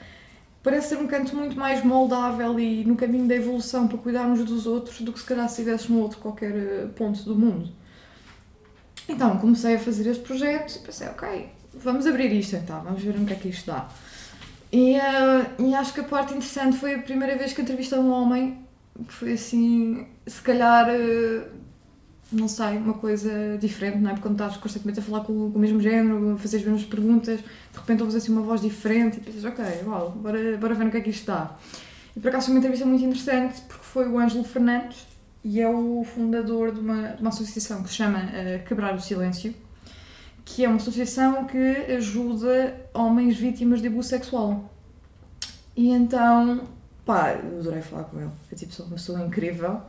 parece 0.62 0.90
ser 0.90 0.98
um 0.98 1.06
canto 1.06 1.34
muito 1.34 1.56
mais 1.58 1.82
moldável 1.82 2.60
e 2.60 2.84
no 2.84 2.94
caminho 2.94 3.26
da 3.26 3.34
evolução 3.34 3.88
para 3.88 3.98
cuidarmos 3.98 4.44
dos 4.44 4.66
outros 4.66 5.00
do 5.00 5.12
que 5.12 5.18
se 5.18 5.24
calhar 5.24 5.48
se 5.48 5.60
estivesses 5.60 5.88
num 5.88 6.00
outro 6.00 6.18
qualquer 6.18 6.54
eh, 6.54 6.86
ponto 6.94 7.22
do 7.24 7.34
mundo. 7.34 7.70
Então 9.08 9.36
comecei 9.38 9.76
a 9.76 9.78
fazer 9.78 10.08
este 10.10 10.22
projeto 10.22 10.76
e 10.76 10.78
pensei, 10.80 11.08
ok, 11.08 11.48
vamos 11.74 12.06
abrir 12.06 12.32
isto 12.32 12.56
então, 12.56 12.82
vamos 12.82 13.02
ver 13.02 13.18
no 13.18 13.26
que 13.26 13.32
é 13.32 13.36
que 13.36 13.48
isto 13.48 13.66
dá. 13.66 13.88
E, 14.70 14.94
eh, 14.96 15.46
e 15.58 15.74
acho 15.74 15.92
que 15.92 16.00
a 16.00 16.04
parte 16.04 16.32
interessante 16.32 16.78
foi 16.78 16.94
a 16.94 16.98
primeira 16.98 17.36
vez 17.36 17.52
que 17.52 17.60
entrevistei 17.60 17.98
um 17.98 18.10
homem 18.10 18.58
que 19.06 19.12
foi 19.12 19.32
assim, 19.32 20.06
se 20.26 20.40
calhar, 20.40 20.88
eh, 20.88 21.46
não 22.30 22.48
sei, 22.48 22.78
uma 22.78 22.94
coisa 22.94 23.58
diferente, 23.58 23.98
não 23.98 24.10
é? 24.10 24.12
Porque 24.14 24.28
quando 24.28 24.40
estás 24.40 24.56
constantemente 24.56 25.00
a 25.00 25.02
falar 25.02 25.20
com, 25.20 25.50
com 25.50 25.58
o 25.58 25.60
mesmo 25.60 25.80
género, 25.80 26.34
a 26.34 26.38
fazer 26.38 26.58
as 26.58 26.64
mesmas 26.64 26.84
perguntas, 26.84 27.40
de 27.40 27.78
repente 27.78 28.02
ouves 28.02 28.16
assim 28.16 28.32
uma 28.32 28.42
voz 28.42 28.60
diferente 28.60 29.18
e 29.18 29.20
pensas, 29.20 29.44
ok, 29.44 29.64
uau, 29.86 30.10
bora, 30.12 30.56
bora 30.56 30.74
ver 30.74 30.84
no 30.84 30.90
que 30.90 30.96
é 30.96 31.00
que 31.00 31.10
isto 31.10 31.26
dá. 31.26 31.54
E 32.16 32.20
por 32.20 32.28
acaso 32.28 32.46
foi 32.46 32.54
uma 32.54 32.58
entrevista 32.58 32.86
muito 32.86 33.04
interessante 33.04 33.60
porque 33.62 33.84
foi 33.84 34.08
o 34.08 34.18
Ângelo 34.18 34.44
Fernandes 34.44 35.06
e 35.44 35.60
é 35.60 35.68
o 35.68 36.04
fundador 36.04 36.72
de 36.72 36.80
uma, 36.80 37.16
uma 37.18 37.28
associação 37.30 37.82
que 37.82 37.88
se 37.88 37.96
chama 37.96 38.20
uh, 38.20 38.64
Quebrar 38.66 38.94
o 38.94 39.00
Silêncio, 39.00 39.54
que 40.44 40.64
é 40.64 40.68
uma 40.68 40.76
associação 40.76 41.44
que 41.46 41.58
ajuda 41.92 42.88
homens 42.94 43.36
vítimas 43.36 43.80
de 43.80 43.88
abuso 43.88 44.08
sexual. 44.08 44.72
E 45.76 45.90
então, 45.90 46.62
pá, 47.04 47.32
eu 47.32 47.58
adorei 47.58 47.82
falar 47.82 48.04
com 48.04 48.20
ele, 48.20 48.30
é 48.50 48.54
tipo, 48.54 48.72
sou 48.72 48.86
uma 48.86 48.94
pessoa 48.94 49.20
incrível. 49.20 49.80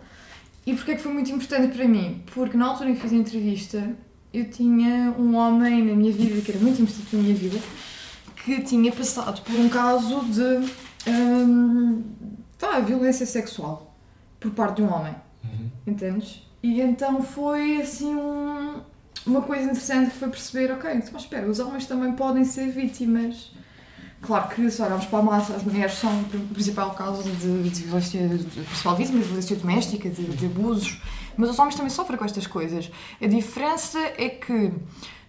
E 0.66 0.74
porquê 0.74 0.92
é 0.92 0.96
que 0.96 1.02
foi 1.02 1.14
muito 1.14 1.32
importante 1.32 1.76
para 1.76 1.88
mim? 1.88 2.24
Porque 2.34 2.58
na 2.58 2.68
altura 2.68 2.90
em 2.90 2.96
que 2.96 3.02
fiz 3.02 3.12
a 3.12 3.16
entrevista, 3.16 3.96
eu 4.34 4.50
tinha 4.50 5.14
um 5.20 5.36
homem 5.36 5.84
na 5.84 5.94
minha 5.94 6.12
vida, 6.12 6.42
que 6.42 6.52
era 6.52 6.60
muito 6.60 6.82
importante 6.82 7.16
na 7.16 7.22
minha 7.22 7.36
vida, 7.36 7.60
que 8.38 8.62
tinha 8.62 8.92
passado 8.92 9.42
por 9.42 9.56
um 9.56 9.70
caso 9.70 10.24
de 10.26 11.10
hum, 11.10 12.04
tá, 12.58 12.80
violência 12.80 13.26
sexual 13.26 13.96
por 14.40 14.52
parte 14.52 14.78
de 14.78 14.84
um 14.84 14.92
homem. 14.92 15.14
Uhum. 15.44 15.70
Entendes? 15.88 16.48
E 16.62 16.80
então 16.82 17.22
foi 17.22 17.82
assim 17.82 18.16
um, 18.16 18.82
uma 19.26 19.42
coisa 19.42 19.64
interessante 19.64 20.12
foi 20.12 20.30
perceber, 20.30 20.72
ok, 20.72 20.92
então 20.94 21.18
espera, 21.18 21.48
os 21.50 21.60
homens 21.60 21.86
também 21.86 22.14
podem 22.14 22.46
ser 22.46 22.72
vítimas. 22.72 23.52
Claro 24.22 24.48
que 24.48 24.72
se 24.72 24.82
olharmos 24.82 25.06
para 25.06 25.20
a 25.20 25.22
massa, 25.22 25.56
as 25.56 25.64
mulheres 25.64 25.96
são 25.96 26.10
a 26.10 26.54
principal 26.54 26.92
causa 26.92 27.24
de, 27.24 27.70
de 27.70 27.84
violência, 27.84 28.26
de 28.30 28.62
principal 28.62 28.96
vítima 28.96 29.20
de 29.20 29.26
violência 29.26 29.56
doméstica, 29.58 30.10
de, 30.10 30.24
de 30.24 30.46
abusos, 30.46 31.02
mas 31.36 31.50
os 31.50 31.60
homens 31.60 31.76
também 31.76 31.90
sofrem 31.90 32.18
com 32.18 32.24
estas 32.24 32.48
coisas. 32.48 32.90
A 33.22 33.28
diferença 33.28 34.00
é 34.00 34.30
que, 34.30 34.72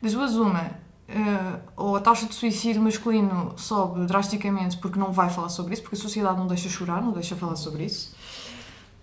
das 0.00 0.12
duas 0.12 0.36
uma, 0.36 0.70
eh, 1.08 1.60
ou 1.76 1.96
a 1.96 2.00
taxa 2.00 2.26
de 2.26 2.34
suicídio 2.34 2.80
masculino 2.80 3.54
sobe 3.56 4.06
drasticamente 4.06 4.76
porque 4.78 4.98
não 4.98 5.12
vai 5.12 5.28
falar 5.28 5.48
sobre 5.48 5.74
isso, 5.74 5.82
porque 5.82 5.96
a 5.96 5.98
sociedade 5.98 6.38
não 6.38 6.46
deixa 6.46 6.68
chorar, 6.68 7.02
não 7.02 7.12
deixa 7.12 7.36
falar 7.36 7.56
sobre 7.56 7.84
isso. 7.84 8.14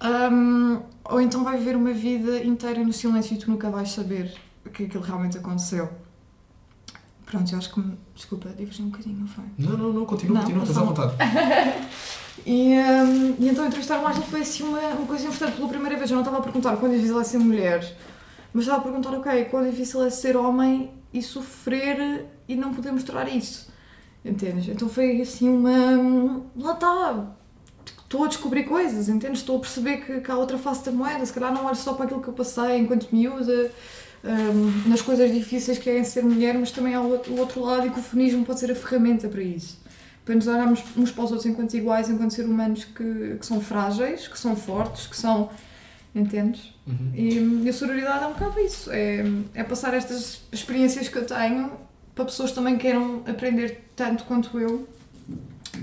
Um, 0.03 0.81
ou 1.05 1.21
então 1.21 1.43
vai 1.43 1.57
viver 1.57 1.75
uma 1.75 1.93
vida 1.93 2.43
inteira 2.43 2.83
no 2.83 2.91
silêncio 2.93 3.35
e 3.35 3.37
tu 3.37 3.51
nunca 3.51 3.69
vais 3.69 3.91
saber 3.91 4.33
que 4.73 4.83
aquilo 4.85 5.03
realmente 5.03 5.37
aconteceu. 5.37 5.89
Pronto, 7.25 7.51
eu 7.51 7.57
acho 7.57 7.73
que. 7.73 7.79
me- 7.79 7.97
Desculpa, 8.15 8.49
divergi 8.49 8.81
um 8.81 8.89
bocadinho, 8.89 9.19
não 9.19 9.27
foi? 9.27 9.43
Não, 9.57 9.77
não, 9.77 9.93
não, 9.93 10.05
continua, 10.05 10.35
Não, 10.35 10.41
continua, 10.41 10.65
não 10.65 10.71
estás 10.71 10.77
à 10.77 10.83
vontade. 10.83 11.13
E, 12.45 12.73
hum, 12.73 13.35
e 13.39 13.49
então 13.49 13.65
entrevistar 13.67 14.01
o 14.01 14.07
Ângelo 14.07 14.25
foi 14.25 14.41
assim 14.41 14.63
uma, 14.63 14.79
uma 14.79 15.05
coisa 15.05 15.27
importante 15.27 15.57
pela 15.57 15.67
primeira 15.67 15.95
vez. 15.95 16.09
Eu 16.09 16.15
não 16.15 16.23
estava 16.23 16.39
a 16.39 16.41
perguntar 16.41 16.75
quão 16.77 16.91
difícil 16.91 17.19
é 17.19 17.23
ser 17.23 17.37
mulher, 17.37 17.95
mas 18.51 18.63
estava 18.63 18.79
a 18.79 18.83
perguntar, 18.83 19.11
ok, 19.15 19.45
quão 19.45 19.63
difícil 19.69 20.03
é 20.03 20.09
ser 20.09 20.35
homem 20.35 20.89
e 21.13 21.21
sofrer 21.21 22.25
e 22.47 22.55
não 22.55 22.73
poder 22.73 22.91
mostrar 22.93 23.27
isso. 23.27 23.71
Entendes? 24.25 24.67
Então 24.69 24.89
foi 24.89 25.21
assim 25.21 25.49
uma. 25.49 26.41
Lá 26.55 26.73
está! 26.73 27.25
Estou 28.11 28.25
a 28.25 28.27
descobrir 28.27 28.63
coisas, 28.63 29.07
entendes? 29.07 29.39
Estou 29.39 29.55
a 29.55 29.59
perceber 29.61 30.01
que, 30.01 30.19
que 30.19 30.29
há 30.29 30.37
outra 30.37 30.57
face 30.57 30.83
da 30.83 30.91
moeda. 30.91 31.25
Se 31.25 31.31
calhar 31.31 31.53
não 31.53 31.65
olho 31.65 31.77
só 31.77 31.93
para 31.93 32.03
aquilo 32.03 32.21
que 32.21 32.27
eu 32.27 32.33
passei 32.33 32.77
enquanto 32.77 33.07
miúda, 33.09 33.71
hum, 34.21 34.83
nas 34.85 35.01
coisas 35.01 35.31
difíceis 35.31 35.77
que 35.77 35.89
é 35.89 36.03
ser 36.03 36.21
mulher, 36.21 36.57
mas 36.57 36.71
também 36.71 36.93
há 36.93 36.99
o 36.99 37.09
outro, 37.09 37.31
o 37.31 37.39
outro 37.39 37.61
lado 37.61 37.87
e 37.87 37.89
que 37.89 37.97
o 37.97 38.03
feminismo 38.03 38.43
pode 38.43 38.59
ser 38.59 38.69
a 38.69 38.75
ferramenta 38.75 39.29
para 39.29 39.41
isso 39.41 39.79
para 40.25 40.35
nos 40.35 40.45
olharmos 40.45 40.83
uns 40.97 41.09
para 41.09 41.23
os 41.23 41.31
outros 41.31 41.45
enquanto 41.45 41.73
iguais, 41.73 42.09
enquanto 42.09 42.31
seres 42.31 42.51
humanos 42.51 42.83
que, 42.83 43.37
que 43.39 43.45
são 43.45 43.61
frágeis, 43.61 44.27
que 44.27 44.37
são 44.37 44.57
fortes, 44.57 45.07
que 45.07 45.15
são. 45.15 45.49
Entendes? 46.13 46.73
Uhum. 46.85 47.11
E, 47.15 47.63
e 47.63 47.69
a 47.69 47.73
sororidade 47.73 48.25
é 48.25 48.27
um 48.27 48.33
bocado 48.33 48.59
isso. 48.59 48.91
É, 48.91 49.23
é 49.53 49.63
passar 49.63 49.93
estas 49.93 50.41
experiências 50.51 51.07
que 51.07 51.17
eu 51.17 51.25
tenho 51.25 51.71
para 52.13 52.25
pessoas 52.25 52.49
que 52.49 52.55
também 52.55 52.77
queiram 52.77 53.23
aprender 53.25 53.85
tanto 53.95 54.25
quanto 54.25 54.59
eu. 54.59 54.89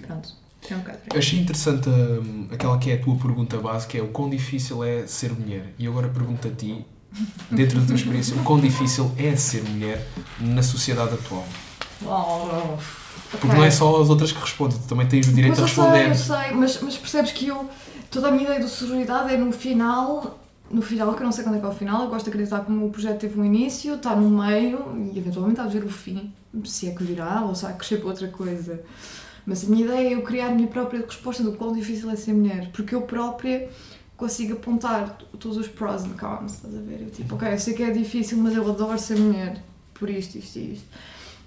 Pronto. 0.07 0.38
É 0.71 0.75
um 0.75 0.79
bocado. 0.79 0.99
Achei 1.17 1.39
interessante 1.39 1.89
hum, 1.89 2.49
aquela 2.51 2.79
que 2.79 2.91
é 2.91 2.95
a 2.95 2.99
tua 3.03 3.17
pergunta 3.17 3.57
base, 3.59 3.87
que 3.87 3.97
é 3.99 4.03
o 4.03 4.09
quão 4.09 4.29
difícil 4.29 4.83
é 4.85 5.07
ser 5.07 5.33
mulher. 5.33 5.73
E 5.79 5.87
agora 5.87 6.09
pergunto 6.09 6.47
a 6.49 6.51
ti, 6.51 6.85
dentro 7.51 7.81
da 7.81 7.87
tua 7.87 7.95
experiência, 7.97 8.37
o 8.37 8.43
quão 8.45 8.61
difícil 8.61 9.11
é 9.17 9.35
ser 9.37 9.63
mulher 9.63 10.07
na 10.41 10.63
sociedade 10.63 11.15
atual? 11.15 11.47
Oh, 12.05 12.77
Porque 13.31 13.47
não 13.49 13.65
é 13.65 13.71
só 13.71 14.01
as 14.01 14.09
outras 14.09 14.31
que 14.31 14.41
respondem, 14.41 14.79
tu 14.79 14.87
também 14.87 15.07
tens 15.09 15.27
o 15.29 15.33
direito 15.33 15.57
Pois 15.57 15.79
a 15.79 15.83
eu 15.83 15.93
sei, 15.93 16.05
responder. 16.05 16.11
eu 16.11 16.15
sei, 16.49 16.57
mas, 16.57 16.81
mas 16.83 16.97
percebes 16.97 17.33
que 17.33 17.49
eu. 17.49 17.69
Toda 18.11 18.29
a 18.29 18.31
minha 18.31 18.45
ideia 18.45 18.61
de 18.61 18.69
sororidade 18.69 19.35
é 19.35 19.37
no 19.37 19.53
final. 19.53 20.39
No 20.71 20.83
final, 20.83 21.15
que 21.15 21.23
eu 21.23 21.25
não 21.25 21.33
sei 21.33 21.45
quando 21.45 21.57
é 21.57 21.61
que 21.61 21.65
é 21.65 21.69
o 21.69 21.73
final, 21.73 22.03
eu 22.03 22.11
gosto 22.11 22.25
de 22.25 22.31
acreditar 22.31 22.61
que 22.61 22.71
o 22.71 22.75
meu 22.75 22.91
projeto 22.91 23.21
teve 23.21 23.41
um 23.41 23.45
início, 23.45 23.95
está 23.95 24.15
no 24.15 24.29
meio 24.29 25.11
e 25.15 25.19
eventualmente 25.19 25.59
há 25.63 25.65
de 25.65 25.79
ver 25.79 25.87
o 25.87 25.89
fim, 25.89 26.31
se 26.67 26.89
é 26.89 26.91
que 26.95 27.03
virá 27.03 27.41
ou 27.43 27.55
se 27.55 27.65
há 27.65 27.71
de 27.71 27.79
crescer 27.79 27.97
para 27.97 28.09
outra 28.09 28.29
coisa. 28.29 28.79
Mas 29.49 29.65
a 29.65 29.69
minha 29.69 29.83
ideia 29.87 30.09
é 30.09 30.15
eu 30.15 30.21
criar 30.21 30.49
a 30.49 30.51
minha 30.51 30.69
própria 30.69 31.01
resposta 31.01 31.43
do 31.43 31.53
quão 31.53 31.73
difícil 31.73 32.11
é 32.11 32.17
ser 32.17 32.35
mulher, 32.35 32.69
porque 32.71 32.95
eu 32.95 33.01
própria 33.01 33.71
consigo 34.15 34.53
apontar 34.53 35.17
todos 35.41 35.57
os 35.57 35.67
pros 35.67 36.05
and 36.05 36.19
cons, 36.21 36.57
estás 36.57 36.77
a 36.77 36.81
ver? 36.81 37.01
Eu 37.01 37.11
tipo, 37.11 37.35
ok, 37.35 37.55
eu 37.55 37.59
sei 37.59 37.73
que 37.73 37.83
é 37.83 37.91
difícil, 37.91 38.37
mas 38.37 38.55
eu 38.55 38.69
adoro 38.69 38.99
ser 38.99 39.19
mulher, 39.19 39.59
por 39.95 40.11
isto, 40.11 40.37
isto 40.37 40.59
e 40.59 40.75
isto. 40.75 40.87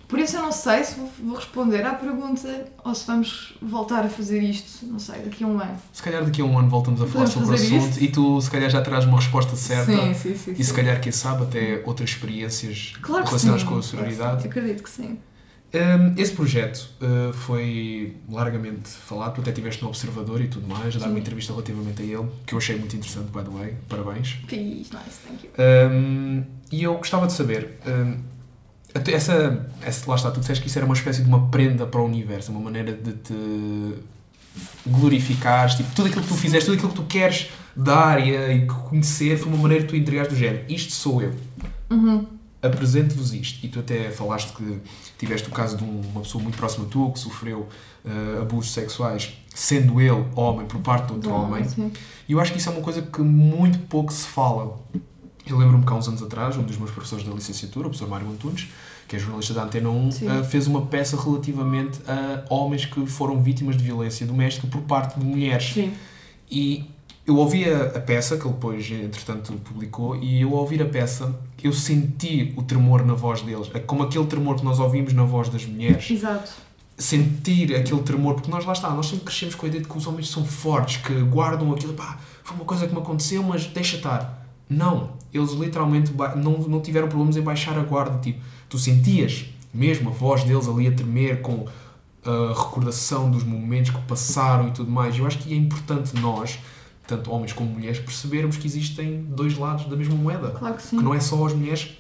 Por 0.08 0.18
isso 0.18 0.36
eu 0.36 0.42
não 0.42 0.52
sei 0.52 0.84
se 0.84 0.96
vou- 1.20 1.36
responder 1.36 1.86
à 1.86 1.94
pergunta 1.94 2.66
ou 2.84 2.96
se 2.96 3.06
vamos 3.06 3.54
voltar 3.62 4.04
a 4.04 4.10
fazer 4.10 4.42
isto, 4.42 4.84
não 4.88 4.98
sei, 4.98 5.22
daqui 5.22 5.44
a 5.44 5.48
um 5.48 5.60
ano. 5.60 5.78
Se 5.94 6.02
calhar 6.02 6.26
daqui 6.26 6.42
a 6.42 6.46
um 6.46 6.58
ano 6.58 6.70
voltamos 6.70 7.04
a 7.04 7.06
falar 7.06 7.28
sobre 7.28 7.52
o 7.52 7.54
assunto 7.54 7.88
isto? 7.88 8.04
e 8.04 8.08
tu 8.08 8.42
se 8.42 8.50
calhar 8.50 8.70
já 8.70 8.82
terás 8.82 9.06
uma 9.06 9.18
resposta 9.18 9.56
certa. 9.56 9.92
Sim, 9.92 10.14
sim, 10.16 10.36
sim. 10.36 10.52
E 10.54 10.56
sim. 10.56 10.64
se 10.64 10.74
calhar, 10.74 11.00
quem 11.00 11.12
sabe, 11.12 11.44
até 11.44 11.84
outras 11.86 12.10
experiências 12.10 12.94
claro 13.00 13.26
relacionadas 13.26 13.62
sim. 13.62 13.68
com 13.68 13.78
a 13.78 13.82
sororidade. 13.84 14.48
acredito 14.48 14.82
que 14.82 14.90
sim. 14.90 15.20
Um, 15.74 16.20
esse 16.20 16.34
projeto 16.34 16.90
uh, 17.02 17.32
foi 17.32 18.18
largamente 18.30 18.90
falado, 18.90 19.36
tu 19.36 19.42
até 19.42 19.52
estiveste 19.52 19.82
no 19.82 19.88
Observador 19.88 20.42
e 20.42 20.48
tudo 20.50 20.68
mais, 20.68 20.96
a 20.98 21.00
dar 21.00 21.08
uma 21.08 21.18
entrevista 21.18 21.54
relativamente 21.54 22.02
a 22.02 22.06
ele, 22.06 22.28
que 22.46 22.54
eu 22.54 22.58
achei 22.58 22.78
muito 22.78 22.94
interessante, 22.94 23.32
by 23.32 23.42
the 23.42 23.50
way, 23.50 23.78
parabéns. 23.88 24.34
Peace, 24.48 24.90
nice, 24.92 25.20
thank 25.26 25.46
you. 25.46 25.52
Um, 25.58 26.44
e 26.72 26.84
eu 26.84 26.94
gostava 26.96 27.26
de 27.26 27.32
saber, 27.32 27.80
um, 27.88 28.18
essa, 28.94 29.66
essa, 29.82 30.10
lá 30.10 30.16
está, 30.16 30.30
tu 30.30 30.42
disseste 30.42 30.62
que 30.62 30.68
isso 30.68 30.78
era 30.78 30.86
uma 30.86 30.96
espécie 30.96 31.22
de 31.22 31.28
uma 31.30 31.48
prenda 31.48 31.86
para 31.86 32.02
o 32.02 32.06
universo, 32.06 32.52
uma 32.52 32.60
maneira 32.60 32.92
de 32.92 33.14
te 33.14 33.34
glorificares, 34.86 35.76
tipo, 35.76 35.96
tudo 35.96 36.08
aquilo 36.08 36.22
que 36.22 36.28
tu 36.28 36.36
fizeste, 36.36 36.66
tudo 36.66 36.76
aquilo 36.76 36.90
que 36.90 36.98
tu 36.98 37.06
queres 37.06 37.50
dar 37.74 38.20
e, 38.20 38.36
e 38.36 38.66
conhecer, 38.66 39.38
foi 39.38 39.48
uma 39.48 39.62
maneira 39.62 39.86
de 39.86 39.90
tu 39.90 39.96
entregares 39.96 40.34
do 40.34 40.38
género. 40.38 40.66
Isto 40.68 40.92
sou 40.92 41.22
eu. 41.22 41.34
Uhum. 41.90 42.41
Apresento-vos 42.62 43.34
isto. 43.34 43.66
E 43.66 43.70
tu 43.70 43.80
até 43.80 44.12
falaste 44.12 44.54
que 44.54 44.80
tiveste 45.18 45.48
o 45.48 45.52
caso 45.52 45.78
de 45.78 45.84
um- 45.84 46.02
uma 46.12 46.22
pessoa 46.22 46.44
muito 46.44 46.58
próxima 46.58 46.86
tua 46.86 47.12
que 47.12 47.20
sofreu 47.20 47.68
uh, 48.06 48.42
abusos 48.42 48.72
sexuais, 48.72 49.34
sendo 49.54 50.00
ele 50.00 50.26
homem 50.36 50.66
por 50.68 50.80
parte 50.82 51.08
de 51.08 51.14
outro 51.14 51.30
Bom, 51.32 51.46
homem. 51.46 51.64
sim. 51.68 51.92
E 52.30 52.34
eu 52.34 52.40
acho 52.40 52.52
que 52.52 52.60
isso 52.60 52.70
é 52.70 52.72
uma 52.72 52.82
coisa 52.82 53.02
que 53.02 53.22
muito 53.22 53.80
pouco 53.88 54.12
se 54.14 54.28
fala. 54.28 54.80
Eu 55.48 55.58
lembro-me 55.58 55.84
que 55.84 55.92
há 55.92 55.96
uns 55.96 56.08
anos 56.08 56.22
atrás, 56.22 56.56
um 56.56 56.64
dos 56.64 56.78
meus 56.78 56.92
professores 56.92 57.26
da 57.26 57.34
licenciatura, 57.34 57.88
o 57.88 57.90
professor 57.90 58.08
Mário 58.10 58.30
Antunes, 58.30 58.68
que 59.08 59.16
é 59.16 59.20
jornalista 59.20 59.54
da 59.56 59.64
Antena 59.64 59.90
1, 59.90 60.12
Sim. 60.12 60.28
uh, 60.30 60.44
fez 60.44 60.68
uma 60.68 60.86
peça 60.86 61.20
relativamente 61.22 62.00
a 62.08 62.46
homens 62.54 62.86
que 62.86 63.06
foram 63.08 63.42
vítimas 63.42 63.76
de 63.76 63.84
violência 63.84 64.26
doméstica 64.26 64.68
por 64.68 64.82
parte 64.82 65.20
de 65.20 65.26
mulheres. 65.26 65.72
Sim. 65.74 65.94
E 66.50 66.86
eu 67.26 67.36
ouvi 67.38 67.70
a, 67.70 67.84
a 67.84 68.00
peça, 68.00 68.38
que 68.38 68.44
ele 68.44 68.54
depois, 68.54 68.90
entretanto, 68.92 69.54
publicou, 69.64 70.16
e 70.16 70.42
eu 70.42 70.54
ouvir 70.54 70.82
a 70.82 70.86
peça, 70.86 71.34
eu 71.64 71.72
senti 71.72 72.54
o 72.58 72.64
tremor 72.64 73.06
na 73.06 73.14
voz 73.14 73.42
deles, 73.42 73.70
É 73.74 73.80
como 73.80 74.04
aquele 74.04 74.26
tremor 74.26 74.56
que 74.56 74.66
nós 74.66 74.80
ouvimos 74.80 75.14
na 75.14 75.24
voz 75.24 75.50
das 75.50 75.66
mulheres 75.66 76.10
Exato. 76.10 76.52
sentir 76.98 77.76
aquele 77.76 78.02
tremor, 78.02 78.36
porque 78.36 78.50
nós 78.50 78.66
lá 78.66 78.74
está, 78.74 78.90
nós 78.90 79.08
sempre 79.08 79.26
crescemos 79.26 79.56
com 79.56 79.66
a 79.66 79.70
ideia 79.70 79.84
de 79.84 79.90
que 79.90 79.98
os 79.98 80.08
homens 80.08 80.30
são 80.30 80.44
fortes, 80.44 80.98
que 80.98 81.14
guardam 81.24 81.72
aquilo, 81.72 81.94
pá, 81.94 82.18
foi 82.44 82.56
uma 82.56 82.66
coisa 82.66 82.88
que 82.88 82.94
me 82.94 83.00
aconteceu, 83.00 83.44
mas 83.44 83.68
deixa 83.68 83.98
estar. 83.98 84.48
Não, 84.70 85.12
eles 85.34 85.52
literalmente 85.52 86.12
não, 86.38 86.58
não 86.60 86.82
tiveram 86.82 87.08
problemas 87.08 87.38
em 87.38 87.42
baixar 87.42 87.78
a 87.78 87.84
guarda, 87.84 88.18
tipo, 88.20 88.42
tu 88.70 88.80
sentias 88.80 89.46
mesmo 89.74 90.10
a 90.10 90.14
voz 90.14 90.44
deles 90.44 90.68
ali 90.68 90.88
a 90.88 90.92
tremer 90.92 91.42
com 91.42 91.66
a 92.26 92.50
recordação 92.50 93.32
dos 93.32 93.44
momentos 93.44 93.92
que 93.92 94.02
passaram 94.02 94.68
e 94.68 94.72
tudo 94.72 94.92
mais. 94.92 95.18
Eu 95.18 95.26
acho 95.26 95.40
que 95.40 95.54
é 95.54 95.58
importante 95.58 96.16
nós, 96.20 96.60
tanto 97.12 97.32
homens 97.32 97.54
como 97.54 97.70
mulheres, 97.70 98.00
percebermos 98.00 98.58
que 98.58 98.66
existem 98.66 99.24
dois 99.24 99.58
lados 99.58 99.86
da 99.86 99.96
mesma 99.96 100.16
moeda. 100.16 100.50
Claro 100.50 100.76
que 100.76 100.84
sim. 100.84 100.98
Que 100.98 101.04
não 101.04 101.14
é 101.14 101.20
só 101.20 101.46
as 101.46 101.54
mulheres. 101.54 101.98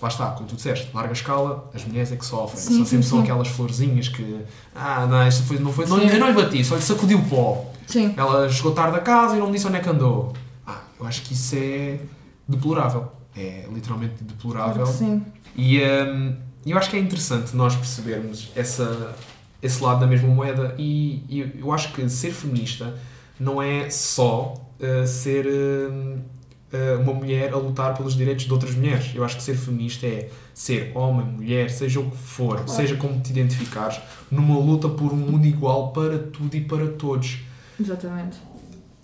Lá 0.00 0.08
está, 0.08 0.26
como 0.32 0.46
tu 0.46 0.56
disseste, 0.56 0.90
larga 0.92 1.12
escala, 1.12 1.70
as 1.72 1.82
mulheres 1.84 2.12
é 2.12 2.16
que 2.16 2.24
sofrem. 2.26 2.60
Sim, 2.60 2.76
são 2.76 2.84
sim, 2.84 2.90
sempre 2.90 3.06
só 3.06 3.16
sim. 3.16 3.22
aquelas 3.22 3.48
florzinhas 3.48 4.08
que. 4.08 4.40
Ah, 4.74 5.06
não, 5.06 5.22
esta 5.22 5.42
foi, 5.42 5.58
não 5.58 5.72
foi. 5.72 5.86
Não, 5.86 5.98
eu 5.98 6.20
não 6.20 6.28
lhe 6.28 6.34
bati, 6.34 6.62
só 6.62 6.76
lhe 6.76 6.82
sacudi 6.82 7.14
o 7.14 7.24
pó. 7.24 7.72
Sim. 7.86 8.12
Ela 8.16 8.48
chegou 8.50 8.72
tarde 8.72 8.96
a 8.96 9.00
casa 9.00 9.36
e 9.36 9.38
não 9.38 9.46
me 9.46 9.52
disse 9.52 9.66
onde 9.66 9.76
é 9.76 9.80
que 9.80 9.88
andou. 9.88 10.34
Ah, 10.66 10.80
eu 11.00 11.06
acho 11.06 11.22
que 11.22 11.32
isso 11.32 11.56
é 11.56 11.98
deplorável. 12.46 13.10
É 13.34 13.66
literalmente 13.72 14.16
Claro 14.16 14.34
deplorável. 14.34 14.86
que 14.86 14.92
sim. 14.92 15.22
E 15.56 15.80
hum, 15.80 16.36
eu 16.66 16.76
acho 16.76 16.90
que 16.90 16.96
é 16.96 17.00
interessante 17.00 17.56
nós 17.56 17.74
percebermos 17.74 18.50
essa, 18.54 19.14
esse 19.62 19.82
lado 19.82 20.00
da 20.00 20.06
mesma 20.06 20.28
moeda 20.28 20.74
e, 20.76 21.24
e 21.28 21.60
eu 21.60 21.72
acho 21.72 21.92
que 21.92 22.06
ser 22.10 22.32
feminista 22.32 22.94
não 23.38 23.60
é 23.62 23.88
só 23.90 24.54
uh, 24.80 25.06
ser 25.06 25.46
uh, 25.46 27.00
uma 27.00 27.12
mulher 27.14 27.52
a 27.52 27.56
lutar 27.56 27.94
pelos 27.96 28.14
direitos 28.16 28.44
de 28.44 28.52
outras 28.52 28.74
mulheres. 28.74 29.12
Eu 29.14 29.24
acho 29.24 29.36
que 29.36 29.42
ser 29.42 29.56
feminista 29.56 30.06
é 30.06 30.28
ser 30.54 30.92
homem, 30.94 31.26
mulher, 31.26 31.70
seja 31.70 32.00
o 32.00 32.10
que 32.10 32.16
for, 32.16 32.56
Claro. 32.56 32.68
seja 32.68 32.96
como 32.96 33.20
te 33.20 33.30
identificares, 33.30 34.00
numa 34.30 34.58
luta 34.58 34.88
por 34.88 35.12
um 35.12 35.16
mundo 35.16 35.46
igual 35.46 35.92
para 35.92 36.18
tudo 36.18 36.54
e 36.56 36.60
para 36.62 36.86
todos. 36.88 37.38
Exatamente. 37.80 38.38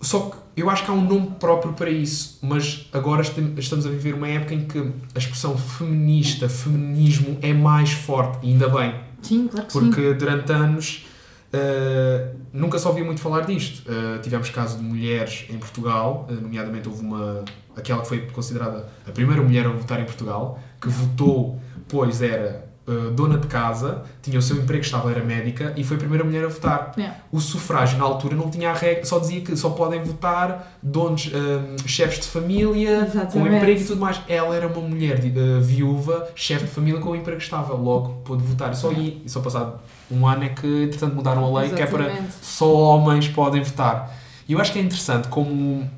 Só 0.01 0.19
que 0.19 0.37
eu 0.57 0.69
acho 0.69 0.83
que 0.83 0.91
há 0.91 0.93
um 0.93 1.03
nome 1.07 1.31
próprio 1.39 1.73
para 1.73 1.89
isso, 1.89 2.37
mas 2.41 2.89
agora 2.91 3.21
estamos 3.21 3.85
a 3.85 3.89
viver 3.89 4.13
uma 4.13 4.27
época 4.27 4.53
em 4.53 4.65
que 4.65 4.77
a 5.15 5.17
expressão 5.17 5.57
feminista, 5.57 6.49
feminismo 6.49 7.37
é 7.41 7.53
mais 7.53 7.91
forte, 7.93 8.45
e 8.45 8.51
ainda 8.51 8.67
bem, 8.67 8.93
Sim, 9.21 9.47
claro 9.47 9.65
que 9.67 9.71
sim. 9.73 9.79
porque 9.79 10.13
durante 10.13 10.51
anos 10.51 11.05
uh, 11.53 12.35
nunca 12.51 12.79
se 12.79 12.87
ouvia 12.87 13.03
muito 13.03 13.21
falar 13.21 13.41
disto. 13.41 13.89
Uh, 13.89 14.19
tivemos 14.21 14.49
caso 14.49 14.77
de 14.77 14.83
mulheres 14.83 15.45
em 15.49 15.57
Portugal, 15.57 16.27
uh, 16.29 16.33
nomeadamente 16.33 16.87
houve 16.87 17.01
uma, 17.01 17.43
aquela 17.75 18.01
que 18.01 18.07
foi 18.07 18.21
considerada 18.27 18.87
a 19.07 19.11
primeira 19.11 19.41
mulher 19.41 19.65
a 19.65 19.69
votar 19.69 19.99
em 19.99 20.05
Portugal, 20.05 20.59
que 20.81 20.89
votou, 20.89 21.59
pois 21.87 22.21
era 22.21 22.62
uh, 22.87 23.11
dona 23.11 23.37
de 23.37 23.47
casa, 23.47 24.03
tinha 24.21 24.37
o 24.37 24.41
seu 24.41 24.57
emprego 24.57 24.83
estável, 24.83 25.09
era 25.09 25.23
médica, 25.23 25.73
e 25.75 25.83
foi 25.83 25.97
a 25.97 25.99
primeira 25.99 26.23
mulher 26.23 26.45
a 26.45 26.47
votar. 26.47 26.93
Yeah. 26.97 27.17
O 27.31 27.39
sufrágio 27.39 27.97
na 27.97 28.03
altura 28.03 28.35
não 28.35 28.49
tinha 28.49 28.71
a 28.71 28.73
regra, 28.73 29.05
só 29.05 29.19
dizia 29.19 29.41
que 29.41 29.55
só 29.55 29.69
podem 29.71 30.03
votar 30.03 30.77
donos, 30.81 31.27
um, 31.33 31.87
chefes 31.87 32.19
de 32.19 32.27
família, 32.27 32.99
com 32.99 33.05
Exatamente. 33.17 33.55
emprego 33.55 33.81
e 33.81 33.83
tudo 33.85 33.99
mais. 34.01 34.21
Ela 34.27 34.55
era 34.55 34.67
uma 34.67 34.81
mulher 34.81 35.19
de- 35.19 35.37
uh, 35.39 35.61
viúva, 35.61 36.27
chefe 36.35 36.65
de 36.65 36.71
família 36.71 36.99
com 36.99 37.15
emprego 37.15 37.39
estável, 37.39 37.75
logo 37.77 38.21
pôde 38.25 38.43
votar. 38.43 38.71
E 38.71 38.75
só 38.75 38.89
aí, 38.89 39.21
e 39.25 39.29
só 39.29 39.39
passado 39.41 39.79
um 40.11 40.27
ano 40.27 40.43
é 40.43 40.49
que 40.49 40.83
entretanto 40.83 41.15
mudaram 41.15 41.43
a 41.45 41.61
lei 41.61 41.71
que 41.71 41.81
é 41.81 41.85
para 41.87 42.05
Exatamente. 42.05 42.33
só 42.41 42.71
homens 42.73 43.27
podem 43.29 43.63
votar. 43.63 44.15
E 44.47 44.53
eu 44.53 44.59
acho 44.59 44.71
que 44.73 44.79
é 44.79 44.81
interessante 44.81 45.27
como 45.29 45.89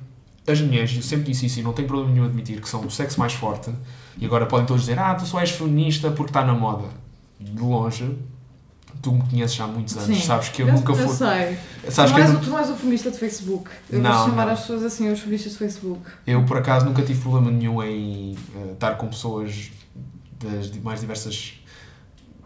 as 0.48 0.62
mulheres, 0.62 0.96
eu 0.96 1.02
sempre 1.02 1.26
disse 1.26 1.48
isso 1.48 1.60
e 1.60 1.64
não 1.64 1.74
tenho 1.74 1.88
problema 1.88 2.14
nenhum 2.14 2.26
admitir 2.26 2.62
que 2.62 2.70
são 2.70 2.82
o 2.82 2.92
sexo 2.92 3.20
mais 3.20 3.34
forte, 3.34 3.72
e 4.18 4.26
agora 4.26 4.46
podem 4.46 4.66
todos 4.66 4.84
dizer, 4.84 4.98
ah, 5.00 5.14
tu 5.16 5.26
só 5.26 5.40
és 5.40 5.52
feminista 5.52 6.10
porque 6.12 6.30
está 6.30 6.44
na 6.44 6.54
moda. 6.54 6.88
De 7.40 7.62
longe, 7.62 8.18
tu 9.02 9.12
me 9.12 9.22
conheces 9.30 9.60
há 9.60 9.68
muitos 9.68 9.96
anos, 9.98 10.18
Sim. 10.18 10.24
sabes 10.24 10.50
que 10.50 10.62
eu, 10.64 10.68
Eu, 10.70 10.74
nunca 10.74 10.94
eu 10.94 10.96
fui. 10.96 11.16
sei. 11.16 11.58
Sabes 11.92 12.12
tu, 12.12 12.16
que 12.16 12.22
eu, 12.22 12.26
és, 12.26 12.40
tu 12.40 12.50
não 12.50 12.60
és 12.60 12.70
o 12.70 12.76
feminista 12.76 13.12
de 13.12 13.18
Facebook. 13.18 13.70
Eu 13.90 14.00
Não, 14.02 14.12
vou 14.20 14.30
chamar 14.30 14.46
não. 14.46 14.54
as 14.54 14.62
pessoas 14.62 14.84
assim, 14.84 15.12
os 15.12 15.20
feministas 15.20 15.52
de 15.52 15.58
Facebook. 15.60 16.02
eu, 16.26 16.44
por 16.46 16.58
acaso, 16.58 16.86
nunca 16.86 17.02
tive 17.04 17.20
problema 17.22 17.52
nenhum 17.52 17.84
em 17.84 18.36
eh, 18.56 18.72
estar 18.74 18.96
com 18.96 19.08
pessoas 19.08 19.70
das 20.40 20.72
mais 20.78 21.02
diversas 21.02 21.54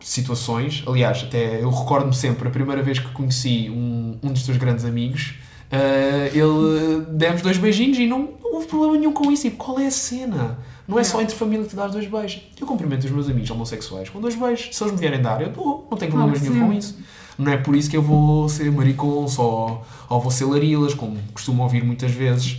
situações. 0.01 0.83
Aliás, 0.87 1.23
até 1.23 1.61
eu 1.61 1.69
recordo-me 1.69 2.15
sempre, 2.15 2.47
a 2.47 2.51
primeira 2.51 2.81
vez 2.81 2.99
que 2.99 3.11
conheci 3.11 3.69
um, 3.69 4.17
um 4.23 4.31
dos 4.33 4.43
teus 4.43 4.57
grandes 4.57 4.85
amigos, 4.85 5.35
eh, 5.71 6.31
ele 6.33 7.05
demos 7.11 7.41
dois 7.41 7.57
beijinhos 7.57 7.97
e 7.99 8.07
não, 8.07 8.19
não 8.41 8.53
houve 8.55 8.67
problema 8.67 8.97
nenhum 8.97 9.13
com 9.13 9.31
isso. 9.31 9.47
E 9.47 9.51
qual 9.51 9.79
é 9.79 9.87
a 9.87 9.91
cena? 9.91 10.57
Não 10.89 10.97
é 10.99 11.03
só 11.03 11.17
Não. 11.17 11.23
entre 11.23 11.35
família 11.35 11.63
que 11.63 11.69
te 11.69 11.75
dás 11.75 11.91
dois 11.91 12.07
beijos. 12.07 12.41
Eu 12.59 12.65
cumprimento 12.65 13.03
os 13.05 13.11
meus 13.11 13.29
amigos 13.29 13.49
homossexuais 13.51 14.09
com 14.09 14.19
dois 14.19 14.35
beijos. 14.35 14.75
Se 14.75 14.83
eles 14.83 14.93
me 14.93 14.99
vierem 14.99 15.21
dar, 15.21 15.39
eu 15.41 15.49
dou. 15.51 15.87
Não 15.89 15.97
tenho 15.97 16.11
problemas 16.11 16.39
Claro, 16.39 16.53
nenhum 16.55 16.67
com 16.67 16.73
isso. 16.73 16.97
Não 17.37 17.51
é 17.51 17.57
por 17.57 17.75
isso 17.75 17.89
que 17.89 17.95
eu 17.95 18.01
vou 18.01 18.49
ser 18.49 18.69
maricon 18.71 19.27
só, 19.27 19.85
ou 20.09 20.19
vou 20.19 20.31
ser 20.31 20.45
larilas, 20.45 20.93
como 20.93 21.15
costumo 21.33 21.61
ouvir 21.63 21.83
muitas 21.83 22.11
vezes. 22.11 22.57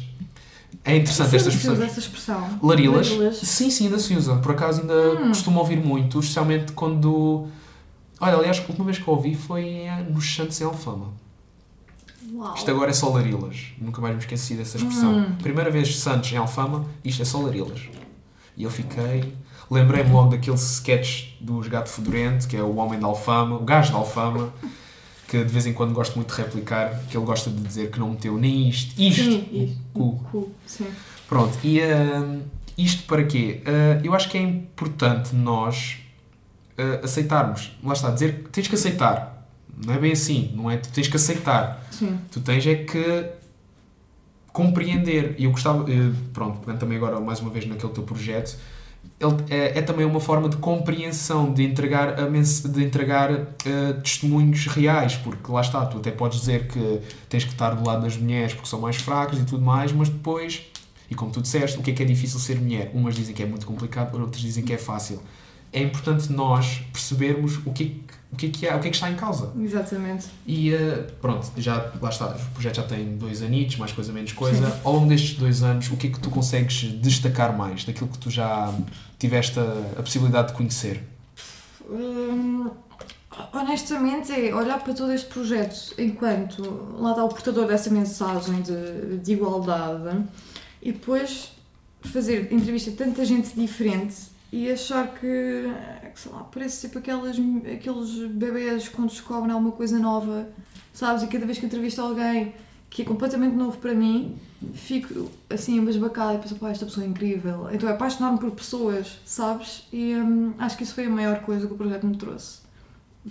É 0.84 0.96
interessante 0.96 1.36
estas 1.36 1.54
pessoas. 1.56 1.80
essa 1.80 1.98
expressão. 2.00 2.58
Larilas? 2.62 3.10
Larilas. 3.10 3.36
Sim, 3.38 3.68
sim, 3.68 3.84
ainda 3.86 3.98
se 3.98 4.14
usa. 4.14 4.36
Por 4.36 4.52
acaso 4.52 4.80
ainda 4.82 4.94
Hum. 5.20 5.28
costumo 5.28 5.58
ouvir 5.58 5.76
muito, 5.76 6.20
especialmente 6.20 6.72
quando. 6.72 7.48
Olha, 8.20 8.36
aliás, 8.36 8.58
a 8.58 8.62
última 8.62 8.84
vez 8.86 8.98
que 8.98 9.06
eu 9.08 9.12
ouvi 9.14 9.34
foi 9.34 9.86
nos 10.08 10.34
Santos 10.34 10.58
em 10.60 10.64
Alfama. 10.64 11.08
Uau. 12.32 12.54
Isto 12.54 12.70
agora 12.70 12.90
é 12.90 12.94
só 12.94 13.08
Larilas. 13.10 13.56
Nunca 13.78 14.00
mais 14.00 14.14
me 14.14 14.20
esqueci 14.20 14.54
dessa 14.54 14.76
expressão. 14.76 15.18
Hum. 15.18 15.32
Primeira 15.42 15.70
vez 15.70 15.98
Santos 15.98 16.32
em 16.32 16.36
Alfama, 16.36 16.86
isto 17.04 17.20
é 17.20 17.24
só 17.24 17.40
Larilas. 17.40 17.80
E 18.60 18.62
eu 18.62 18.70
fiquei. 18.70 19.32
Lembrei-me 19.70 20.10
logo 20.10 20.28
daquele 20.28 20.56
sketch 20.56 21.28
dos 21.40 21.66
Gato 21.66 21.88
Fedorento, 21.88 22.46
que 22.46 22.54
é 22.54 22.62
o 22.62 22.76
homem 22.76 23.00
da 23.00 23.06
Alfama, 23.06 23.56
o 23.56 23.64
gajo 23.64 23.90
da 23.90 23.96
Alfama, 23.96 24.52
que 25.26 25.38
de 25.42 25.50
vez 25.50 25.64
em 25.66 25.72
quando 25.72 25.94
gosto 25.94 26.16
muito 26.16 26.34
de 26.34 26.42
replicar, 26.42 27.00
que 27.08 27.16
ele 27.16 27.24
gosta 27.24 27.48
de 27.48 27.62
dizer 27.62 27.90
que 27.90 27.98
não 27.98 28.10
meteu 28.10 28.36
nem 28.36 28.68
isto, 28.68 29.00
isto, 29.00 29.22
Sim, 29.22 29.48
isto. 29.50 29.78
o 29.94 30.12
cu. 30.30 30.52
Sim. 30.66 30.88
Pronto, 31.26 31.56
e 31.64 31.80
hum, 31.80 32.42
isto 32.76 33.04
para 33.04 33.24
quê? 33.24 33.62
Uh, 33.64 34.04
eu 34.04 34.14
acho 34.14 34.28
que 34.28 34.36
é 34.36 34.42
importante 34.42 35.34
nós 35.34 35.96
uh, 36.78 37.02
aceitarmos. 37.02 37.70
Lá 37.82 37.94
está, 37.94 38.10
dizer 38.10 38.42
que 38.44 38.50
tens 38.50 38.68
que 38.68 38.74
aceitar. 38.74 39.48
Não 39.82 39.94
é 39.94 39.98
bem 39.98 40.12
assim, 40.12 40.52
não 40.54 40.70
é? 40.70 40.76
Tu 40.76 40.90
tens 40.90 41.08
que 41.08 41.16
aceitar. 41.16 41.82
Sim. 41.90 42.18
Tu 42.30 42.40
tens 42.40 42.66
é 42.66 42.74
que 42.74 43.24
compreender. 44.52 45.34
E 45.38 45.44
eu 45.44 45.50
gostava, 45.50 45.90
eh, 45.90 46.10
pronto, 46.32 46.58
pegando 46.60 46.78
também 46.78 46.96
agora 46.96 47.20
mais 47.20 47.40
uma 47.40 47.50
vez 47.50 47.66
naquele 47.66 47.92
teu 47.92 48.02
projeto, 48.02 48.56
ele 49.18 49.36
é, 49.50 49.78
é 49.78 49.82
também 49.82 50.04
uma 50.04 50.20
forma 50.20 50.48
de 50.48 50.56
compreensão, 50.56 51.52
de 51.52 51.62
entregar, 51.62 52.20
a 52.20 52.26
de 52.26 52.84
entregar 52.84 53.30
eh, 53.32 53.92
testemunhos 54.02 54.66
reais, 54.66 55.16
porque 55.16 55.50
lá 55.50 55.60
está, 55.60 55.84
tu 55.86 55.98
até 55.98 56.10
podes 56.10 56.40
dizer 56.40 56.66
que 56.68 57.00
tens 57.28 57.44
que 57.44 57.50
estar 57.52 57.70
do 57.74 57.86
lado 57.86 58.02
das 58.02 58.16
mulheres 58.16 58.54
porque 58.54 58.68
são 58.68 58.80
mais 58.80 58.96
fracas 58.96 59.38
e 59.38 59.44
tudo 59.44 59.62
mais, 59.64 59.92
mas 59.92 60.08
depois, 60.08 60.62
e 61.10 61.14
como 61.14 61.30
tu 61.30 61.40
disseste, 61.42 61.78
o 61.78 61.82
que 61.82 61.90
é 61.90 61.94
que 61.94 62.02
é 62.02 62.06
difícil 62.06 62.38
ser 62.38 62.58
mulher? 62.60 62.90
Umas 62.94 63.14
dizem 63.14 63.34
que 63.34 63.42
é 63.42 63.46
muito 63.46 63.66
complicado, 63.66 64.18
outras 64.20 64.40
dizem 64.40 64.64
que 64.64 64.72
é 64.72 64.78
fácil. 64.78 65.20
É 65.72 65.82
importante 65.82 66.32
nós 66.32 66.82
percebermos 66.92 67.58
o 67.64 67.72
que, 67.72 67.82
é 67.84 67.86
que- 67.86 68.09
o 68.32 68.36
que, 68.36 68.46
é 68.46 68.50
que, 68.50 68.68
há, 68.68 68.76
o 68.76 68.80
que 68.80 68.88
é 68.88 68.90
que 68.90 68.96
está 68.96 69.10
em 69.10 69.16
causa. 69.16 69.52
Exatamente. 69.58 70.28
E 70.46 70.72
eh, 70.72 71.06
pronto, 71.20 71.50
já, 71.56 71.92
lá 72.00 72.08
está, 72.08 72.26
o 72.26 72.50
projeto 72.54 72.76
já 72.76 72.82
tem 72.84 73.16
dois 73.16 73.42
anitos, 73.42 73.76
mais 73.76 73.92
coisa, 73.92 74.12
menos 74.12 74.32
coisa. 74.32 74.80
Ao 74.84 74.92
longo 74.92 75.08
destes 75.08 75.36
dois 75.36 75.62
anos, 75.62 75.90
o 75.90 75.96
que 75.96 76.06
é 76.06 76.10
que 76.10 76.20
tu 76.20 76.30
consegues 76.30 76.82
destacar 77.00 77.56
mais 77.56 77.84
daquilo 77.84 78.08
que 78.08 78.18
tu 78.18 78.30
já 78.30 78.72
tiveste 79.18 79.58
a, 79.58 79.98
a 79.98 80.02
possibilidade 80.02 80.48
de 80.48 80.54
conhecer? 80.54 81.02
Hum, 81.88 82.70
honestamente, 83.52 84.32
é 84.32 84.54
olhar 84.54 84.78
para 84.78 84.94
todo 84.94 85.12
este 85.12 85.28
projeto 85.28 85.94
enquanto 85.98 86.62
lá 86.98 87.10
está 87.10 87.24
o 87.24 87.28
portador 87.28 87.66
dessa 87.66 87.90
mensagem 87.90 88.62
de, 88.62 89.18
de 89.18 89.32
igualdade 89.32 90.24
e 90.80 90.92
depois 90.92 91.52
fazer 92.02 92.52
entrevista 92.52 92.90
a 92.90 92.94
tanta 92.94 93.24
gente 93.24 93.54
diferente 93.54 94.14
e 94.52 94.70
achar 94.70 95.08
que, 95.14 95.64
sei 96.20 96.32
lá, 96.32 96.44
parece 96.44 96.86
tipo 96.86 96.98
aquelas, 96.98 97.36
aqueles 97.72 98.30
bebês 98.32 98.88
quando 98.88 99.08
descobrem 99.08 99.52
alguma 99.52 99.72
coisa 99.72 99.98
nova, 99.98 100.48
sabes? 100.92 101.22
E 101.22 101.26
cada 101.26 101.46
vez 101.46 101.58
que 101.58 101.66
entrevisto 101.66 102.00
alguém 102.00 102.54
que 102.90 103.02
é 103.02 103.04
completamente 103.04 103.54
novo 103.54 103.78
para 103.78 103.94
mim, 103.94 104.36
fico 104.74 105.30
assim 105.48 105.78
embasbacada 105.78 106.34
e 106.34 106.38
penso, 106.38 106.56
pá, 106.56 106.70
esta 106.70 106.84
pessoa 106.84 107.06
é 107.06 107.08
incrível. 107.08 107.68
Então 107.72 107.88
é 107.88 107.92
apaixonar-me 107.92 108.38
por 108.38 108.50
pessoas, 108.50 109.20
sabes? 109.24 109.86
E 109.92 110.14
hum, 110.16 110.52
acho 110.58 110.76
que 110.76 110.82
isso 110.82 110.94
foi 110.94 111.06
a 111.06 111.10
maior 111.10 111.40
coisa 111.42 111.68
que 111.68 111.72
o 111.72 111.76
projeto 111.76 112.04
me 112.06 112.16
trouxe. 112.16 112.58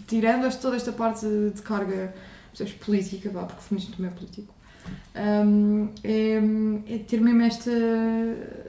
Tirando 0.08 0.50
toda 0.60 0.78
esta 0.78 0.94
parte 0.94 1.26
de, 1.26 1.62
carga 1.62 2.16
percebes, 2.50 2.74
política, 2.74 3.30
vá, 3.30 3.44
porque 3.44 3.60
o 3.60 3.64
feminismo 3.64 3.96
também 3.96 4.12
é 4.12 4.14
político. 4.16 4.54
hum, 5.46 5.90
é, 6.04 6.96
é 6.96 6.98
ter 7.00 7.20
mesmo 7.20 7.42
esta, 7.42 7.72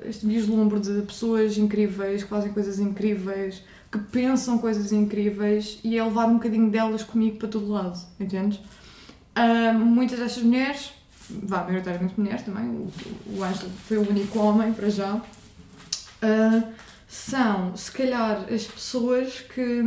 este 0.04 0.26
vislumbre 0.26 0.80
de 0.80 1.02
pessoas 1.02 1.56
incríveis, 1.56 2.24
que 2.24 2.28
fazem 2.28 2.52
coisas 2.52 2.80
incríveis, 2.80 3.62
que 3.90 3.98
pensam 3.98 4.58
coisas 4.58 4.92
incríveis 4.92 5.80
e 5.82 5.98
é 5.98 6.04
levar 6.04 6.26
um 6.26 6.34
bocadinho 6.34 6.70
delas 6.70 7.02
comigo 7.02 7.38
para 7.38 7.48
todo 7.48 7.68
lado, 7.68 7.98
entendes? 8.18 8.60
Ah, 9.34 9.72
muitas 9.72 10.18
destas 10.18 10.42
mulheres, 10.42 10.92
vá, 11.28 11.64
maioritariamente 11.64 12.18
mulheres 12.18 12.42
também, 12.42 12.68
o, 12.68 12.92
o 13.36 13.42
Ângelo 13.42 13.70
foi 13.86 13.96
o 13.96 14.08
único 14.08 14.38
homem 14.38 14.72
para 14.72 14.88
já, 14.88 15.20
ah, 16.22 16.62
são 17.08 17.76
se 17.76 17.90
calhar 17.90 18.46
as 18.52 18.64
pessoas 18.64 19.40
que, 19.40 19.82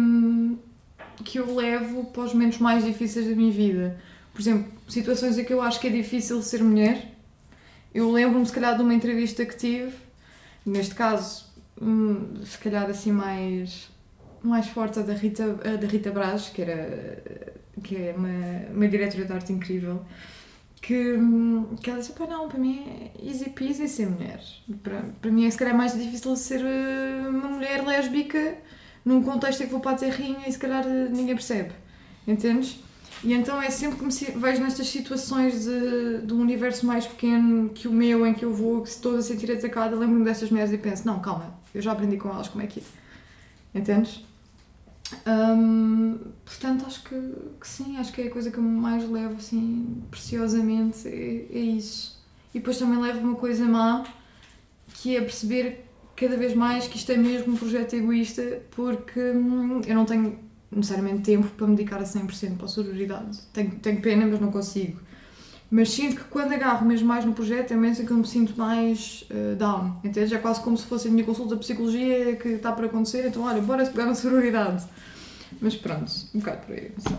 que 1.23 1.39
eu 1.39 1.55
levo 1.55 2.05
para 2.05 2.23
os 2.23 2.33
momentos 2.33 2.59
mais 2.59 2.83
difíceis 2.83 3.27
da 3.27 3.35
minha 3.35 3.51
vida. 3.51 3.97
Por 4.33 4.41
exemplo, 4.41 4.71
situações 4.89 5.37
em 5.37 5.45
que 5.45 5.53
eu 5.53 5.61
acho 5.61 5.79
que 5.79 5.87
é 5.87 5.89
difícil 5.89 6.41
ser 6.41 6.61
mulher. 6.61 7.15
Eu 7.93 8.11
lembro-me, 8.11 8.45
se 8.45 8.51
calhar, 8.51 8.75
de 8.75 8.81
uma 8.81 8.93
entrevista 8.93 9.45
que 9.45 9.55
tive, 9.55 9.93
neste 10.65 10.95
caso, 10.95 11.45
hum, 11.81 12.41
se 12.43 12.57
calhar 12.57 12.89
assim 12.89 13.11
mais, 13.11 13.89
mais 14.43 14.67
forte, 14.67 14.99
a 14.99 15.01
da 15.01 15.13
Rita, 15.13 15.43
a 15.63 15.75
da 15.75 15.87
Rita 15.87 16.11
Braz, 16.11 16.49
que, 16.49 16.61
era, 16.61 17.17
que 17.83 17.95
é 17.95 18.13
uma, 18.15 18.75
uma 18.75 18.87
diretora 18.87 19.25
de 19.25 19.33
arte 19.33 19.53
incrível, 19.53 20.05
que, 20.81 21.17
que 21.81 21.89
ela 21.89 21.99
disse, 21.99 22.11
pá, 22.11 22.27
não, 22.27 22.49
para 22.49 22.59
mim 22.59 22.83
é 22.85 23.25
easy 23.25 23.49
peasy 23.49 23.87
ser 23.87 24.09
mulher. 24.09 24.41
Para, 24.83 25.01
para 25.21 25.31
mim 25.31 25.45
é 25.45 25.49
se 25.49 25.57
calhar 25.57 25.75
mais 25.75 25.97
difícil 25.97 26.35
ser 26.35 26.59
eh, 26.59 27.27
uma 27.29 27.47
mulher 27.47 27.85
lésbica 27.85 28.57
num 29.05 29.23
contexto 29.23 29.61
em 29.61 29.65
que 29.65 29.71
vou 29.71 29.79
para 29.79 29.91
a 29.91 29.95
terrinha 29.95 30.45
e 30.45 30.51
se 30.51 30.59
calhar 30.59 30.85
eh, 30.85 31.07
ninguém 31.09 31.35
percebe. 31.35 31.71
Entendes? 32.27 32.83
E 33.23 33.33
então 33.33 33.61
é 33.61 33.69
sempre 33.69 33.97
que 33.97 34.03
me 34.03 34.39
vejo 34.41 34.61
nestas 34.61 34.87
situações 34.87 35.63
de, 35.63 36.25
de 36.25 36.33
um 36.33 36.41
universo 36.41 36.85
mais 36.85 37.07
pequeno 37.07 37.69
que 37.69 37.87
o 37.87 37.91
meu, 37.91 38.27
em 38.27 38.33
que 38.33 38.43
eu 38.43 38.53
vou, 38.53 38.81
que 38.81 38.89
estou 38.89 39.15
a 39.15 39.21
sentir 39.21 39.49
atacada, 39.49 39.95
lembro-me 39.95 40.25
dessas 40.25 40.51
mulheres 40.51 40.73
e 40.73 40.77
penso, 40.77 41.07
não, 41.07 41.21
calma, 41.21 41.57
eu 41.73 41.81
já 41.81 41.93
aprendi 41.93 42.17
com 42.17 42.27
elas 42.29 42.49
como 42.49 42.61
é 42.61 42.67
que 42.67 42.81
é. 42.81 43.79
Entendes? 43.79 44.21
Portanto, 46.45 46.85
acho 46.85 47.03
que, 47.03 47.15
que 47.59 47.67
sim, 47.67 47.97
acho 47.97 48.11
que 48.11 48.21
é 48.21 48.27
a 48.27 48.31
coisa 48.31 48.51
que 48.51 48.57
eu 48.57 48.63
mais 48.63 49.09
levo, 49.09 49.35
assim, 49.35 50.03
preciosamente, 50.09 51.07
é, 51.07 51.45
é 51.51 51.59
isso. 51.59 52.21
E 52.53 52.59
depois 52.59 52.77
também 52.77 52.99
levo 52.99 53.19
uma 53.19 53.35
coisa 53.35 53.65
má, 53.65 54.03
que 54.93 55.15
é 55.15 55.21
perceber 55.21 55.85
cada 56.15 56.37
vez 56.37 56.53
mais 56.53 56.87
que 56.87 56.97
isto 56.97 57.11
é 57.11 57.17
mesmo 57.17 57.53
um 57.53 57.57
projeto 57.57 57.95
egoísta 57.95 58.61
porque 58.71 59.19
hum, 59.19 59.81
eu 59.85 59.95
não 59.95 60.05
tenho 60.05 60.37
necessariamente 60.71 61.23
tempo 61.23 61.47
para 61.49 61.67
me 61.67 61.75
dedicar 61.75 61.97
a 61.97 62.03
100% 62.03 62.57
para 62.57 62.65
a 62.65 62.69
sororidade. 62.69 63.39
Tenho, 63.51 63.71
tenho 63.71 64.01
pena, 64.01 64.25
mas 64.25 64.39
não 64.39 64.51
consigo. 64.51 64.99
Mas 65.71 65.89
sinto 65.89 66.17
que 66.17 66.23
quando 66.25 66.53
agarro 66.53 66.85
mesmo 66.85 67.07
mais 67.07 67.25
no 67.25 67.33
projeto 67.33 67.71
é 67.71 67.75
mesmo 67.75 68.05
que 68.05 68.11
eu 68.11 68.17
me 68.17 68.27
sinto 68.27 68.55
mais 68.55 69.25
uh, 69.31 69.55
down, 69.55 69.97
entendes? 70.03 70.31
É 70.31 70.37
quase 70.37 70.61
como 70.61 70.77
se 70.77 70.85
fosse 70.85 71.07
a 71.07 71.11
minha 71.11 71.23
consulta 71.23 71.55
de 71.55 71.61
psicologia 71.61 72.35
que 72.35 72.49
está 72.49 72.71
para 72.71 72.85
acontecer, 72.85 73.27
então 73.27 73.43
olha, 73.43 73.61
bora 73.61 73.85
pegar 73.85 74.05
na 74.05 74.13
sororidade. 74.13 74.83
Mas 75.59 75.75
pronto, 75.75 76.11
um 76.33 76.39
bocado 76.39 76.65
por 76.65 76.75
aí, 76.75 76.91
sei. 76.99 77.17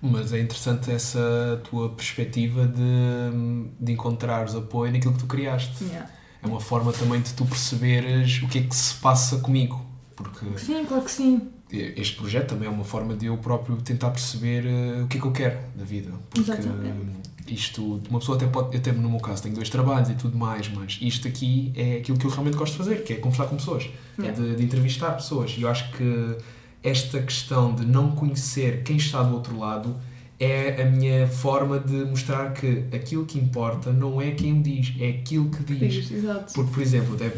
Mas 0.00 0.32
é 0.32 0.40
interessante 0.40 0.90
essa 0.90 1.60
tua 1.68 1.88
perspectiva 1.88 2.66
de, 2.66 3.70
de 3.80 3.92
encontrares 3.92 4.54
apoio 4.54 4.92
naquilo 4.92 5.14
que 5.14 5.20
tu 5.20 5.26
criaste. 5.26 5.84
Yeah. 5.84 6.08
É 6.42 6.46
uma 6.46 6.60
forma 6.60 6.92
também 6.92 7.20
de 7.20 7.32
tu 7.32 7.44
perceberes 7.44 8.42
o 8.42 8.48
que 8.48 8.58
é 8.58 8.62
que 8.62 8.76
se 8.76 8.94
passa 8.96 9.38
comigo. 9.38 9.84
Porque 10.14 10.58
Sim, 10.58 10.84
claro 10.84 11.02
que 11.02 11.10
sim. 11.10 11.48
Este 11.70 12.16
projeto 12.16 12.50
também 12.50 12.68
é 12.68 12.70
uma 12.70 12.84
forma 12.84 13.16
de 13.16 13.26
eu 13.26 13.36
próprio 13.38 13.76
tentar 13.78 14.10
perceber 14.10 14.64
uh, 14.64 15.04
o 15.04 15.08
que 15.08 15.18
é 15.18 15.20
que 15.20 15.26
eu 15.26 15.32
quero 15.32 15.58
da 15.74 15.84
vida. 15.84 16.12
Porque 16.30 16.50
Exatamente. 16.50 17.00
uh, 17.00 17.52
isto, 17.52 18.00
uma 18.08 18.18
pessoa 18.18 18.36
até 18.36 18.46
pode, 18.46 18.76
até 18.76 18.92
no 18.92 19.08
meu 19.08 19.20
caso, 19.20 19.42
tenho 19.42 19.54
dois 19.54 19.68
trabalhos 19.68 20.08
e 20.10 20.14
tudo 20.14 20.36
mais, 20.36 20.68
mas 20.68 20.98
isto 21.00 21.26
aqui 21.26 21.72
é 21.76 21.96
aquilo 21.98 22.18
que 22.18 22.24
eu 22.24 22.30
realmente 22.30 22.56
gosto 22.56 22.72
de 22.72 22.78
fazer, 22.78 23.04
que 23.04 23.12
é 23.12 23.16
conversar 23.16 23.46
com 23.46 23.56
pessoas, 23.56 23.88
é 24.18 24.30
de, 24.30 24.56
de 24.56 24.64
entrevistar 24.64 25.12
pessoas. 25.12 25.54
E 25.56 25.62
eu 25.62 25.68
acho 25.68 25.90
que 25.92 26.36
esta 26.82 27.20
questão 27.20 27.74
de 27.74 27.84
não 27.84 28.12
conhecer 28.12 28.82
quem 28.82 28.96
está 28.96 29.22
do 29.22 29.34
outro 29.34 29.58
lado 29.58 29.96
é 30.38 30.82
a 30.82 30.84
minha 30.84 31.26
forma 31.26 31.78
de 31.78 32.04
mostrar 32.04 32.52
que 32.52 32.84
aquilo 32.94 33.24
que 33.24 33.38
importa 33.38 33.92
não 33.92 34.20
é 34.20 34.32
quem 34.32 34.60
diz, 34.60 34.92
é 35.00 35.08
aquilo 35.08 35.50
que 35.50 35.64
diz. 35.74 36.08
Porque, 36.54 36.72
por 36.72 36.82
exemplo, 36.82 37.14
até 37.14 37.32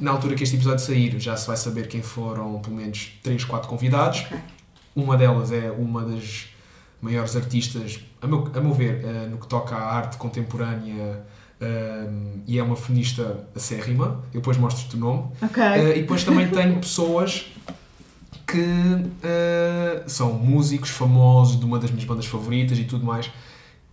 na 0.00 0.10
altura 0.10 0.34
que 0.34 0.42
este 0.42 0.56
episódio 0.56 0.84
sair, 0.84 1.18
já 1.20 1.36
se 1.36 1.46
vai 1.46 1.56
saber 1.56 1.86
quem 1.86 2.02
foram 2.02 2.58
pelo 2.60 2.76
menos 2.76 3.12
3, 3.22 3.44
4 3.44 3.68
convidados. 3.68 4.24
Ok. 4.26 4.38
Uma 4.96 5.16
delas 5.16 5.52
é 5.52 5.70
uma 5.70 6.04
das 6.04 6.48
maiores 7.00 7.36
artistas, 7.36 8.00
a 8.20 8.26
meu, 8.26 8.50
a 8.52 8.60
meu 8.60 8.74
ver, 8.74 9.04
eh, 9.04 9.26
no 9.30 9.38
que 9.38 9.46
toca 9.46 9.74
à 9.74 9.96
arte 9.96 10.16
contemporânea 10.16 11.24
eh, 11.60 12.08
e 12.46 12.58
é 12.58 12.62
uma 12.62 12.76
feminista 12.76 13.46
acérrima. 13.54 14.22
Eu 14.32 14.40
depois 14.40 14.56
mostro-te 14.56 14.96
o 14.96 14.98
nome. 14.98 15.30
Ok. 15.42 15.62
Eh, 15.62 15.98
e 15.98 16.00
depois 16.00 16.24
também 16.24 16.48
tenho 16.50 16.78
pessoas 16.80 17.46
que 18.46 18.64
eh, 19.22 20.02
são 20.06 20.32
músicos 20.32 20.90
famosos 20.90 21.58
de 21.58 21.64
uma 21.64 21.78
das 21.78 21.90
minhas 21.90 22.04
bandas 22.04 22.26
favoritas 22.26 22.78
e 22.78 22.84
tudo 22.84 23.04
mais. 23.04 23.30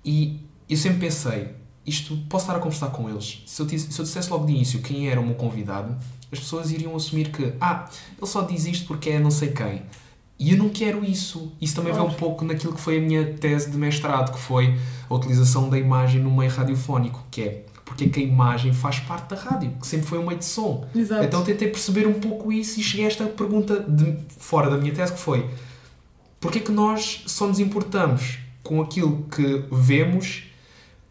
E 0.03 0.39
eu 0.69 0.77
sempre 0.77 0.99
pensei, 0.99 1.49
isto 1.88 2.15
posso 2.29 2.43
estar 2.45 2.57
a 2.57 2.59
conversar 2.59 2.88
com 2.89 3.09
eles. 3.09 3.41
Se 3.45 3.61
eu, 3.61 3.67
se 3.69 3.99
eu 3.99 4.03
dissesse 4.05 4.29
logo 4.29 4.45
de 4.45 4.51
início 4.51 4.81
quem 4.81 5.09
era 5.09 5.19
o 5.19 5.25
meu 5.25 5.35
convidado, 5.35 5.95
as 6.31 6.39
pessoas 6.39 6.71
iriam 6.71 6.95
assumir 6.95 7.31
que, 7.31 7.53
ah, 7.59 7.89
ele 8.17 8.27
só 8.27 8.41
diz 8.41 8.65
isto 8.65 8.85
porque 8.85 9.09
é 9.11 9.19
não 9.19 9.31
sei 9.31 9.51
quem. 9.51 9.81
E 10.38 10.51
eu 10.51 10.57
não 10.57 10.69
quero 10.69 11.03
isso. 11.03 11.51
Isso 11.59 11.73
também 11.75 11.91
vai 11.93 12.01
um 12.01 12.05
Claro. 12.05 12.19
pouco 12.19 12.45
naquilo 12.45 12.73
que 12.73 12.81
foi 12.81 12.97
a 12.97 13.01
minha 13.01 13.33
tese 13.33 13.71
de 13.71 13.77
mestrado, 13.77 14.31
que 14.33 14.39
foi 14.39 14.77
a 15.09 15.13
utilização 15.15 15.69
da 15.69 15.79
imagem 15.79 16.21
no 16.21 16.29
meio 16.29 16.51
radiofónico, 16.51 17.23
que 17.31 17.41
é 17.41 17.65
porque 17.83 18.03
é 18.03 18.09
que 18.09 18.19
a 18.19 18.23
imagem 18.23 18.73
faz 18.73 18.99
parte 18.99 19.29
da 19.29 19.38
rádio, 19.41 19.71
que 19.79 19.88
sempre 19.88 20.05
foi 20.05 20.19
um 20.19 20.25
meio 20.27 20.38
de 20.38 20.45
som. 20.45 20.85
Exato. 20.93 21.23
Então 21.23 21.41
tentei 21.43 21.69
perceber 21.69 22.05
um 22.05 22.19
pouco 22.19 22.51
isso 22.51 22.79
e 22.79 22.83
cheguei 22.83 23.05
a 23.05 23.07
esta 23.07 23.25
pergunta 23.25 23.79
de, 23.79 24.17
fora 24.38 24.69
da 24.69 24.77
minha 24.77 24.93
tese 24.93 25.13
que 25.13 25.19
foi 25.19 25.49
porque 26.39 26.59
é 26.59 26.61
que 26.61 26.71
nós 26.71 27.23
só 27.25 27.47
nos 27.47 27.59
importamos 27.59 28.39
com 28.63 28.81
aquilo 28.81 29.25
que 29.31 29.63
vemos 29.71 30.43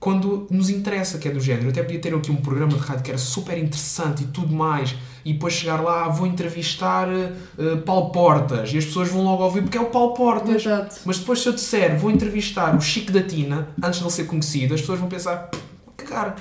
quando 0.06 0.46
nos 0.48 0.70
interessa, 0.70 1.18
que 1.18 1.26
é 1.26 1.32
do 1.32 1.40
género. 1.40 1.64
Eu 1.64 1.70
até 1.70 1.82
podia 1.82 1.98
ter 1.98 2.14
aqui 2.14 2.30
um 2.30 2.36
programa 2.36 2.74
de 2.74 2.78
rádio 2.78 3.02
que 3.02 3.10
era 3.10 3.18
super 3.18 3.58
interessante 3.58 4.22
e 4.22 4.26
tudo 4.28 4.54
mais, 4.54 4.94
e 5.24 5.32
depois 5.32 5.54
chegar 5.54 5.80
lá, 5.80 6.08
vou 6.08 6.28
entrevistar 6.28 7.08
uh, 7.08 7.78
Paulo 7.78 8.12
Portas, 8.12 8.72
e 8.72 8.78
as 8.78 8.84
pessoas 8.84 9.08
vão 9.08 9.24
logo 9.24 9.42
ouvir 9.42 9.62
porque 9.62 9.76
é 9.76 9.80
o 9.80 9.86
Paulo 9.86 10.14
Portas. 10.14 10.64
Exato. 10.64 11.00
Mas 11.04 11.18
depois 11.18 11.40
se 11.40 11.48
eu 11.48 11.52
disser, 11.52 11.98
vou 11.98 12.08
entrevistar 12.08 12.76
o 12.76 12.80
Chico 12.80 13.10
da 13.10 13.20
Tina, 13.20 13.66
antes 13.82 13.98
de 13.98 14.04
ele 14.04 14.12
ser 14.12 14.26
conhecido, 14.28 14.74
as 14.74 14.80
pessoas 14.80 15.00
vão 15.00 15.08
pensar, 15.08 15.48
"Pff, 15.48 15.64
cagar. 15.96 16.36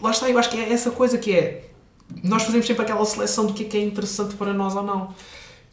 Lá 0.00 0.12
está, 0.12 0.30
eu 0.30 0.38
acho 0.38 0.48
que 0.48 0.58
é 0.58 0.72
essa 0.72 0.92
coisa 0.92 1.18
que 1.18 1.32
é, 1.32 1.70
nós 2.22 2.44
fazemos 2.44 2.64
sempre 2.64 2.84
aquela 2.84 3.04
seleção 3.04 3.44
do 3.44 3.54
que 3.54 3.64
é 3.64 3.66
que 3.66 3.76
é 3.76 3.82
interessante 3.82 4.36
para 4.36 4.54
nós 4.54 4.76
ou 4.76 4.84
não. 4.84 5.12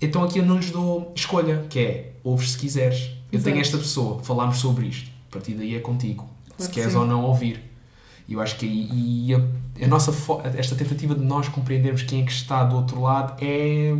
Então 0.01 0.23
aqui 0.23 0.39
eu 0.39 0.43
não 0.43 0.57
lhes 0.57 0.71
dou 0.71 1.13
escolha, 1.15 1.67
que 1.69 1.77
é, 1.77 2.13
ouves 2.23 2.53
se 2.53 2.57
quiseres. 2.57 3.11
Eu 3.31 3.43
tenho 3.43 3.57
Exato. 3.57 3.75
esta 3.75 3.77
pessoa, 3.77 4.23
falámos 4.23 4.57
sobre 4.57 4.87
isto. 4.87 5.11
A 5.29 5.33
partir 5.33 5.53
daí 5.53 5.75
é 5.75 5.79
contigo. 5.79 6.33
Se 6.57 6.67
que 6.69 6.75
queres 6.75 6.93
sim. 6.93 6.97
ou 6.97 7.05
não 7.05 7.23
ouvir. 7.23 7.61
E 8.27 8.33
eu 8.33 8.41
acho 8.41 8.57
que 8.57 8.65
e 8.65 9.33
a, 9.33 9.39
a 9.83 9.87
nossa 9.87 10.11
esta 10.57 10.75
tentativa 10.75 11.13
de 11.13 11.23
nós 11.23 11.47
compreendermos 11.47 12.03
quem 12.03 12.21
é 12.21 12.25
que 12.25 12.31
está 12.31 12.63
do 12.63 12.75
outro 12.75 13.01
lado 13.01 13.35
é, 13.43 13.95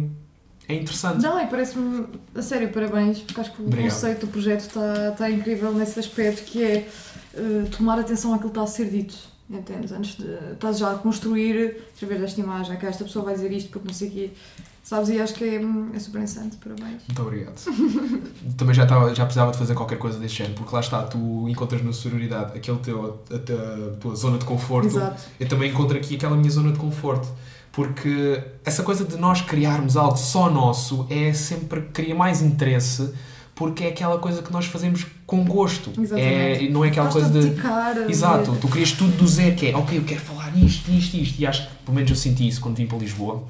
é 0.68 0.76
interessante. 0.76 1.22
Não, 1.22 1.39
e 1.41 1.45
parece-me, 1.47 2.08
a 2.34 2.41
sério, 2.41 2.70
parabéns, 2.70 3.20
porque 3.20 3.39
acho 3.39 3.51
que 3.53 3.62
o 3.62 3.66
Obrigado. 3.66 3.93
conceito 3.93 4.26
do 4.26 4.32
projeto 4.32 4.62
está, 4.62 5.10
está 5.12 5.30
incrível 5.30 5.72
nesse 5.74 5.99
aspecto, 5.99 6.43
que 6.43 6.64
é 6.64 6.89
eh, 7.36 7.66
tomar 7.76 7.99
atenção 7.99 8.34
àquilo 8.34 8.49
que 8.49 8.58
está 8.58 8.64
a 8.64 8.68
ser 8.68 8.89
dito, 8.89 9.16
entendes? 9.49 9.91
Antes 9.91 10.16
de 10.18 10.53
estás 10.53 10.80
já 10.80 10.91
a 10.91 10.95
construir, 10.95 11.84
através 11.95 12.22
desta 12.22 12.41
imagem, 12.41 12.78
que 12.78 12.86
esta 12.86 13.03
pessoa 13.03 13.26
vai 13.26 13.36
dizer 13.36 13.51
isto 13.51 13.70
porque 13.70 13.88
não 13.88 13.93
sei 13.93 14.08
o 14.08 14.12
quê, 14.12 14.32
sabes? 14.86 15.09
E 15.09 15.19
acho 15.19 15.33
que 15.33 15.43
é, 15.43 15.55
é 15.55 15.99
super 15.99 16.19
interessante, 16.21 16.57
parabéns. 16.57 17.01
Muito 17.07 17.21
obrigado. 17.21 17.55
Também 18.55 18.73
já, 18.75 18.83
estava, 18.83 19.13
já 19.13 19.25
precisava 19.25 19.51
de 19.51 19.57
fazer 19.57 19.73
qualquer 19.73 19.97
coisa 19.97 20.17
deste 20.19 20.38
género, 20.38 20.55
porque 20.55 20.73
lá 20.73 20.79
está, 20.79 21.01
tu 21.03 21.49
encontras 21.49 21.83
na 21.83 21.91
sororidade 21.91 22.57
aquele 22.57 22.77
teu, 22.77 23.19
a, 23.29 23.38
tua- 23.99 24.15
zona 24.15 24.38
de 24.38 24.45
conforto. 24.45 24.88
Exato. 24.88 25.23
Eu 25.39 25.47
também 25.49 25.71
encontro 25.71 25.97
aqui 25.97 26.15
aquela 26.15 26.38
minha 26.38 26.51
zona 26.51 26.71
de 26.71 26.77
conforto. 26.79 27.27
Porque 27.71 28.41
essa 28.63 28.83
coisa 28.83 29.03
de 29.03 29.17
nós 29.17 29.41
criarmos 29.41 29.97
algo 29.97 30.15
só 30.15 30.49
nosso 30.49 31.05
é 31.09 31.33
sempre 31.33 31.81
cria 31.91 32.15
mais 32.15 32.41
interesse 32.41 33.11
porque 33.53 33.83
é 33.86 33.88
aquela 33.89 34.17
coisa 34.17 34.41
que 34.41 34.51
nós 34.51 34.65
fazemos 34.65 35.05
com 35.25 35.43
gosto. 35.45 35.89
Exatamente. 35.99 36.65
É, 36.65 36.69
não 36.69 36.86
é 36.86 36.89
aquela 36.89 37.09
coisa 37.09 37.29
de. 37.29 37.49
dedicar 37.49 37.97
a 37.97 38.09
Exato, 38.09 38.51
ver. 38.53 38.59
tu 38.61 38.67
querias 38.69 38.91
tudo 38.93 39.17
do 39.17 39.27
zero, 39.27 39.55
que 39.55 39.67
é, 39.67 39.75
ok, 39.75 39.97
eu 39.97 40.03
quero 40.03 40.21
falar 40.21 40.55
isto, 40.57 40.89
isto, 40.91 41.15
isto. 41.17 41.39
E 41.41 41.45
acho 41.47 41.67
que, 41.67 41.75
pelo 41.86 41.95
menos 41.95 42.09
eu 42.11 42.15
senti 42.17 42.47
isso 42.47 42.61
quando 42.61 42.75
vim 42.77 42.86
para 42.86 42.97
Lisboa, 42.97 43.43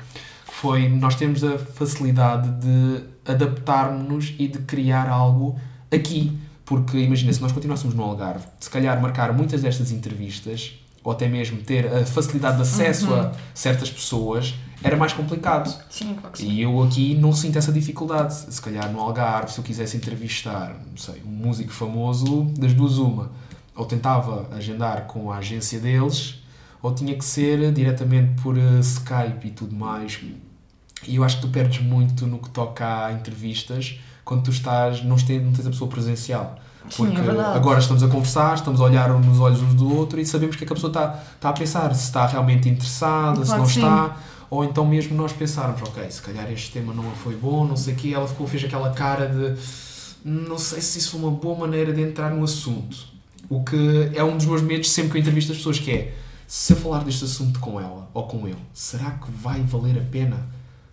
foi 0.66 0.90
nós 0.90 1.14
temos 1.16 1.44
a 1.44 1.58
facilidade 1.60 2.50
de 2.60 3.04
adaptarmos-nos 3.32 4.34
e 4.40 4.48
de 4.48 4.60
criar 4.60 5.08
algo 5.08 5.60
aqui. 5.92 6.36
Porque 6.66 6.98
imagina, 6.98 7.32
se 7.32 7.40
nós 7.42 7.52
continuássemos 7.52 7.94
no 7.94 8.02
Algarve, 8.02 8.44
se 8.60 8.70
calhar 8.72 9.00
marcar 9.00 9.32
muitas 9.32 9.62
destas 9.62 9.92
entrevistas, 9.92 10.74
ou 11.04 11.12
até 11.12 11.28
mesmo 11.28 11.60
ter 11.62 11.86
a 11.86 12.04
facilidade 12.04 12.56
de 12.56 12.64
acesso 12.64 13.12
Uhum. 13.12 13.20
a 13.20 13.32
certas 13.54 13.92
pessoas, 13.92 14.56
era 14.84 14.98
mais 14.98 15.14
complicado. 15.14 15.68
Sim, 15.92 16.16
claro 16.16 16.32
que 16.32 16.40
sim. 16.40 16.50
E 16.50 16.64
eu 16.64 16.82
aqui 16.82 17.14
não 17.14 17.32
sinto 17.32 17.60
essa 17.60 17.72
dificuldade. 17.72 18.34
Se 18.34 18.60
calhar 18.60 18.92
no 18.92 19.00
Algarve, 19.00 19.52
se 19.52 19.60
eu 19.60 19.64
quisesse 19.64 19.96
entrevistar, 19.96 20.76
não 20.90 20.98
sei, 20.98 21.22
um 21.24 21.30
músico 21.30 21.72
famoso, 21.72 22.46
das 22.58 22.74
duas 22.74 22.98
uma, 22.98 23.30
ou 23.76 23.86
tentava 23.86 24.48
agendar 24.56 25.06
com 25.06 25.32
a 25.32 25.38
agência 25.38 25.80
deles, 25.80 26.42
ou 26.82 26.94
tinha 26.96 27.16
que 27.16 27.24
ser 27.24 27.72
diretamente 27.72 28.42
por 28.42 28.58
eh, 28.58 28.80
Skype 28.80 29.48
e 29.48 29.52
tudo 29.52 29.76
mais. 29.76 30.20
E 31.08 31.16
eu 31.18 31.24
acho 31.24 31.38
que 31.38 31.42
tu 31.44 31.48
perdes 31.50 31.82
muito 31.82 32.26
no 32.28 32.40
que 32.40 32.50
toca 32.50 33.06
a 33.06 33.14
entrevistas 33.14 34.00
quando 34.24 34.44
tu 34.44 34.52
estás, 34.52 35.04
não 35.04 35.16
tens, 35.18 35.44
não 35.44 35.52
tens 35.54 35.68
a 35.68 35.70
pessoa 35.70 35.90
presencial. 35.90 36.58
Sim, 36.90 37.06
Porque 37.06 37.18
é 37.20 37.24
verdade. 37.24 37.58
agora 37.58 37.80
estamos 37.80 38.04
a 38.04 38.08
conversar, 38.08 38.56
estamos 38.56 38.80
a 38.80 38.84
olhar 38.84 39.10
nos 39.20 39.40
olhos 39.40 39.62
uns 39.62 39.74
do 39.74 39.96
outro 39.96 40.20
e 40.20 40.26
sabemos 40.26 40.56
o 40.56 40.58
que 40.58 40.64
é 40.64 40.68
que 40.68 40.74
a 40.74 40.76
pessoa 40.76 40.90
está, 40.92 41.20
está 41.36 41.50
a 41.50 41.54
pensar, 41.54 41.94
se 41.96 42.04
está 42.06 42.28
realmente 42.28 42.70
interessada, 42.70 43.40
se 43.42 43.46
Claro 43.48 43.62
não 43.62 43.68
que 43.68 43.74
sim. 43.74 43.80
está, 43.82 44.18
ou 44.50 44.64
então 44.64 44.86
mesmo 44.86 45.16
nós 45.16 45.34
pensarmos, 45.34 45.82
ok, 45.82 46.10
se 46.12 46.22
calhar 46.22 46.52
este 46.52 46.72
tema 46.72 46.94
não 46.94 47.04
foi 47.12 47.36
bom, 47.36 47.66
não 47.66 47.76
sei 47.76 47.94
o 47.94 47.98
quê, 47.98 48.12
ela 48.14 48.28
ficou, 48.28 48.48
fez 48.48 48.64
aquela 48.64 48.92
cara 48.92 49.28
de 49.28 49.56
não 50.24 50.58
sei 50.58 50.82
se 50.82 50.98
isso 51.00 51.12
foi 51.12 51.20
uma 51.22 51.32
boa 51.32 51.58
maneira 51.58 51.94
de 51.94 52.02
entrar 52.02 52.32
no 52.32 52.44
assunto. 52.44 52.98
O 53.48 53.64
que 53.64 54.10
é 54.14 54.24
um 54.24 54.38
dos 54.38 54.46
meus 54.46 54.62
medos 54.62 54.90
sempre 54.90 55.12
que 55.12 55.18
eu 55.18 55.22
entrevisto 55.22 55.52
as 55.52 55.58
pessoas, 55.60 55.78
que 55.78 55.92
é 55.92 56.16
se 56.48 56.74
eu 56.74 56.78
falar 56.78 57.04
deste 57.04 57.26
assunto 57.26 57.60
com 57.60 57.80
ela 57.80 58.10
ou 58.14 58.24
com 58.24 58.48
ele, 58.48 58.58
será 58.74 59.12
que 59.12 59.30
vai 59.32 59.62
valer 59.62 59.98
a 60.00 60.02
pena? 60.12 60.38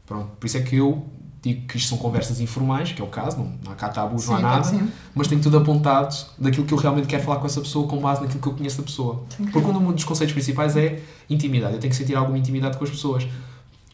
Pronto, 0.06 0.30
por 0.38 0.46
isso 0.46 0.56
é 0.56 0.62
que 0.62 0.76
eu 0.76 1.06
digo 1.42 1.66
que 1.66 1.76
isto 1.76 1.88
são 1.88 1.98
conversas 1.98 2.40
informais, 2.40 2.92
que 2.92 3.02
é 3.02 3.04
o 3.04 3.08
caso, 3.08 3.36
não, 3.36 3.52
não 3.64 3.72
há 3.72 3.74
cá 3.74 3.88
tabus, 3.88 4.28
não 4.28 4.36
há 4.36 4.40
nada, 4.40 4.64
sim. 4.64 4.88
mas 5.12 5.26
tenho 5.26 5.42
tudo 5.42 5.58
apontado 5.58 6.14
daquilo 6.38 6.64
que 6.64 6.72
eu 6.72 6.78
realmente 6.78 7.08
quero 7.08 7.22
falar 7.24 7.38
com 7.38 7.46
essa 7.46 7.60
pessoa 7.60 7.88
com 7.88 7.98
base 7.98 8.20
naquilo 8.20 8.40
que 8.40 8.46
eu 8.46 8.52
conheço 8.54 8.78
da 8.78 8.84
pessoa. 8.84 9.24
Sim, 9.36 9.46
Porque 9.46 9.68
um 9.68 9.92
dos 9.92 10.04
conceitos 10.04 10.32
principais 10.32 10.76
é 10.76 11.00
intimidade. 11.28 11.74
Eu 11.74 11.80
tenho 11.80 11.90
que 11.90 11.96
sentir 11.96 12.14
alguma 12.14 12.38
intimidade 12.38 12.78
com 12.78 12.84
as 12.84 12.90
pessoas. 12.90 13.26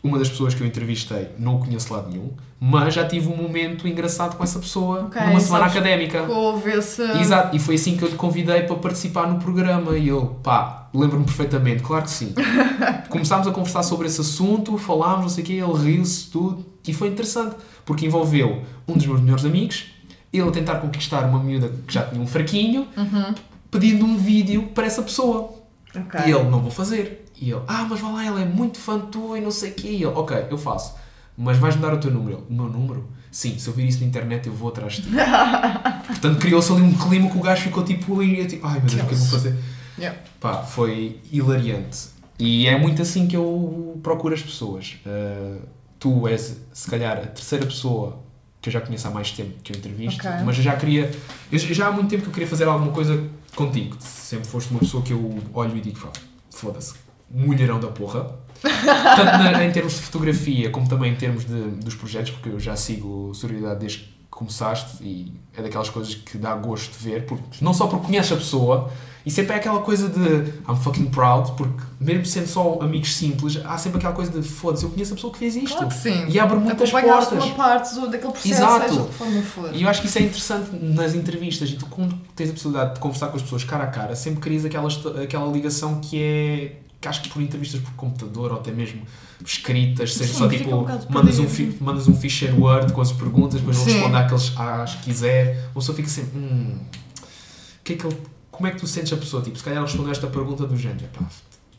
Uma 0.03 0.19
das 0.19 0.29
pessoas 0.29 0.55
que 0.55 0.63
eu 0.63 0.67
entrevistei 0.67 1.31
não 1.39 1.57
o 1.57 1.59
conheço 1.59 1.93
lado 1.93 2.11
nenhum, 2.11 2.31
mas 2.61 2.95
já 2.95 3.07
tive 3.07 3.29
um 3.29 3.37
momento 3.37 3.89
engraçado 3.89 4.37
com 4.37 4.45
essa 4.45 4.59
pessoa 4.59 5.05
Ok, 5.05 5.21
numa 5.21 5.41
semana 5.41 5.67
académica. 5.67 6.23
Houve 6.23 6.71
esse... 6.71 7.03
Exato, 7.03 7.57
e 7.57 7.59
foi 7.59 7.75
assim 7.77 7.97
que 7.97 8.05
eu 8.05 8.09
lhe 8.09 8.15
convidei 8.15 8.63
para 8.63 8.77
participar 8.77 9.27
no 9.27 9.41
programa 9.41 9.97
e 9.97 10.09
eu, 10.09 10.39
pá, 10.43 10.78
lembro-me 10.95 11.25
perfeitamente, 11.25 11.83
claro 11.83 12.05
que 12.05 12.11
sim. 12.11 12.35
Começámos 13.09 13.47
a 13.47 13.51
conversar 13.51 13.83
sobre 13.83 14.07
esse 14.07 14.21
assunto, 14.21 14.77
falámos, 14.79 15.23
não 15.23 15.29
sei 15.29 15.45
o 15.45 15.47
quê, 15.47 15.53
ele 15.55 15.93
riu-se, 15.93 16.31
tudo, 16.31 16.65
e 16.87 16.93
foi 16.93 17.09
interessante, 17.09 17.57
porque 17.85 18.07
envolveu 18.07 18.63
um 18.87 18.95
dos 18.95 19.07
meus 19.07 19.21
melhores 19.21 19.45
amigos, 19.45 19.87
ele 20.33 20.49
a 20.49 20.53
tentar 20.53 20.77
conquistar 20.77 21.25
uma 21.25 21.43
miúda 21.43 21.69
que 21.87 21.93
já 21.95 22.03
tinha 22.05 22.21
um 22.21 22.27
fraquinho, 22.27 22.87
Uhum. 22.97 23.35
pedindo 23.71 24.05
um 24.05 24.17
vídeo 24.17 24.65
para 24.75 24.87
essa 24.87 25.03
pessoa. 25.03 25.55
Ok. 25.95 26.21
E 26.27 26.31
ele, 26.31 26.45
não 26.45 26.61
vou 26.61 26.71
fazer. 26.71 27.25
E 27.41 27.51
ele, 27.51 27.63
ah, 27.67 27.87
mas 27.89 28.01
vá 28.01 28.09
lá, 28.09 28.25
ela 28.25 28.41
é 28.41 28.45
muito 28.45 28.79
fã 28.79 28.99
tua 28.99 29.39
e 29.39 29.41
não 29.41 29.51
sei 29.51 29.71
o 29.71 29.75
quê. 29.75 29.89
E 29.89 29.95
ele, 29.97 30.07
ok, 30.07 30.47
eu 30.51 30.59
faço. 30.59 30.95
Mas 31.37 31.57
vais-me 31.57 31.81
dar 31.81 31.95
o 31.95 31.99
teu 31.99 32.11
número. 32.11 32.45
O 32.51 32.53
meu 32.53 32.67
número? 32.67 33.07
Sim, 33.31 33.59
se 33.59 33.69
eu 33.69 33.73
vir 33.75 33.87
isso 33.87 34.01
na 34.01 34.07
internet 34.07 34.47
eu 34.49 34.53
vou 34.53 34.69
atrás 34.71 34.95
de 34.95 35.03
ti. 35.03 35.09
Portanto, 36.09 36.39
criou-se 36.39 36.73
ali 36.73 36.83
um 36.83 36.93
clima 36.95 37.31
que 37.31 37.39
o 37.39 37.41
gajo 37.41 37.63
ficou 37.63 37.85
tipo, 37.85 38.23
tipo 38.47 38.67
ai 38.67 38.79
meu 38.81 38.83
Deus, 38.87 38.93
o 38.95 38.97
que 38.97 39.01
é 39.03 39.07
que 39.07 39.15
eu 39.15 39.19
vou 39.19 39.29
fazer? 39.29 39.55
Yeah. 39.99 40.19
Pá, 40.41 40.63
foi 40.63 41.21
hilariante. 41.33 42.09
E 42.39 42.67
é 42.67 42.79
muito 42.79 43.03
assim 43.03 43.27
que 43.27 43.37
eu 43.37 43.99
procuro 44.03 44.33
as 44.35 44.43
pessoas. 44.43 44.97
Uh, 45.05 45.61
tu 45.99 46.29
és, 46.29 46.57
se 46.73 46.89
calhar, 46.91 47.17
a 47.19 47.27
terceira 47.27 47.67
pessoa 47.67 48.21
que 48.61 48.69
eu 48.69 48.73
já 48.73 48.81
conheço 48.81 49.07
há 49.09 49.11
mais 49.11 49.33
tempo 49.33 49.55
que 49.63 49.73
eu 49.73 49.77
entrevisto, 49.77 50.27
Ok. 50.27 50.41
mas 50.45 50.57
eu 50.57 50.63
já 50.63 50.77
queria. 50.77 51.11
Eu 51.51 51.59
já 51.59 51.89
há 51.89 51.93
muito 51.93 52.09
tempo 52.09 52.23
que 52.23 52.29
eu 52.29 52.33
queria 52.33 52.49
fazer 52.49 52.65
alguma 52.65 52.93
coisa 52.93 53.29
contigo. 53.57 53.97
Sempre 54.01 54.47
foste 54.49 54.71
uma 54.71 54.81
pessoa 54.81 55.03
que 55.03 55.13
eu 55.13 55.39
olho 55.53 55.77
e 55.77 55.81
digo, 55.81 55.99
"Pá, 56.01 56.13
foda-se, 56.51 56.95
mulherão 57.31 57.81
da 57.81 57.89
porra. 57.89 58.37
Tanto 58.63 59.39
na- 59.39 59.65
em 59.65 59.71
termos 59.73 59.95
de 59.95 60.01
fotografia 60.01 60.71
como 60.71 60.89
também 60.89 61.13
em 61.13 61.17
termos 61.17 61.45
de, 61.45 61.61
dos 61.83 61.95
projetos, 61.95 62.31
porque 62.33 62.49
eu 62.49 62.59
já 62.61 62.75
sigo 62.77 63.33
Sororidade 63.35 63.81
desde 63.81 64.09
começaste 64.31 65.03
e 65.03 65.33
é 65.57 65.63
daquelas 65.63 65.91
coisas 65.91 66.15
que 66.15 66.39
dá 66.39 66.55
gosto 66.55 66.97
de 66.97 67.05
ver, 67.05 67.27
porque, 67.27 67.43
não 67.65 67.75
só 67.75 67.87
porque 67.87 68.07
conheces 68.07 68.31
a 68.33 68.37
pessoa, 68.37 68.91
e 69.27 69.31
sempre 69.31 69.53
é 69.53 69.57
aquela 69.57 69.81
coisa 69.81 70.09
de 70.09 70.21
I'm 70.69 70.77
fucking 70.81 71.07
proud, 71.07 71.53
porque 71.53 71.83
mesmo 72.01 72.25
sendo 72.25 72.47
só 72.47 72.79
amigos 72.81 73.15
simples, 73.15 73.61
há 73.65 73.77
sempre 73.77 73.99
aquela 73.99 74.15
coisa 74.15 74.31
de 74.31 74.49
foda-se, 74.49 74.85
eu 74.85 74.91
conheço 74.91 75.13
a 75.13 75.17
pessoa 75.17 75.33
que 75.33 75.39
fez 75.41 75.57
isto. 75.57 75.69
Claro 75.77 75.89
que 75.89 75.95
sim. 75.95 76.27
E 76.29 76.39
abre 76.39 76.57
muitas 76.59 76.91
portas. 76.91 77.45
uma 77.45 77.55
parte 77.55 77.95
do- 77.95 78.07
daquele 78.09 78.33
processo, 78.33 78.55
Exato. 78.55 78.89
seja 78.89 79.05
forma 79.07 79.43
for. 79.43 79.75
E 79.75 79.83
eu 79.83 79.89
acho 79.89 80.01
que 80.01 80.07
isso 80.07 80.19
é 80.19 80.23
interessante 80.23 80.71
nas 80.83 81.15
entrevistas 81.15 81.69
e 81.71 81.75
tu, 81.75 81.87
quando 81.87 82.15
tens 82.37 82.49
a 82.51 82.53
possibilidade 82.53 82.95
de 82.95 83.01
conversar 83.01 83.29
com 83.29 83.37
as 83.37 83.43
pessoas 83.43 83.65
cara 83.65 83.85
a 83.85 83.89
cara, 83.89 84.15
sempre 84.17 84.41
crias 84.41 84.65
aquela, 84.65 84.89
aquela 85.23 85.51
ligação 85.51 86.01
que 86.01 86.23
é. 86.23 86.77
que 87.01 87.09
acho 87.09 87.21
que 87.23 87.29
por 87.29 87.43
entrevistas 87.43 87.81
por 87.81 87.93
computador 87.95 88.53
ou 88.53 88.59
até 88.59 88.71
mesmo 88.71 89.03
escritas, 89.45 90.15
seja 90.15 90.33
Sim, 90.33 90.39
só 90.39 90.49
tipo, 90.49 90.75
um 90.75 90.85
mandas, 91.11 91.39
um 91.39 91.49
fi- 91.49 91.77
mandas 91.81 92.09
um 92.09 92.15
ficheiro 92.17 92.61
Word 92.61 92.93
com 92.93 93.01
as 93.01 93.13
perguntas, 93.13 93.61
depois 93.61 93.81
ele 93.81 93.93
responde 93.93 94.17
àqueles 94.17 94.53
às 94.59 94.95
que 94.97 95.03
quiser, 95.05 95.65
uma 95.73 95.81
pessoa 95.81 95.95
fica 95.97 96.09
sempre. 96.09 96.39
Hum, 96.39 96.79
que 97.85 97.93
é 97.95 97.97
que 97.97 98.07
ele, 98.07 98.17
como 98.51 98.67
é 98.67 98.71
que 98.73 98.79
tu 98.79 98.87
sentes 98.87 99.13
a 99.13 99.17
pessoa? 99.17 99.43
Tipo, 99.43 99.57
se 99.57 99.65
calhar 99.65 99.79
ele 99.79 99.87
respondeu 99.87 100.13
esta 100.13 100.27
pergunta 100.27 100.67
do 100.67 100.77
género, 100.77 101.07
pá, 101.17 101.25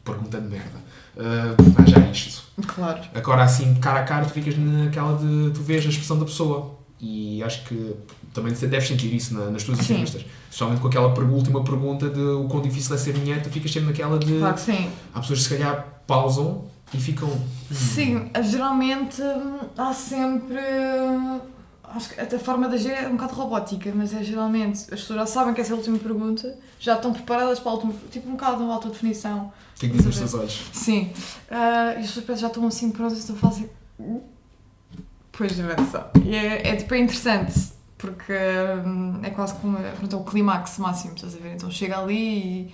pergunta 0.04 0.40
de 0.40 0.48
merda. 0.48 0.80
Ah, 1.18 1.86
já 1.86 1.98
é 2.00 2.12
isto. 2.12 2.44
Claro. 2.66 3.02
Agora, 3.14 3.44
assim, 3.44 3.74
cara 3.76 4.00
a 4.00 4.04
cara, 4.04 4.26
tu 4.26 4.34
ficas 4.34 4.58
naquela 4.58 5.14
de. 5.18 5.52
tu 5.54 5.62
vês 5.62 5.86
a 5.86 5.90
expressão 5.90 6.18
da 6.18 6.26
pessoa. 6.26 6.78
E 7.02 7.42
acho 7.44 7.64
que 7.64 7.96
também 8.34 8.52
deves 8.52 8.88
sentir 8.88 9.14
isso 9.14 9.34
na- 9.34 9.50
nas 9.52 9.64
tuas 9.64 9.80
entrevistas. 9.80 10.26
Especialmente 10.50 10.82
com 10.82 10.88
aquela 10.90 11.08
última 11.08 11.64
pergunta 11.64 12.10
de 12.10 12.20
o 12.20 12.46
quão 12.50 12.62
difícil 12.62 12.94
é 12.94 12.98
ser 12.98 13.16
mulher, 13.18 13.42
tu 13.42 13.50
ficas 13.50 13.72
sempre 13.72 13.88
naquela 13.90 14.18
de. 14.20 14.38
Claro 14.40 14.54
que 14.56 14.60
sim. 14.62 14.90
Há 15.14 15.20
pessoas 15.22 15.40
que 15.40 15.46
se 15.48 15.58
calhar 15.58 16.02
pausam 16.06 16.66
e 16.94 16.98
ficam. 17.00 17.30
"Hum, 17.30 17.40
Sim, 17.74 18.30
geralmente 18.44 19.22
hum, 19.22 19.60
há 19.78 19.94
sempre. 19.94 20.58
Acho 21.84 22.10
que 22.10 22.22
até 22.22 22.36
a 22.36 22.40
forma 22.40 22.70
de 22.70 22.76
agir 22.76 22.92
é 22.92 23.08
um 23.08 23.14
bocado 23.14 23.34
robótica, 23.34 23.92
mas 23.96 24.14
é 24.14 24.24
geralmente 24.24 24.82
as 24.94 25.00
pessoas 25.02 25.20
já 25.22 25.26
sabem 25.26 25.54
que 25.56 25.62
essa 25.62 25.72
é 25.72 25.74
a 25.74 25.78
última 25.78 25.98
pergunta, 25.98 26.56
já 26.80 26.96
estão 26.96 27.12
preparadas 27.12 27.60
para 27.60 27.72
a 27.72 27.76
última. 27.76 27.94
Tipo 28.12 28.30
um 28.30 28.34
bocado 28.34 28.64
uma 28.64 28.76
autodefinição. 28.76 29.52
O 29.76 29.80
que 29.80 29.86
é 29.88 29.90
que 29.90 29.96
dizem 29.96 30.10
os 30.12 30.18
teus 30.18 30.34
olhos? 30.36 30.62
Sim. 30.72 31.12
Ah, 31.50 31.96
e 31.98 32.04
as 32.04 32.12
pessoas 32.12 32.40
já 32.40 32.48
estão 32.48 32.68
assim 32.68 32.92
prontas, 32.92 33.24
então 33.24 33.36
fazem. 33.36 33.68
Pois 35.32 35.56
de 35.56 35.64
só. 35.92 36.12
E 36.24 36.36
é, 36.36 36.68
é 36.70 36.76
tipo 36.76 36.94
é 36.94 37.00
interessante, 37.00 37.54
porque 37.98 38.34
hum, 38.86 39.20
é 39.24 39.30
quase 39.30 39.54
como 39.56 39.78
pronto, 39.98 40.16
é 40.16 40.20
o 40.20 40.24
clímax 40.24 40.78
máximo, 40.78 41.16
estás 41.16 41.34
a 41.34 41.38
ver? 41.40 41.54
Então 41.56 41.72
chega 41.72 41.98
ali 41.98 42.14
e. 42.68 42.74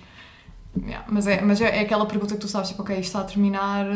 Yeah, 0.84 1.06
mas 1.10 1.26
é, 1.26 1.40
mas 1.40 1.60
é, 1.60 1.78
é 1.78 1.80
aquela 1.80 2.06
pergunta 2.06 2.34
que 2.34 2.40
tu 2.40 2.48
sabes, 2.48 2.68
tipo, 2.70 2.82
ok, 2.82 2.94
isto 2.96 3.06
está 3.06 3.20
a 3.20 3.24
terminar 3.24 3.86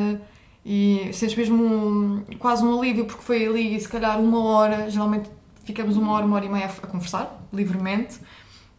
e 0.64 1.10
sentes 1.12 1.36
mesmo 1.36 1.62
um- 1.62 2.24
quase 2.38 2.64
um 2.64 2.78
alívio, 2.78 3.04
porque 3.06 3.22
foi 3.22 3.46
ali 3.46 3.78
se 3.80 3.88
calhar 3.88 4.18
uma 4.20 4.42
hora, 4.44 4.88
geralmente 4.90 5.30
ficamos 5.64 5.96
uma 5.96 6.12
hora, 6.12 6.24
uma 6.26 6.36
hora 6.36 6.44
e 6.46 6.48
meia 6.48 6.66
a, 6.66 6.86
conversar, 6.86 7.40
livremente, 7.52 8.18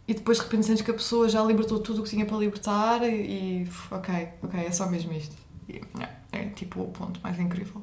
e 0.07 0.13
depois 0.13 0.37
de 0.37 0.43
repente 0.43 0.65
sentes 0.65 0.81
que 0.81 0.91
a 0.91 0.93
pessoa 0.93 1.29
já 1.29 1.43
libertou 1.43 1.79
tudo 1.79 2.01
o 2.01 2.03
que 2.03 2.09
tinha 2.09 2.25
para 2.25 2.37
libertar 2.37 3.03
e, 3.03 3.67
ok, 3.91 4.27
ok, 4.43 4.59
é 4.59 4.71
só 4.71 4.89
mesmo 4.89 5.13
isto. 5.13 5.35
Yeah, 5.69 6.13
é 6.31 6.45
tipo 6.49 6.81
o 6.81 6.87
ponto 6.89 7.19
mais 7.21 7.39
incrível. 7.39 7.81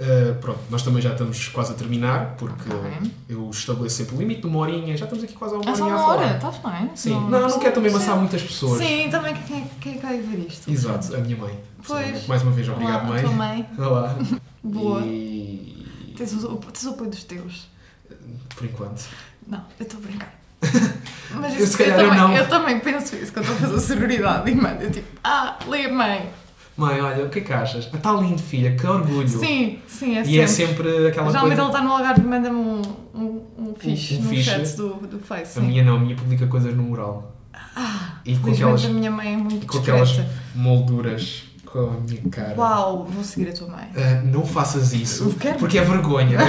Uh, 0.00 0.34
pronto, 0.40 0.58
nós 0.70 0.82
também 0.82 1.00
já 1.00 1.12
estamos 1.12 1.46
quase 1.48 1.70
a 1.72 1.74
terminar, 1.76 2.34
porque 2.36 2.68
Ok. 2.68 3.12
eu 3.28 3.48
estabeleço 3.50 3.96
sempre 3.98 4.16
o 4.16 4.18
limite 4.18 4.40
de 4.40 4.46
uma 4.48 4.58
horinha, 4.58 4.96
já 4.96 5.04
estamos 5.04 5.22
aqui 5.22 5.34
quase 5.34 5.54
a 5.54 5.58
uma 5.58 5.64
É 5.66 5.72
horinha 5.72 5.92
a 5.92 5.96
uma 5.96 6.06
hora, 6.06 6.20
falar. 6.20 6.34
estás 6.52 6.78
bem? 6.80 6.90
Sim, 6.96 7.10
não, 7.30 7.30
não, 7.48 7.58
quero 7.60 7.74
também 7.74 7.90
amassar 7.92 8.16
muitas 8.16 8.42
pessoas. 8.42 8.78
Sim, 8.84 9.08
também 9.08 9.34
quem, 9.34 9.64
quem 9.80 9.92
é 9.94 9.96
que 9.98 10.02
vai 10.06 10.18
ver 10.20 10.46
isto? 10.48 10.68
Exato, 10.68 11.14
a 11.14 11.18
minha 11.20 11.36
mãe. 11.36 11.56
Pois. 11.86 12.26
Mais 12.26 12.42
uma 12.42 12.50
vez, 12.50 12.68
obrigado, 12.68 13.02
Olá, 13.02 13.08
mãe. 13.12 13.22
Tua 13.22 13.32
mãe. 13.32 13.68
Olá. 13.78 14.16
Boa. 14.64 15.00
E... 15.02 16.14
Tens 16.16 16.32
o, 16.42 16.56
tens 16.56 16.84
o 16.86 16.90
apoio 16.90 17.10
dos 17.10 17.22
teus. 17.24 17.68
Por 18.56 18.64
enquanto. 18.64 19.04
Não, 19.46 19.62
eu 19.78 19.84
estou 19.84 20.00
a 20.00 20.02
brincar. 20.02 20.34
Mas 21.34 21.54
Eu, 21.54 21.60
isso, 21.64 21.72
se 21.72 21.78
calhar, 21.78 22.00
eu, 22.00 22.04
eu 22.06 22.10
também, 22.10 22.20
não. 22.28 22.36
eu 22.36 22.48
também 22.48 22.80
penso 22.80 23.14
isso 23.16 23.32
quando 23.32 23.44
estou 23.50 23.68
a 23.68 23.70
fazer 23.70 23.80
sororidade 23.94 24.50
e 24.50 24.54
mando, 24.56 24.82
eu 24.82 24.90
tipo, 24.90 25.06
ah, 25.22 25.56
lê 25.68 25.86
mãe. 25.88 26.30
Mãe, 26.76 27.00
olha, 27.00 27.24
o 27.24 27.28
que 27.30 27.38
é 27.38 27.42
que 27.42 27.52
achas? 27.52 27.84
Está 27.92 28.12
lindo, 28.12 28.42
filha, 28.42 28.74
que 28.76 28.84
orgulho. 28.86 29.28
Sim, 29.28 29.78
sim, 29.86 30.16
é 30.16 30.22
e 30.22 30.24
sempre. 30.24 30.40
é 30.40 30.46
sempre 30.48 31.06
aquela 31.08 31.30
Geralmente 31.30 31.56
coisa. 31.56 31.62
ele 31.62 31.66
está 31.70 31.80
no 31.82 31.92
Algarve 31.92 32.20
e 32.20 32.24
manda-me 32.24 32.56
um, 32.58 32.82
um, 33.14 33.42
um 33.58 33.74
fixe 33.78 34.16
um 34.16 34.22
no 34.22 34.28
fixe. 34.30 34.42
chat 34.42 34.76
do, 34.76 34.94
do 35.06 35.18
Face. 35.20 35.56
A 35.58 35.62
sim. 35.62 35.68
minha 35.68 35.84
não, 35.84 35.96
a 35.96 36.00
minha 36.00 36.16
publica 36.16 36.46
coisas 36.48 36.74
no 36.74 36.82
mural. 36.82 37.32
Ah, 37.76 38.16
E 38.24 38.36
com 38.36 38.50
aquelas 38.50 38.84
a 38.84 38.88
minha 38.88 39.10
mãe 39.10 39.34
é 39.34 39.36
muito 39.36 39.66
com 39.68 39.78
aquelas 39.78 40.20
molduras 40.54 41.43
com 41.74 41.90
a 41.90 42.00
minha 42.08 42.22
cara. 42.30 42.54
Uau, 42.56 43.04
vou 43.10 43.24
seguir 43.24 43.48
a 43.50 43.52
tua 43.52 43.66
mãe. 43.68 43.88
Ah, 43.96 44.22
não 44.24 44.46
faças 44.46 44.92
isso, 44.92 45.34
porque 45.58 45.76
é 45.78 45.82
vergonha. 45.82 46.38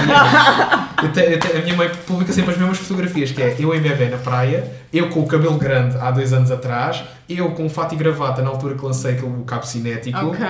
Eu 1.02 1.12
te- 1.12 1.20
eu 1.20 1.38
te- 1.38 1.52
a 1.58 1.60
minha 1.62 1.76
mãe 1.76 1.90
publica 2.06 2.32
sempre 2.32 2.52
as 2.52 2.56
mesmas 2.58 2.78
fotografias, 2.78 3.30
que 3.30 3.42
é 3.42 3.54
eu 3.58 3.74
em 3.74 3.80
bebê 3.82 4.08
na 4.08 4.16
praia, 4.16 4.72
eu 4.90 5.10
com 5.10 5.20
o 5.20 5.26
cabelo 5.26 5.58
grande 5.58 5.94
há 5.98 6.10
dois 6.10 6.32
anos 6.32 6.50
atrás, 6.50 7.04
eu 7.28 7.50
com 7.50 7.66
o 7.66 7.68
fato 7.68 7.94
e 7.94 7.98
gravata 7.98 8.40
na 8.40 8.48
altura 8.48 8.74
que 8.76 8.82
lancei 8.84 9.12
aquele 9.12 9.44
cabo 9.44 9.66
cinético, 9.66 10.18
Ok. 10.18 10.46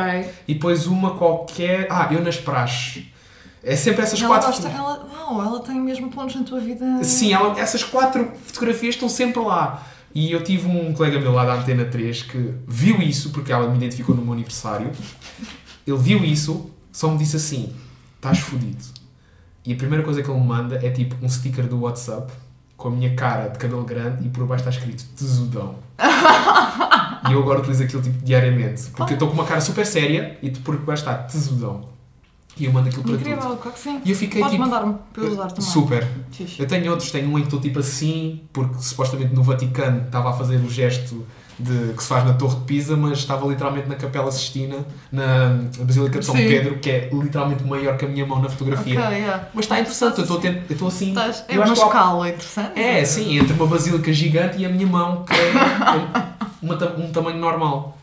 e 0.46 0.54
depois 0.54 0.86
uma 0.86 1.16
qualquer... 1.16 1.88
Ah, 1.90 2.06
eu 2.12 2.22
nas 2.22 2.36
praxes. 2.36 3.06
É 3.64 3.74
sempre 3.74 4.02
essas 4.02 4.20
Ela 4.20 4.28
quatro... 4.28 4.46
gosta, 4.52 4.68
ela, 4.68 5.04
uau, 5.12 5.42
ela 5.44 5.58
tem 5.60 5.80
mesmo 5.80 6.08
pontos 6.10 6.36
na 6.36 6.44
tua 6.44 6.60
vida. 6.60 6.84
Sim, 7.02 7.32
ela- 7.32 7.58
essas 7.58 7.82
quatro 7.82 8.30
fotografias 8.44 8.94
estão 8.94 9.08
sempre 9.08 9.42
lá. 9.42 9.82
E 10.14 10.32
eu 10.32 10.42
tive 10.42 10.66
um 10.66 10.92
colega 10.92 11.20
meu 11.20 11.32
lá 11.32 11.44
da 11.44 11.54
Antena 11.54 11.84
3 11.84 12.22
que 12.22 12.54
viu 12.66 13.02
isso, 13.02 13.30
porque 13.30 13.52
ela 13.52 13.68
me 13.68 13.76
identificou 13.76 14.14
no 14.14 14.22
meu 14.22 14.32
aniversário. 14.32 14.90
Ele 15.86 15.98
viu 15.98 16.24
isso, 16.24 16.70
só 16.90 17.10
me 17.10 17.18
disse 17.18 17.36
assim: 17.36 17.72
estás 18.16 18.38
fodido. 18.38 18.82
E 19.64 19.72
a 19.72 19.76
primeira 19.76 20.04
coisa 20.04 20.22
que 20.22 20.30
ele 20.30 20.40
me 20.40 20.46
manda 20.46 20.76
é 20.76 20.90
tipo 20.90 21.16
um 21.24 21.28
sticker 21.28 21.66
do 21.66 21.80
WhatsApp 21.80 22.32
com 22.76 22.88
a 22.88 22.90
minha 22.90 23.14
cara 23.14 23.48
de 23.48 23.58
cabelo 23.58 23.84
grande 23.84 24.26
e 24.26 24.30
por 24.30 24.46
baixo 24.46 24.68
está 24.68 24.78
escrito 24.78 25.04
tesudão. 25.16 25.76
e 27.28 27.32
eu 27.32 27.40
agora 27.40 27.60
utilizo 27.60 27.82
aquilo 27.82 28.02
tipo 28.02 28.24
diariamente. 28.24 28.90
Porque 28.90 29.14
eu 29.14 29.16
estou 29.16 29.28
com 29.28 29.34
uma 29.34 29.44
cara 29.44 29.60
super 29.60 29.84
séria 29.84 30.38
e 30.42 30.50
por 30.50 30.76
baixo 30.78 31.02
está 31.02 31.14
tesudão. 31.14 31.95
E 32.58 32.64
eu 32.64 32.72
mando 32.72 32.88
aquilo 32.88 33.02
para 33.02 33.12
tudo. 33.12 33.20
Incrível, 33.20 33.56
claro 33.56 33.72
que 33.72 33.78
sim. 33.78 34.00
E 34.04 34.10
eu 34.10 34.16
fiquei 34.16 34.40
Podes 34.40 34.56
tipo. 34.56 34.64
mandar-me 34.68 34.94
para 35.12 35.22
eu 35.24 35.30
usar 35.32 35.46
também. 35.48 35.70
Super. 35.70 36.06
Eu 36.58 36.66
tenho 36.66 36.90
outros, 36.90 37.10
tenho 37.10 37.28
um 37.28 37.38
em 37.38 37.42
que 37.42 37.48
estou 37.48 37.60
tipo 37.60 37.78
assim, 37.80 38.40
porque 38.52 38.76
supostamente 38.80 39.34
no 39.34 39.42
Vaticano 39.42 40.02
estava 40.06 40.30
a 40.30 40.32
fazer 40.32 40.56
o 40.56 40.70
gesto 40.70 41.26
de, 41.58 41.92
que 41.94 42.02
se 42.02 42.08
faz 42.08 42.24
na 42.24 42.34
Torre 42.34 42.56
de 42.56 42.60
Pisa, 42.62 42.96
mas 42.96 43.18
estava 43.18 43.46
literalmente 43.46 43.88
na 43.88 43.94
Capela 43.94 44.30
Sistina, 44.30 44.86
na 45.12 45.58
Basílica 45.80 46.18
de 46.18 46.24
São 46.26 46.34
Sim. 46.34 46.48
Pedro, 46.48 46.78
que 46.78 46.90
é 46.90 47.10
literalmente 47.12 47.62
maior 47.64 47.96
que 47.96 48.04
a 48.04 48.08
minha 48.08 48.26
mão 48.26 48.40
na 48.40 48.48
fotografia. 48.48 48.98
Ok, 49.00 49.16
yeah. 49.18 49.48
Mas 49.54 49.64
está 49.64 49.78
interessante, 49.80 50.18
eu 50.18 50.22
estou 50.24 50.38
a 50.38 50.40
ter- 50.40 50.62
eu 50.68 50.72
estou 50.72 50.88
assim. 50.88 51.08
Estás, 51.10 51.44
é 51.48 51.56
eu 51.56 51.62
uma 51.62 51.72
escala 51.72 52.28
interessante. 52.28 52.78
É, 52.80 53.04
sim, 53.04 53.38
entre 53.38 53.52
uma 53.54 53.66
basílica 53.66 54.12
gigante 54.12 54.58
e 54.58 54.64
a 54.66 54.68
minha 54.68 54.86
mão, 54.86 55.24
que 55.24 55.32
é 55.34 55.52
uma 56.62 56.76
ta- 56.76 56.94
um 56.98 57.10
tamanho 57.10 57.38
normal. 57.38 57.98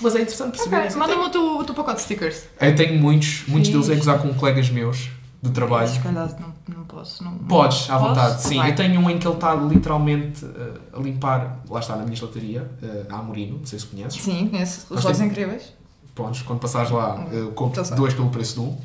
Mas 0.00 0.14
é 0.14 0.20
interessante 0.22 0.52
perceber 0.52 0.76
Ok, 0.76 0.88
isso. 0.88 0.98
manda-me 0.98 1.22
o 1.22 1.30
teu, 1.30 1.58
o 1.58 1.64
teu 1.64 1.74
pacote 1.74 1.96
de 1.96 2.02
stickers. 2.02 2.44
Eu 2.60 2.74
tenho 2.76 3.00
muitos, 3.00 3.44
muitos 3.48 3.70
deles 3.70 3.86
a 3.88 3.94
Fixe. 3.94 4.06
gozar 4.06 4.18
com 4.22 4.34
colegas 4.34 4.68
meus 4.70 5.08
do 5.42 5.50
trabalho. 5.50 5.90
Não, 6.04 6.76
não 6.76 6.84
posso. 6.84 7.22
Não, 7.24 7.32
Podes, 7.38 7.88
à 7.90 7.98
Posso? 7.98 8.08
vontade, 8.08 8.42
sim. 8.42 8.56
Vai. 8.58 8.70
Eu 8.70 8.74
tenho 8.76 9.00
um 9.00 9.08
em 9.10 9.18
que 9.18 9.26
ele 9.26 9.34
está 9.34 9.54
literalmente 9.54 10.44
uh, 10.44 10.80
a 10.92 11.00
limpar, 11.00 11.58
lá 11.68 11.80
está, 11.80 11.96
na 11.96 12.04
minha 12.04 12.16
gelataria, 12.16 12.70
uh, 12.82 13.14
a 13.14 13.18
Amorino, 13.18 13.58
não 13.58 13.66
sei 13.66 13.78
se 13.78 13.86
conheces. 13.86 14.20
Sim, 14.22 14.48
conheço. 14.48 14.86
Os 14.90 15.00
temos- 15.02 15.20
incríveis. 15.20 15.72
Podes, 16.14 16.42
quando 16.42 16.58
passares 16.60 16.90
lá, 16.90 17.14
uh, 17.26 17.52
compro 17.52 17.84
certo. 17.84 17.98
dois 17.98 18.14
pelo 18.14 18.30
preço 18.30 18.54
de 18.54 18.60
um. 18.60 18.78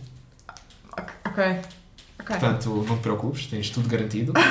Ok. 0.98 1.14
Ok. 1.26 1.44
Ok. 2.20 2.38
Portanto, 2.38 2.86
não 2.88 2.98
te 2.98 3.02
preocupes, 3.02 3.48
tens 3.48 3.70
tudo 3.70 3.88
garantido. 3.90 4.34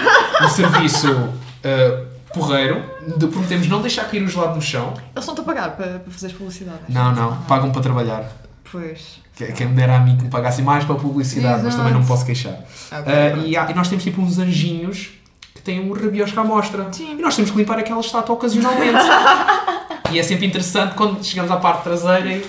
Um 0.43 0.49
serviço 0.49 1.13
uh, 1.13 2.07
porreiro, 2.33 2.83
de, 3.17 3.27
prometemos 3.27 3.67
não 3.69 3.81
deixar 3.81 4.05
cair 4.05 4.23
o 4.23 4.29
gelado 4.29 4.55
no 4.55 4.63
chão. 4.63 4.93
Eles 4.95 5.05
estão-te 5.19 5.41
a 5.41 5.45
pagar 5.45 5.77
para, 5.77 5.99
para 5.99 6.13
fazeres 6.13 6.37
publicidade. 6.37 6.79
Não, 6.89 7.13
não, 7.15 7.37
pagam 7.43 7.71
para 7.73 7.83
trabalhar. 7.83 8.25
Pois. 8.71 9.19
Que- 9.35 9.53
Quem 9.53 9.69
me 9.69 9.75
dera 9.75 9.97
a 9.97 10.01
mim 10.01 10.17
que 10.17 10.25
me 10.25 10.31
pagasse 10.31 10.63
mais 10.63 10.85
para 10.85 10.95
a 10.95 10.99
publicidade, 10.99 11.63
mas 11.63 11.75
Exato. 11.75 11.79
também 11.79 11.93
não 11.95 12.05
posso 12.07 12.25
queixar. 12.27 12.55
Ok, 12.93 12.99
Uh, 13.01 13.31
pronto. 13.33 13.47
e, 13.49 13.57
há- 13.57 13.71
e 13.71 13.75
nós 13.75 13.89
temos 13.89 14.05
tipo 14.05 14.21
uns 14.21 14.39
anjinhos 14.39 15.11
que 15.55 15.63
têm 15.63 15.81
um 15.81 15.93
rabiosca 15.93 16.41
à 16.41 16.45
mostra. 16.45 16.89
Sim. 16.93 17.17
E 17.19 17.23
nós 17.23 17.35
temos 17.35 17.51
que 17.51 17.57
limpar 17.57 17.79
aquela 17.79 18.01
estátua 18.01 18.35
ocasionalmente. 18.35 18.99
E 20.13 20.19
é 20.19 20.25
sempre 20.25 20.45
interessante 20.45 20.95
quando 20.97 21.23
chegamos 21.25 21.53
à 21.53 21.57
parte 21.57 21.85
traseira 21.85 22.33
e, 22.33 22.45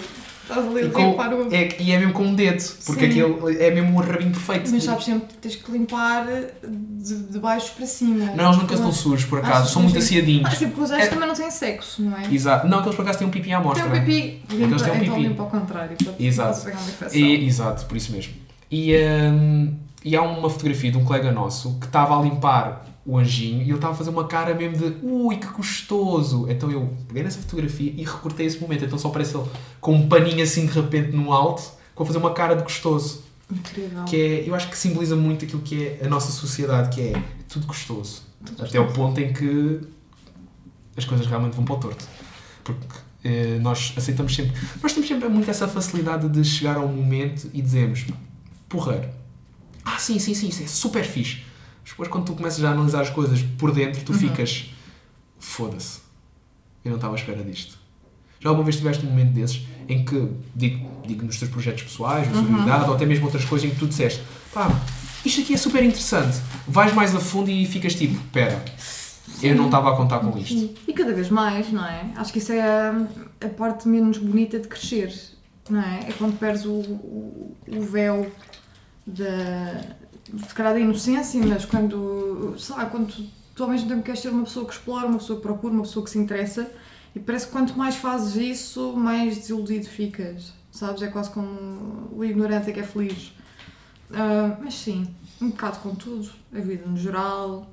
Estás 0.59 0.75
a 0.75 0.81
e, 0.81 0.89
com- 0.89 1.17
é, 1.55 1.81
e 1.81 1.91
é 1.91 1.97
mesmo 1.99 2.13
com 2.13 2.23
um 2.23 2.35
dedo, 2.35 2.61
porque 2.85 3.11
Sim. 3.11 3.21
aquele 3.21 3.63
é 3.63 3.71
mesmo 3.71 3.95
um 3.97 4.01
rabinho 4.01 4.31
perfeito. 4.31 4.69
Mas 4.71 4.83
sabes 4.83 5.05
sempre 5.05 5.27
que 5.29 5.33
tens 5.35 5.55
que 5.55 5.71
limpar 5.71 6.25
de, 6.63 7.15
de 7.23 7.39
baixo 7.39 7.71
para 7.75 7.85
cima. 7.85 8.25
Não, 8.35 8.45
eles 8.45 8.57
nunca 8.57 8.73
estão 8.75 8.91
sujos, 8.91 9.25
por 9.25 9.39
acaso, 9.39 9.63
Ah, 9.63 9.71
são 9.73 9.81
muito 9.81 9.93
sim. 10.01 10.05
aciadinhos. 10.17 10.49
Ah, 10.51 10.55
sim, 10.55 10.67
porque 10.67 10.81
os 10.81 10.91
anjos 10.91 11.05
É- 11.05 11.09
também 11.09 11.27
não 11.27 11.35
têm 11.35 11.49
sexo, 11.51 12.01
não 12.01 12.17
é? 12.17 12.33
Exato. 12.33 12.67
Não, 12.67 12.79
aqueles 12.79 12.95
por 12.95 13.01
acaso 13.03 13.19
têm 13.19 13.27
um 13.27 13.31
pipi 13.31 13.51
à 13.53 13.57
Tem 13.57 13.65
mostra. 13.67 13.87
um 13.87 13.91
pipi, 13.91 14.41
limpa, 14.51 14.65
Aqueles 14.65 14.81
têm 14.81 14.91
um 14.91 14.95
então 14.95 15.15
pipi. 15.15 15.27
limpa 15.27 15.43
ao 15.43 15.49
contrário. 15.49 15.97
Exato. 16.19 16.69
E, 17.13 17.45
exato, 17.47 17.85
por 17.85 17.95
isso 17.97 18.11
mesmo. 18.11 18.33
E, 18.69 18.95
hum, 19.31 19.73
e 20.03 20.15
há 20.15 20.21
uma 20.21 20.49
fotografia 20.49 20.91
de 20.91 20.97
um 20.97 21.03
colega 21.05 21.31
nosso 21.31 21.77
que 21.79 21.85
estava 21.85 22.17
a 22.17 22.21
limpar 22.21 22.85
o 23.05 23.17
anjinho 23.17 23.61
e 23.61 23.65
ele 23.65 23.73
estava 23.73 23.93
a 23.93 23.95
fazer 23.97 24.09
uma 24.09 24.27
cara 24.27 24.53
mesmo 24.53 24.77
de 24.77 25.05
ui, 25.05 25.37
que 25.37 25.47
gostoso. 25.47 26.45
Então 26.49 26.71
eu 26.71 26.93
peguei 27.07 27.23
nessa 27.23 27.39
fotografia 27.39 27.91
e 27.95 28.03
recortei 28.03 28.45
esse 28.45 28.59
momento. 28.59 28.85
Então 28.85 28.97
só 28.97 29.09
parece 29.09 29.35
ele 29.35 29.45
com 29.79 29.93
um 29.95 30.07
paninho 30.07 30.43
assim 30.43 30.65
de 30.65 30.71
repente 30.71 31.11
no 31.11 31.33
alto, 31.33 31.63
com 31.95 32.03
a 32.03 32.05
fazer 32.05 32.17
uma 32.17 32.33
cara 32.33 32.55
de 32.55 32.63
gostoso. 32.63 33.23
Incrível. 33.51 34.05
Que 34.05 34.15
é, 34.15 34.49
eu 34.49 34.55
acho 34.55 34.69
que 34.69 34.77
simboliza 34.77 35.15
muito 35.15 35.45
aquilo 35.45 35.61
que 35.61 35.87
é 35.87 36.05
a 36.05 36.09
nossa 36.09 36.31
sociedade, 36.31 36.95
que 36.95 37.01
é 37.01 37.23
tudo 37.49 37.65
gostoso. 37.67 38.23
Tudo 38.45 38.63
Até 38.63 38.79
o 38.79 38.91
ponto 38.93 39.19
em 39.19 39.33
que 39.33 39.81
as 40.95 41.05
coisas 41.05 41.25
realmente 41.25 41.55
vão 41.55 41.65
para 41.65 41.75
o 41.75 41.79
torto. 41.79 42.05
Porque 42.63 42.85
eh, 43.23 43.59
nós 43.59 43.93
aceitamos 43.97 44.35
sempre. 44.35 44.53
Nós 44.81 44.93
temos 44.93 45.07
sempre 45.07 45.27
muito 45.27 45.49
essa 45.49 45.67
facilidade 45.67 46.29
de 46.29 46.43
chegar 46.43 46.77
a 46.77 46.81
um 46.81 46.93
momento 46.93 47.49
e 47.53 47.61
dizemos: 47.61 48.05
porreiro. 48.69 49.09
Ah, 49.83 49.97
sim, 49.97 50.19
sim, 50.19 50.33
sim, 50.33 50.47
isso 50.49 50.63
é 50.63 50.67
super 50.67 51.03
fixe. 51.03 51.43
Mas 51.83 51.89
depois, 51.91 52.09
quando 52.09 52.25
tu 52.25 52.33
começas 52.33 52.63
a 52.63 52.71
analisar 52.71 53.01
as 53.01 53.09
coisas 53.09 53.41
por 53.57 53.71
dentro, 53.73 54.01
tu 54.03 54.11
Uhum. 54.13 54.17
ficas: 54.19 54.69
foda-se, 55.39 55.99
eu 56.85 56.89
não 56.91 56.97
estava 56.97 57.13
à 57.15 57.17
espera 57.17 57.43
disto. 57.43 57.77
Já 58.39 58.49
alguma 58.49 58.63
vez 58.65 58.75
tiveste 58.77 59.05
um 59.05 59.09
momento 59.09 59.33
desses 59.33 59.61
em 59.87 60.03
que, 60.03 60.27
digo, 60.55 60.89
digo 61.05 61.25
nos 61.25 61.37
teus 61.37 61.51
projetos 61.51 61.83
pessoais, 61.83 62.27
na 62.31 62.39
Uhum. 62.39 62.87
ou 62.89 62.95
até 62.95 63.05
mesmo 63.05 63.25
outras 63.25 63.45
coisas 63.45 63.69
em 63.69 63.73
que 63.73 63.79
tu 63.79 63.87
disseste: 63.87 64.21
pá, 64.53 64.69
isto 65.25 65.41
aqui 65.41 65.53
é 65.53 65.57
super 65.57 65.83
interessante. 65.83 66.39
Vais 66.67 66.93
mais 66.93 67.15
a 67.15 67.19
fundo 67.19 67.49
e 67.51 67.65
ficas 67.65 67.93
tipo: 67.95 68.19
pera, 68.31 68.63
eu 69.43 69.55
não 69.55 69.65
estava 69.65 69.91
a 69.93 69.95
contar 69.95 70.19
com 70.19 70.35
isto. 70.37 70.53
Sim. 70.53 70.73
E 70.87 70.93
cada 70.93 71.13
vez 71.13 71.29
mais, 71.29 71.71
não 71.71 71.85
é? 71.85 72.11
Acho 72.15 72.31
que 72.33 72.39
isso 72.39 72.51
é 72.51 72.61
a, 72.61 73.07
a 73.45 73.49
parte 73.49 73.87
menos 73.87 74.17
bonita 74.17 74.59
de 74.59 74.67
crescer, 74.67 75.13
não 75.69 75.79
é? 75.81 75.99
É 76.09 76.11
quando 76.13 76.37
perdes 76.39 76.65
o, 76.65 76.71
o, 76.71 77.57
o 77.67 77.81
véu 77.81 78.31
da. 79.05 80.00
Se 80.25 80.53
calhar 80.53 80.73
da 80.73 80.79
inocência, 80.79 81.41
mas 81.45 81.65
quando. 81.65 82.55
sei 82.57 82.75
lá, 82.75 82.85
quando 82.85 83.13
tu, 83.55 83.63
ao 83.63 83.69
mesmo 83.69 83.89
tempo 83.89 84.03
queres 84.03 84.19
ser 84.19 84.29
uma 84.29 84.43
pessoa 84.43 84.65
que 84.65 84.73
explora, 84.73 85.07
uma 85.07 85.17
pessoa 85.17 85.37
que 85.37 85.43
procura, 85.43 85.73
uma 85.73 85.83
pessoa 85.83 86.03
que 86.03 86.11
se 86.11 86.17
interessa, 86.17 86.69
e 87.15 87.19
parece 87.19 87.47
que 87.47 87.51
quanto 87.51 87.77
mais 87.77 87.95
fazes 87.95 88.35
isso, 88.35 88.93
mais 88.93 89.37
desiludido 89.37 89.87
ficas, 89.87 90.53
sabes? 90.71 91.01
É 91.01 91.07
quase 91.07 91.29
como 91.31 92.09
o 92.11 92.23
ignorante 92.23 92.69
é 92.69 92.73
que 92.73 92.79
é 92.79 92.83
feliz. 92.83 93.33
Ah, 94.13 94.57
mas 94.61 94.73
sim, 94.73 95.07
um 95.41 95.49
bocado 95.49 95.79
com 95.79 95.95
tudo, 95.95 96.29
a 96.53 96.59
vida 96.59 96.85
no 96.85 96.97
geral, 96.97 97.69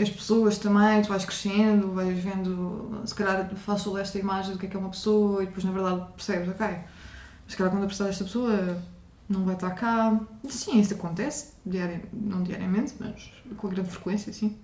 as 0.00 0.10
pessoas 0.10 0.58
também, 0.58 1.02
tu 1.02 1.08
vais 1.08 1.24
crescendo, 1.24 1.92
vais 1.92 2.18
vendo, 2.22 3.02
se 3.04 3.14
calhar 3.14 3.50
faço 3.56 3.96
esta 3.98 4.18
imagem 4.18 4.52
do 4.52 4.58
que 4.58 4.66
é 4.66 4.68
que 4.68 4.76
é 4.76 4.78
uma 4.78 4.90
pessoa 4.90 5.42
e 5.42 5.46
depois 5.46 5.64
na 5.64 5.72
verdade 5.72 6.06
percebes, 6.14 6.48
ok, 6.48 6.66
se 7.48 7.56
calhar 7.56 7.72
quando 7.72 7.82
eu 7.82 7.86
precisar 7.88 8.06
desta 8.06 8.24
pessoa 8.24 8.78
não 9.28 9.44
vai 9.44 9.54
estar 9.54 9.70
cá. 9.70 10.18
Sim, 10.48 10.80
isso 10.80 10.94
acontece, 10.94 11.52
diari- 11.64 12.02
não 12.12 12.42
diariamente, 12.42 12.94
mas 12.98 13.30
com 13.56 13.68
grande 13.68 13.90
frequência, 13.90 14.32
sim. 14.32 14.56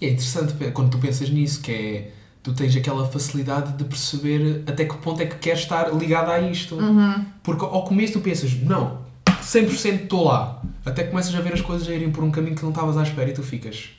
E 0.00 0.06
é 0.06 0.10
interessante 0.10 0.54
quando 0.72 0.90
tu 0.90 0.98
pensas 0.98 1.28
nisso, 1.30 1.60
que 1.60 1.72
é. 1.72 2.14
Tu 2.42 2.52
tens 2.54 2.74
aquela 2.74 3.06
facilidade 3.08 3.74
de 3.76 3.84
perceber 3.84 4.64
até 4.66 4.84
que 4.84 4.96
ponto 4.96 5.20
é 5.22 5.26
que 5.26 5.36
queres 5.38 5.60
estar 5.60 5.88
ligado 5.94 6.28
a 6.28 6.40
isto. 6.40 6.74
Uhum. 6.74 7.24
Porque 7.40 7.64
ao 7.64 7.84
começo 7.84 8.14
tu 8.14 8.20
pensas, 8.20 8.52
não, 8.60 9.00
100% 9.26 10.02
estou 10.02 10.24
lá. 10.24 10.60
Até 10.84 11.04
começas 11.04 11.32
a 11.36 11.40
ver 11.40 11.52
as 11.52 11.60
coisas 11.60 11.86
a 11.88 11.94
irem 11.94 12.10
por 12.10 12.24
um 12.24 12.32
caminho 12.32 12.56
que 12.56 12.62
não 12.64 12.70
estavas 12.70 12.96
à 12.96 13.04
espera 13.04 13.30
e 13.30 13.32
tu 13.32 13.44
ficas, 13.44 13.90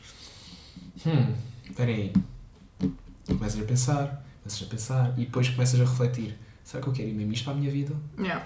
hum, 1.05 1.33
espera 1.69 1.89
aí. 1.89 2.11
Tu 3.25 3.35
começas 3.37 3.61
a 3.61 3.63
pensar, 3.63 4.25
começas 4.43 4.67
a 4.67 4.69
pensar 4.69 5.13
e 5.17 5.21
depois 5.25 5.47
começas 5.47 5.79
a 5.79 5.85
refletir. 5.85 6.37
Será 6.65 6.83
que 6.83 6.89
eu 6.89 6.93
quero 6.93 7.07
ir 7.07 7.13
mesmo 7.13 7.31
isto 7.31 7.45
para 7.45 7.53
a 7.53 7.55
minha 7.55 7.71
vida? 7.71 7.93
Yeah. 8.19 8.45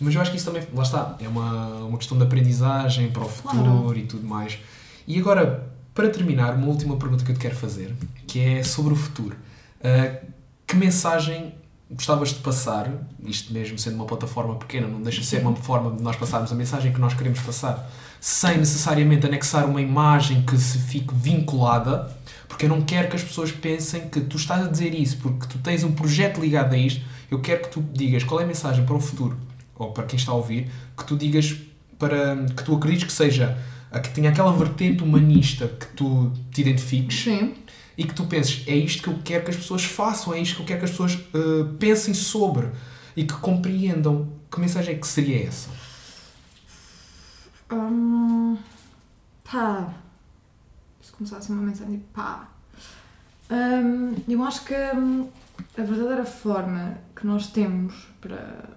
Mas 0.00 0.14
eu 0.14 0.20
acho 0.20 0.30
que 0.30 0.36
isso 0.36 0.46
também, 0.46 0.62
lá 0.74 0.82
está, 0.82 1.16
é 1.20 1.28
uma, 1.28 1.66
uma 1.84 1.98
questão 1.98 2.16
de 2.18 2.24
aprendizagem 2.24 3.10
para 3.10 3.22
o 3.24 3.28
futuro 3.28 3.62
Claro. 3.62 3.98
e 3.98 4.02
tudo 4.02 4.26
mais. 4.26 4.58
E 5.06 5.18
agora, 5.18 5.68
para 5.94 6.08
terminar, 6.10 6.54
uma 6.54 6.66
última 6.66 6.96
pergunta 6.96 7.24
que 7.24 7.30
eu 7.30 7.34
te 7.34 7.40
quero 7.40 7.54
fazer, 7.54 7.94
que 8.26 8.40
é 8.40 8.62
sobre 8.64 8.92
o 8.92 8.96
futuro. 8.96 9.36
Ah, 9.82 10.18
que 10.66 10.76
mensagem 10.76 11.54
gostavas 11.90 12.30
de 12.30 12.36
passar, 12.36 12.90
isto 13.24 13.52
mesmo 13.52 13.78
sendo 13.78 13.94
uma 13.96 14.06
plataforma 14.06 14.56
pequena, 14.56 14.88
não 14.88 15.00
deixa 15.02 15.20
de 15.20 15.26
ser 15.26 15.40
uma 15.42 15.54
forma 15.54 15.94
de 15.94 16.02
nós 16.02 16.16
passarmos 16.16 16.50
a 16.50 16.54
mensagem 16.54 16.92
que 16.92 16.98
nós 16.98 17.14
queremos 17.14 17.38
passar, 17.40 17.88
sem 18.20 18.56
necessariamente 18.58 19.26
anexar 19.26 19.66
uma 19.66 19.80
imagem 19.80 20.42
que 20.42 20.56
se 20.56 20.78
fique 20.78 21.14
vinculada, 21.14 22.10
porque 22.48 22.64
eu 22.64 22.70
não 22.70 22.80
quero 22.82 23.08
que 23.08 23.16
as 23.16 23.22
pessoas 23.22 23.52
pensem 23.52 24.08
que 24.08 24.20
tu 24.22 24.36
estás 24.38 24.64
a 24.66 24.68
dizer 24.70 24.94
isso 24.94 25.18
porque 25.18 25.46
tu 25.46 25.58
tens 25.58 25.84
um 25.84 25.92
projeto 25.92 26.40
ligado 26.40 26.72
a 26.72 26.76
isto. 26.78 27.02
Eu 27.30 27.40
quero 27.40 27.62
que 27.62 27.68
tu 27.68 27.84
digas 27.92 28.24
qual 28.24 28.40
é 28.40 28.44
a 28.44 28.46
mensagem 28.46 28.84
para 28.84 28.94
o 28.94 29.00
futuro, 29.00 29.36
ou 29.76 29.92
para 29.92 30.04
quem 30.04 30.18
está 30.18 30.32
a 30.32 30.34
ouvir, 30.34 30.70
que 30.96 31.04
tu 31.04 31.16
digas 31.16 31.56
para 31.98 32.36
que 32.46 32.64
tu 32.64 32.74
acredites 32.74 33.04
que 33.04 33.12
seja 33.12 33.56
a 33.90 34.00
que 34.00 34.10
tenha 34.10 34.30
aquela 34.30 34.52
vertente 34.52 35.02
humanista 35.02 35.68
que 35.68 35.86
tu 35.88 36.32
te 36.50 36.60
identifiques 36.60 37.22
Sim. 37.22 37.54
e 37.96 38.04
que 38.04 38.12
tu 38.12 38.26
penses, 38.26 38.66
é 38.66 38.74
isto 38.74 39.02
que 39.02 39.08
eu 39.08 39.18
quero 39.24 39.44
que 39.44 39.50
as 39.50 39.56
pessoas 39.56 39.84
façam, 39.84 40.34
é 40.34 40.40
isto 40.40 40.56
que 40.56 40.62
eu 40.62 40.66
quero 40.66 40.80
que 40.80 40.84
as 40.86 40.90
pessoas 40.90 41.18
eh, 41.32 41.64
pensem 41.78 42.12
sobre 42.12 42.68
e 43.16 43.24
que 43.24 43.34
compreendam. 43.34 44.28
Que 44.50 44.60
mensagem 44.60 44.94
é 44.94 44.98
que 44.98 45.06
seria 45.06 45.46
essa? 45.46 45.70
Hum, 47.72 48.56
pá. 49.44 49.94
Se 51.00 51.12
começasse 51.12 51.50
uma 51.52 51.62
mensagem 51.62 51.98
de 51.98 52.04
pá. 52.12 52.48
Hum, 53.50 54.14
eu 54.28 54.42
acho 54.42 54.64
que 54.64 54.74
hum, 54.74 55.28
a 55.78 55.82
verdadeira 55.82 56.24
forma 56.24 56.98
que 57.14 57.26
nós 57.26 57.48
temos 57.48 57.94
para 58.20 58.73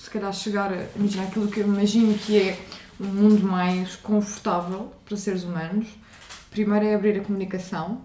se 0.00 0.08
calhar 0.08 0.32
chegar 0.32 0.72
a 0.72 0.86
imaginar 0.96 1.24
aquilo 1.24 1.46
que 1.46 1.60
eu 1.60 1.66
imagino 1.66 2.16
que 2.16 2.40
é 2.40 2.58
um 2.98 3.04
mundo 3.04 3.46
mais 3.46 3.96
confortável 3.96 4.90
para 5.04 5.14
seres 5.14 5.44
humanos, 5.44 5.88
primeiro 6.50 6.86
é 6.86 6.94
abrir 6.94 7.20
a 7.20 7.22
comunicação, 7.22 8.00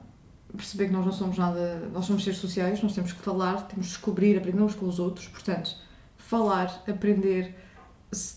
perceber 0.55 0.87
que 0.87 0.91
nós 0.91 1.05
não 1.05 1.13
somos 1.13 1.37
nada, 1.37 1.89
nós 1.93 2.05
somos 2.05 2.21
seres 2.25 2.37
sociais, 2.37 2.83
nós 2.83 2.93
temos 2.93 3.13
que 3.13 3.21
falar, 3.21 3.65
temos 3.67 3.87
que 3.87 3.93
descobrir, 3.93 4.37
aprender 4.37 4.61
uns 4.61 4.75
com 4.75 4.85
os 4.85 4.99
outros, 4.99 5.29
portanto, 5.29 5.73
falar, 6.17 6.83
aprender, 6.85 7.55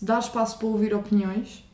dar 0.01 0.19
espaço 0.19 0.57
para 0.57 0.67
ouvir 0.67 0.93
opiniões, 0.93 1.65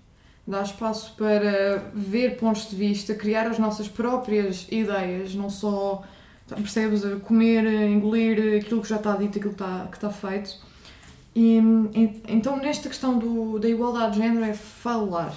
dar 0.47 0.63
espaço 0.63 1.13
para 1.15 1.91
ver 1.93 2.37
pontos 2.37 2.67
de 2.67 2.75
vista, 2.75 3.13
criar 3.13 3.45
as 3.45 3.59
nossas 3.59 3.87
próprias 3.87 4.67
ideias, 4.71 5.35
não 5.35 5.51
só, 5.51 6.01
percebes, 6.47 7.03
comer, 7.21 7.63
engolir 7.91 8.57
aquilo 8.59 8.81
que 8.81 8.89
já 8.89 8.95
está 8.95 9.15
dito, 9.15 9.37
aquilo 9.37 9.53
que 9.53 9.61
está, 9.61 9.87
que 9.87 9.97
está 9.97 10.09
feito. 10.09 10.64
E, 11.35 11.57
en- 11.57 12.21
então, 12.29 12.55
nesta 12.57 12.87
questão 12.87 13.19
do, 13.19 13.59
da 13.59 13.67
igualdade 13.67 14.13
de 14.13 14.19
género, 14.19 14.45
é 14.45 14.53
falar 14.53 15.35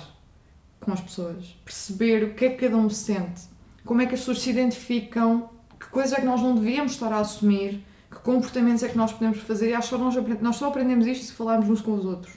com 0.81 0.93
as 0.93 1.01
pessoas, 1.01 1.57
perceber 1.65 2.23
o 2.25 2.35
que 2.35 2.45
é 2.45 2.51
que 2.51 2.57
cada 2.67 2.77
um 2.77 2.89
sente, 2.89 3.43
como 3.85 4.01
é 4.01 4.07
que 4.07 4.15
as 4.15 4.21
pessoas 4.21 4.41
se 4.41 4.51
identificam, 4.51 5.51
que 5.79 5.87
coisas 5.89 6.13
é 6.13 6.21
que 6.21 6.27
nós 6.27 6.41
não 6.41 6.55
devíamos 6.55 6.93
estar 6.93 7.13
a 7.13 7.19
assumir, 7.19 7.85
que 8.11 8.19
comportamentos 8.21 8.83
é 8.83 8.89
que 8.89 8.97
nós 8.97 9.13
podemos 9.13 9.39
fazer, 9.39 9.71
e 9.71 9.75
acho 9.75 9.89
que 9.97 10.03
nós, 10.03 10.41
nós 10.41 10.57
só 10.57 10.69
aprendemos 10.69 11.07
isto 11.07 11.25
se 11.27 11.33
falarmos 11.33 11.69
uns 11.69 11.81
com 11.81 11.95
os 11.95 12.05
outros. 12.05 12.35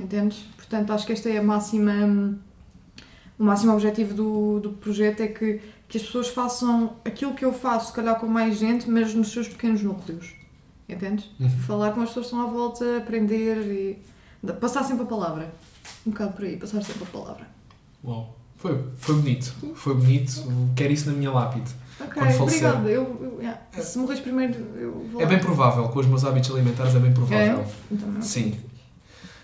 Entendes? 0.00 0.38
Portanto, 0.56 0.92
acho 0.92 1.06
que 1.06 1.12
este 1.12 1.30
é 1.30 1.38
a 1.38 1.42
máxima, 1.42 2.38
o 3.38 3.44
máximo 3.44 3.72
objetivo 3.72 4.14
do, 4.14 4.60
do 4.60 4.70
projeto 4.72 5.20
é 5.20 5.28
que, 5.28 5.60
que 5.88 5.98
as 5.98 6.02
pessoas 6.04 6.28
façam 6.28 6.96
aquilo 7.04 7.34
que 7.34 7.44
eu 7.44 7.52
faço, 7.52 7.88
se 7.88 7.92
calhar 7.92 8.18
com 8.18 8.26
mais 8.26 8.58
gente, 8.58 8.90
mas 8.90 9.14
nos 9.14 9.28
seus 9.32 9.48
pequenos 9.48 9.82
núcleos. 9.82 10.34
Entendes? 10.88 11.28
Uhum. 11.40 11.48
Falar 11.48 11.92
com 11.92 12.00
as 12.00 12.08
pessoas 12.08 12.26
que 12.26 12.34
estão 12.34 12.48
à 12.48 12.52
volta, 12.52 12.98
aprender 12.98 13.56
e 13.56 13.98
passar 14.60 14.84
sempre 14.84 15.02
a 15.02 15.06
palavra. 15.06 15.52
Um 16.06 16.10
bocado 16.10 16.32
por 16.34 16.44
aí, 16.44 16.56
passar 16.56 16.82
sempre 16.82 17.02
a 17.04 17.06
palavra. 17.06 17.46
Uau. 18.04 18.36
Foi, 18.56 18.84
foi 18.98 19.14
bonito. 19.16 19.54
Foi 19.74 19.94
bonito. 19.94 20.42
Quero 20.74 20.92
isso 20.92 21.10
na 21.10 21.16
minha 21.16 21.30
lápide. 21.30 21.70
Ok, 22.00 22.22
obrigada. 22.40 22.88
Eu, 22.88 23.02
eu- 23.20 23.38
yeah. 23.40 23.60
Se 23.72 23.98
morres 23.98 24.20
primeiro, 24.20 24.54
eu 24.76 24.92
vou. 25.12 25.20
É 25.20 25.24
lá. 25.24 25.30
bem 25.30 25.38
provável, 25.38 25.88
com 25.88 25.98
os 25.98 26.06
meus 26.06 26.24
hábitos 26.24 26.50
alimentares 26.50 26.94
é 26.94 26.98
bem 26.98 27.12
provável. 27.12 27.60
É? 27.60 27.66
Então. 27.90 28.22
Sim. 28.22 28.58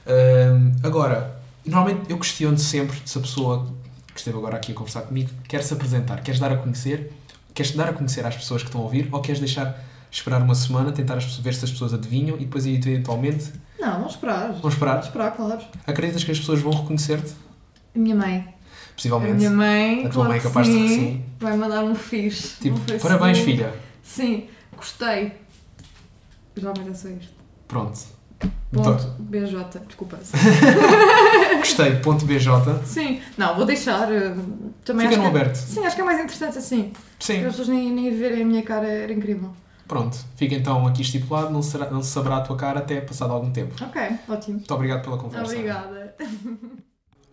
Hum, 0.06 0.72
agora, 0.82 1.40
normalmente 1.64 2.10
eu 2.10 2.18
questiono 2.18 2.58
sempre 2.58 2.96
se 3.04 3.16
a 3.18 3.20
pessoa 3.20 3.66
que 4.12 4.18
esteve 4.18 4.36
agora 4.36 4.56
aqui 4.56 4.72
a 4.72 4.74
conversar 4.74 5.02
comigo 5.02 5.30
quer 5.48 5.62
se 5.62 5.72
apresentar, 5.72 6.22
queres 6.22 6.40
dar 6.40 6.52
a 6.52 6.56
conhecer, 6.56 7.12
queres 7.54 7.72
dar 7.72 7.88
a 7.88 7.92
conhecer 7.92 8.26
às 8.26 8.36
pessoas 8.36 8.62
que 8.62 8.68
estão 8.68 8.80
a 8.80 8.84
ouvir 8.84 9.08
ou 9.12 9.20
queres 9.20 9.40
deixar 9.40 9.78
esperar 10.12 10.42
uma 10.42 10.54
semana, 10.54 10.92
tentar 10.92 11.16
ver 11.16 11.54
se 11.54 11.64
as 11.64 11.70
pessoas 11.70 11.94
adivinham 11.94 12.36
e 12.36 12.40
depois 12.44 12.66
eventualmente 12.66 13.50
Não, 13.80 13.92
vamos 13.94 14.12
esperar. 14.12 14.48
vão 14.48 14.56
Vamos 14.60 14.74
esperar? 14.74 15.00
esperar, 15.02 15.30
claro. 15.32 15.60
Acreditas 15.86 16.22
que 16.22 16.30
as 16.30 16.38
pessoas 16.38 16.60
vão 16.60 16.72
reconhecer-te? 16.72 17.32
A 17.94 17.98
minha 17.98 18.14
mãe. 18.14 18.36
A 18.46 18.94
Possivelmente. 18.94 19.34
minha 19.34 19.50
mãe. 19.50 20.00
A 20.00 20.02
tua 20.02 20.10
claro 20.12 20.28
mãe 20.28 20.36
é 20.38 20.40
que 20.40 20.46
capaz 20.48 20.66
de 20.66 20.72
sim, 20.74 20.82
que 20.82 20.88
sim. 20.94 21.24
Vai 21.40 21.56
mandar 21.56 21.82
um 21.82 21.94
fixe. 21.94 22.56
Tipo, 22.60 22.76
Facebook. 22.76 23.02
parabéns 23.02 23.38
filha. 23.38 23.74
Sim, 24.02 24.44
Gostei. 24.76 25.32
Geralmente 26.56 26.90
é 26.90 26.94
só 26.94 27.08
isto. 27.08 27.32
Pronto. 27.66 27.98
Ponto 28.72 29.04
BJ, 29.20 29.78
desculpa. 29.86 30.18
Gostei, 31.58 31.96
ponto 31.96 32.24
BJ. 32.24 32.50
Sim, 32.84 33.20
não, 33.38 33.54
vou 33.56 33.64
deixar. 33.64 34.10
eh, 34.12 34.34
Também 34.84 35.08
Fica 35.08 35.16
no 35.22 35.30
que, 35.30 35.36
aberto. 35.36 35.56
Sim, 35.56 35.84
acho 35.86 35.94
que 35.94 36.02
é 36.02 36.04
mais 36.04 36.18
interessante 36.18 36.58
assim. 36.58 36.90
Para 36.90 37.02
Sim, 37.20 37.36
as 37.44 37.46
pessoas 37.52 37.68
nem, 37.68 37.90
nem 37.92 38.16
verem 38.16 38.42
a 38.42 38.44
minha 38.46 38.62
cara, 38.62 38.86
era 38.86 39.12
incrível. 39.12 39.52
Pronto. 39.92 40.16
Fica 40.36 40.54
então 40.54 40.86
aqui 40.86 41.02
estipulado, 41.02 41.50
não, 41.50 41.60
será, 41.60 41.90
não 41.90 42.02
se 42.02 42.08
saberá 42.08 42.38
a 42.38 42.40
tua 42.40 42.56
cara 42.56 42.78
até 42.78 42.98
passado 43.02 43.30
algum 43.30 43.50
tempo. 43.50 43.74
Ok, 43.84 44.00
ótimo. 44.26 44.56
Muito 44.56 44.74
obrigado 44.74 45.02
pela 45.02 45.18
conversa. 45.18 45.52
Obrigada. 45.52 46.16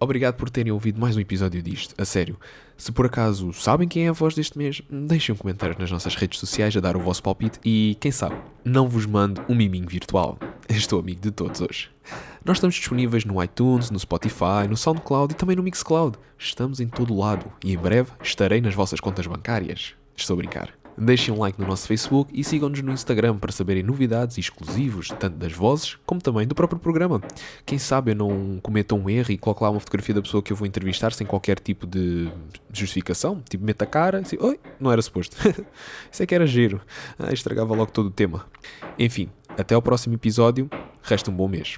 Obrigado 0.01 0.35
por 0.35 0.49
terem 0.49 0.71
ouvido 0.71 0.99
mais 0.99 1.17
um 1.17 1.19
episódio 1.19 1.61
disto, 1.61 1.93
a 1.97 2.05
sério. 2.05 2.39
Se 2.77 2.89
por 2.89 3.05
acaso 3.05 3.51
sabem 3.51 3.85
quem 3.85 4.05
é 4.05 4.09
a 4.09 4.13
voz 4.13 4.33
deste 4.33 4.57
mês, 4.57 4.81
deixem 4.89 5.35
um 5.35 5.37
comentário 5.37 5.75
nas 5.77 5.91
nossas 5.91 6.15
redes 6.15 6.39
sociais 6.39 6.75
a 6.75 6.79
dar 6.79 6.95
o 6.95 7.01
vosso 7.01 7.21
palpite 7.21 7.59
e, 7.65 7.97
quem 7.99 8.09
sabe, 8.09 8.35
não 8.63 8.87
vos 8.87 9.05
mando 9.05 9.43
um 9.49 9.55
miminho 9.55 9.87
virtual. 9.87 10.37
Estou 10.69 11.01
amigo 11.01 11.19
de 11.19 11.31
todos 11.31 11.59
hoje. 11.59 11.89
Nós 12.45 12.57
estamos 12.57 12.75
disponíveis 12.75 13.25
no 13.25 13.43
iTunes, 13.43 13.91
no 13.91 13.99
Spotify, 13.99 14.69
no 14.69 14.77
SoundCloud 14.77 15.33
e 15.33 15.35
também 15.35 15.57
no 15.57 15.63
Mixcloud. 15.63 16.17
Estamos 16.37 16.79
em 16.79 16.87
todo 16.87 17.17
lado 17.17 17.51
e 17.63 17.73
em 17.73 17.77
breve 17.77 18.11
estarei 18.23 18.61
nas 18.61 18.75
vossas 18.75 19.01
contas 19.01 19.27
bancárias. 19.27 19.95
Estou 20.15 20.35
a 20.35 20.37
brincar. 20.37 20.78
Deixem 20.99 21.33
um 21.33 21.39
like 21.39 21.59
no 21.59 21.65
nosso 21.65 21.87
Facebook 21.87 22.31
e 22.33 22.43
sigam-nos 22.43 22.81
no 22.81 22.91
Instagram 22.91 23.37
para 23.37 23.51
saberem 23.51 23.81
novidades 23.81 24.37
e 24.37 24.41
exclusivos, 24.41 25.09
tanto 25.19 25.37
das 25.37 25.53
vozes 25.53 25.97
como 26.05 26.21
também 26.21 26.45
do 26.45 26.53
próprio 26.53 26.79
programa. 26.79 27.21
Quem 27.65 27.79
sabe 27.79 28.11
eu 28.11 28.15
não 28.15 28.59
cometa 28.61 28.95
um 28.95 29.09
erro 29.09 29.31
e 29.31 29.37
coloque 29.37 29.63
lá 29.63 29.69
uma 29.69 29.79
fotografia 29.79 30.13
da 30.13 30.21
pessoa 30.21 30.43
que 30.43 30.51
eu 30.51 30.57
vou 30.57 30.67
entrevistar 30.67 31.13
sem 31.13 31.25
qualquer 31.25 31.59
tipo 31.59 31.87
de 31.87 32.29
justificação. 32.73 33.41
Tipo, 33.49 33.63
meta 33.63 33.85
a 33.85 33.87
cara, 33.87 34.19
assim, 34.19 34.37
oi, 34.39 34.59
não 34.79 34.91
era 34.91 35.01
suposto. 35.01 35.37
Isso 36.11 36.21
é 36.21 36.25
que 36.25 36.35
era 36.35 36.45
giro. 36.45 36.81
Ah, 37.17 37.31
estragava 37.31 37.73
logo 37.73 37.91
todo 37.91 38.07
o 38.07 38.11
tema. 38.11 38.45
Enfim, 38.97 39.29
até 39.57 39.75
ao 39.75 39.81
próximo 39.81 40.15
episódio. 40.15 40.69
Resta 41.01 41.31
um 41.31 41.33
bom 41.33 41.47
mês. 41.47 41.77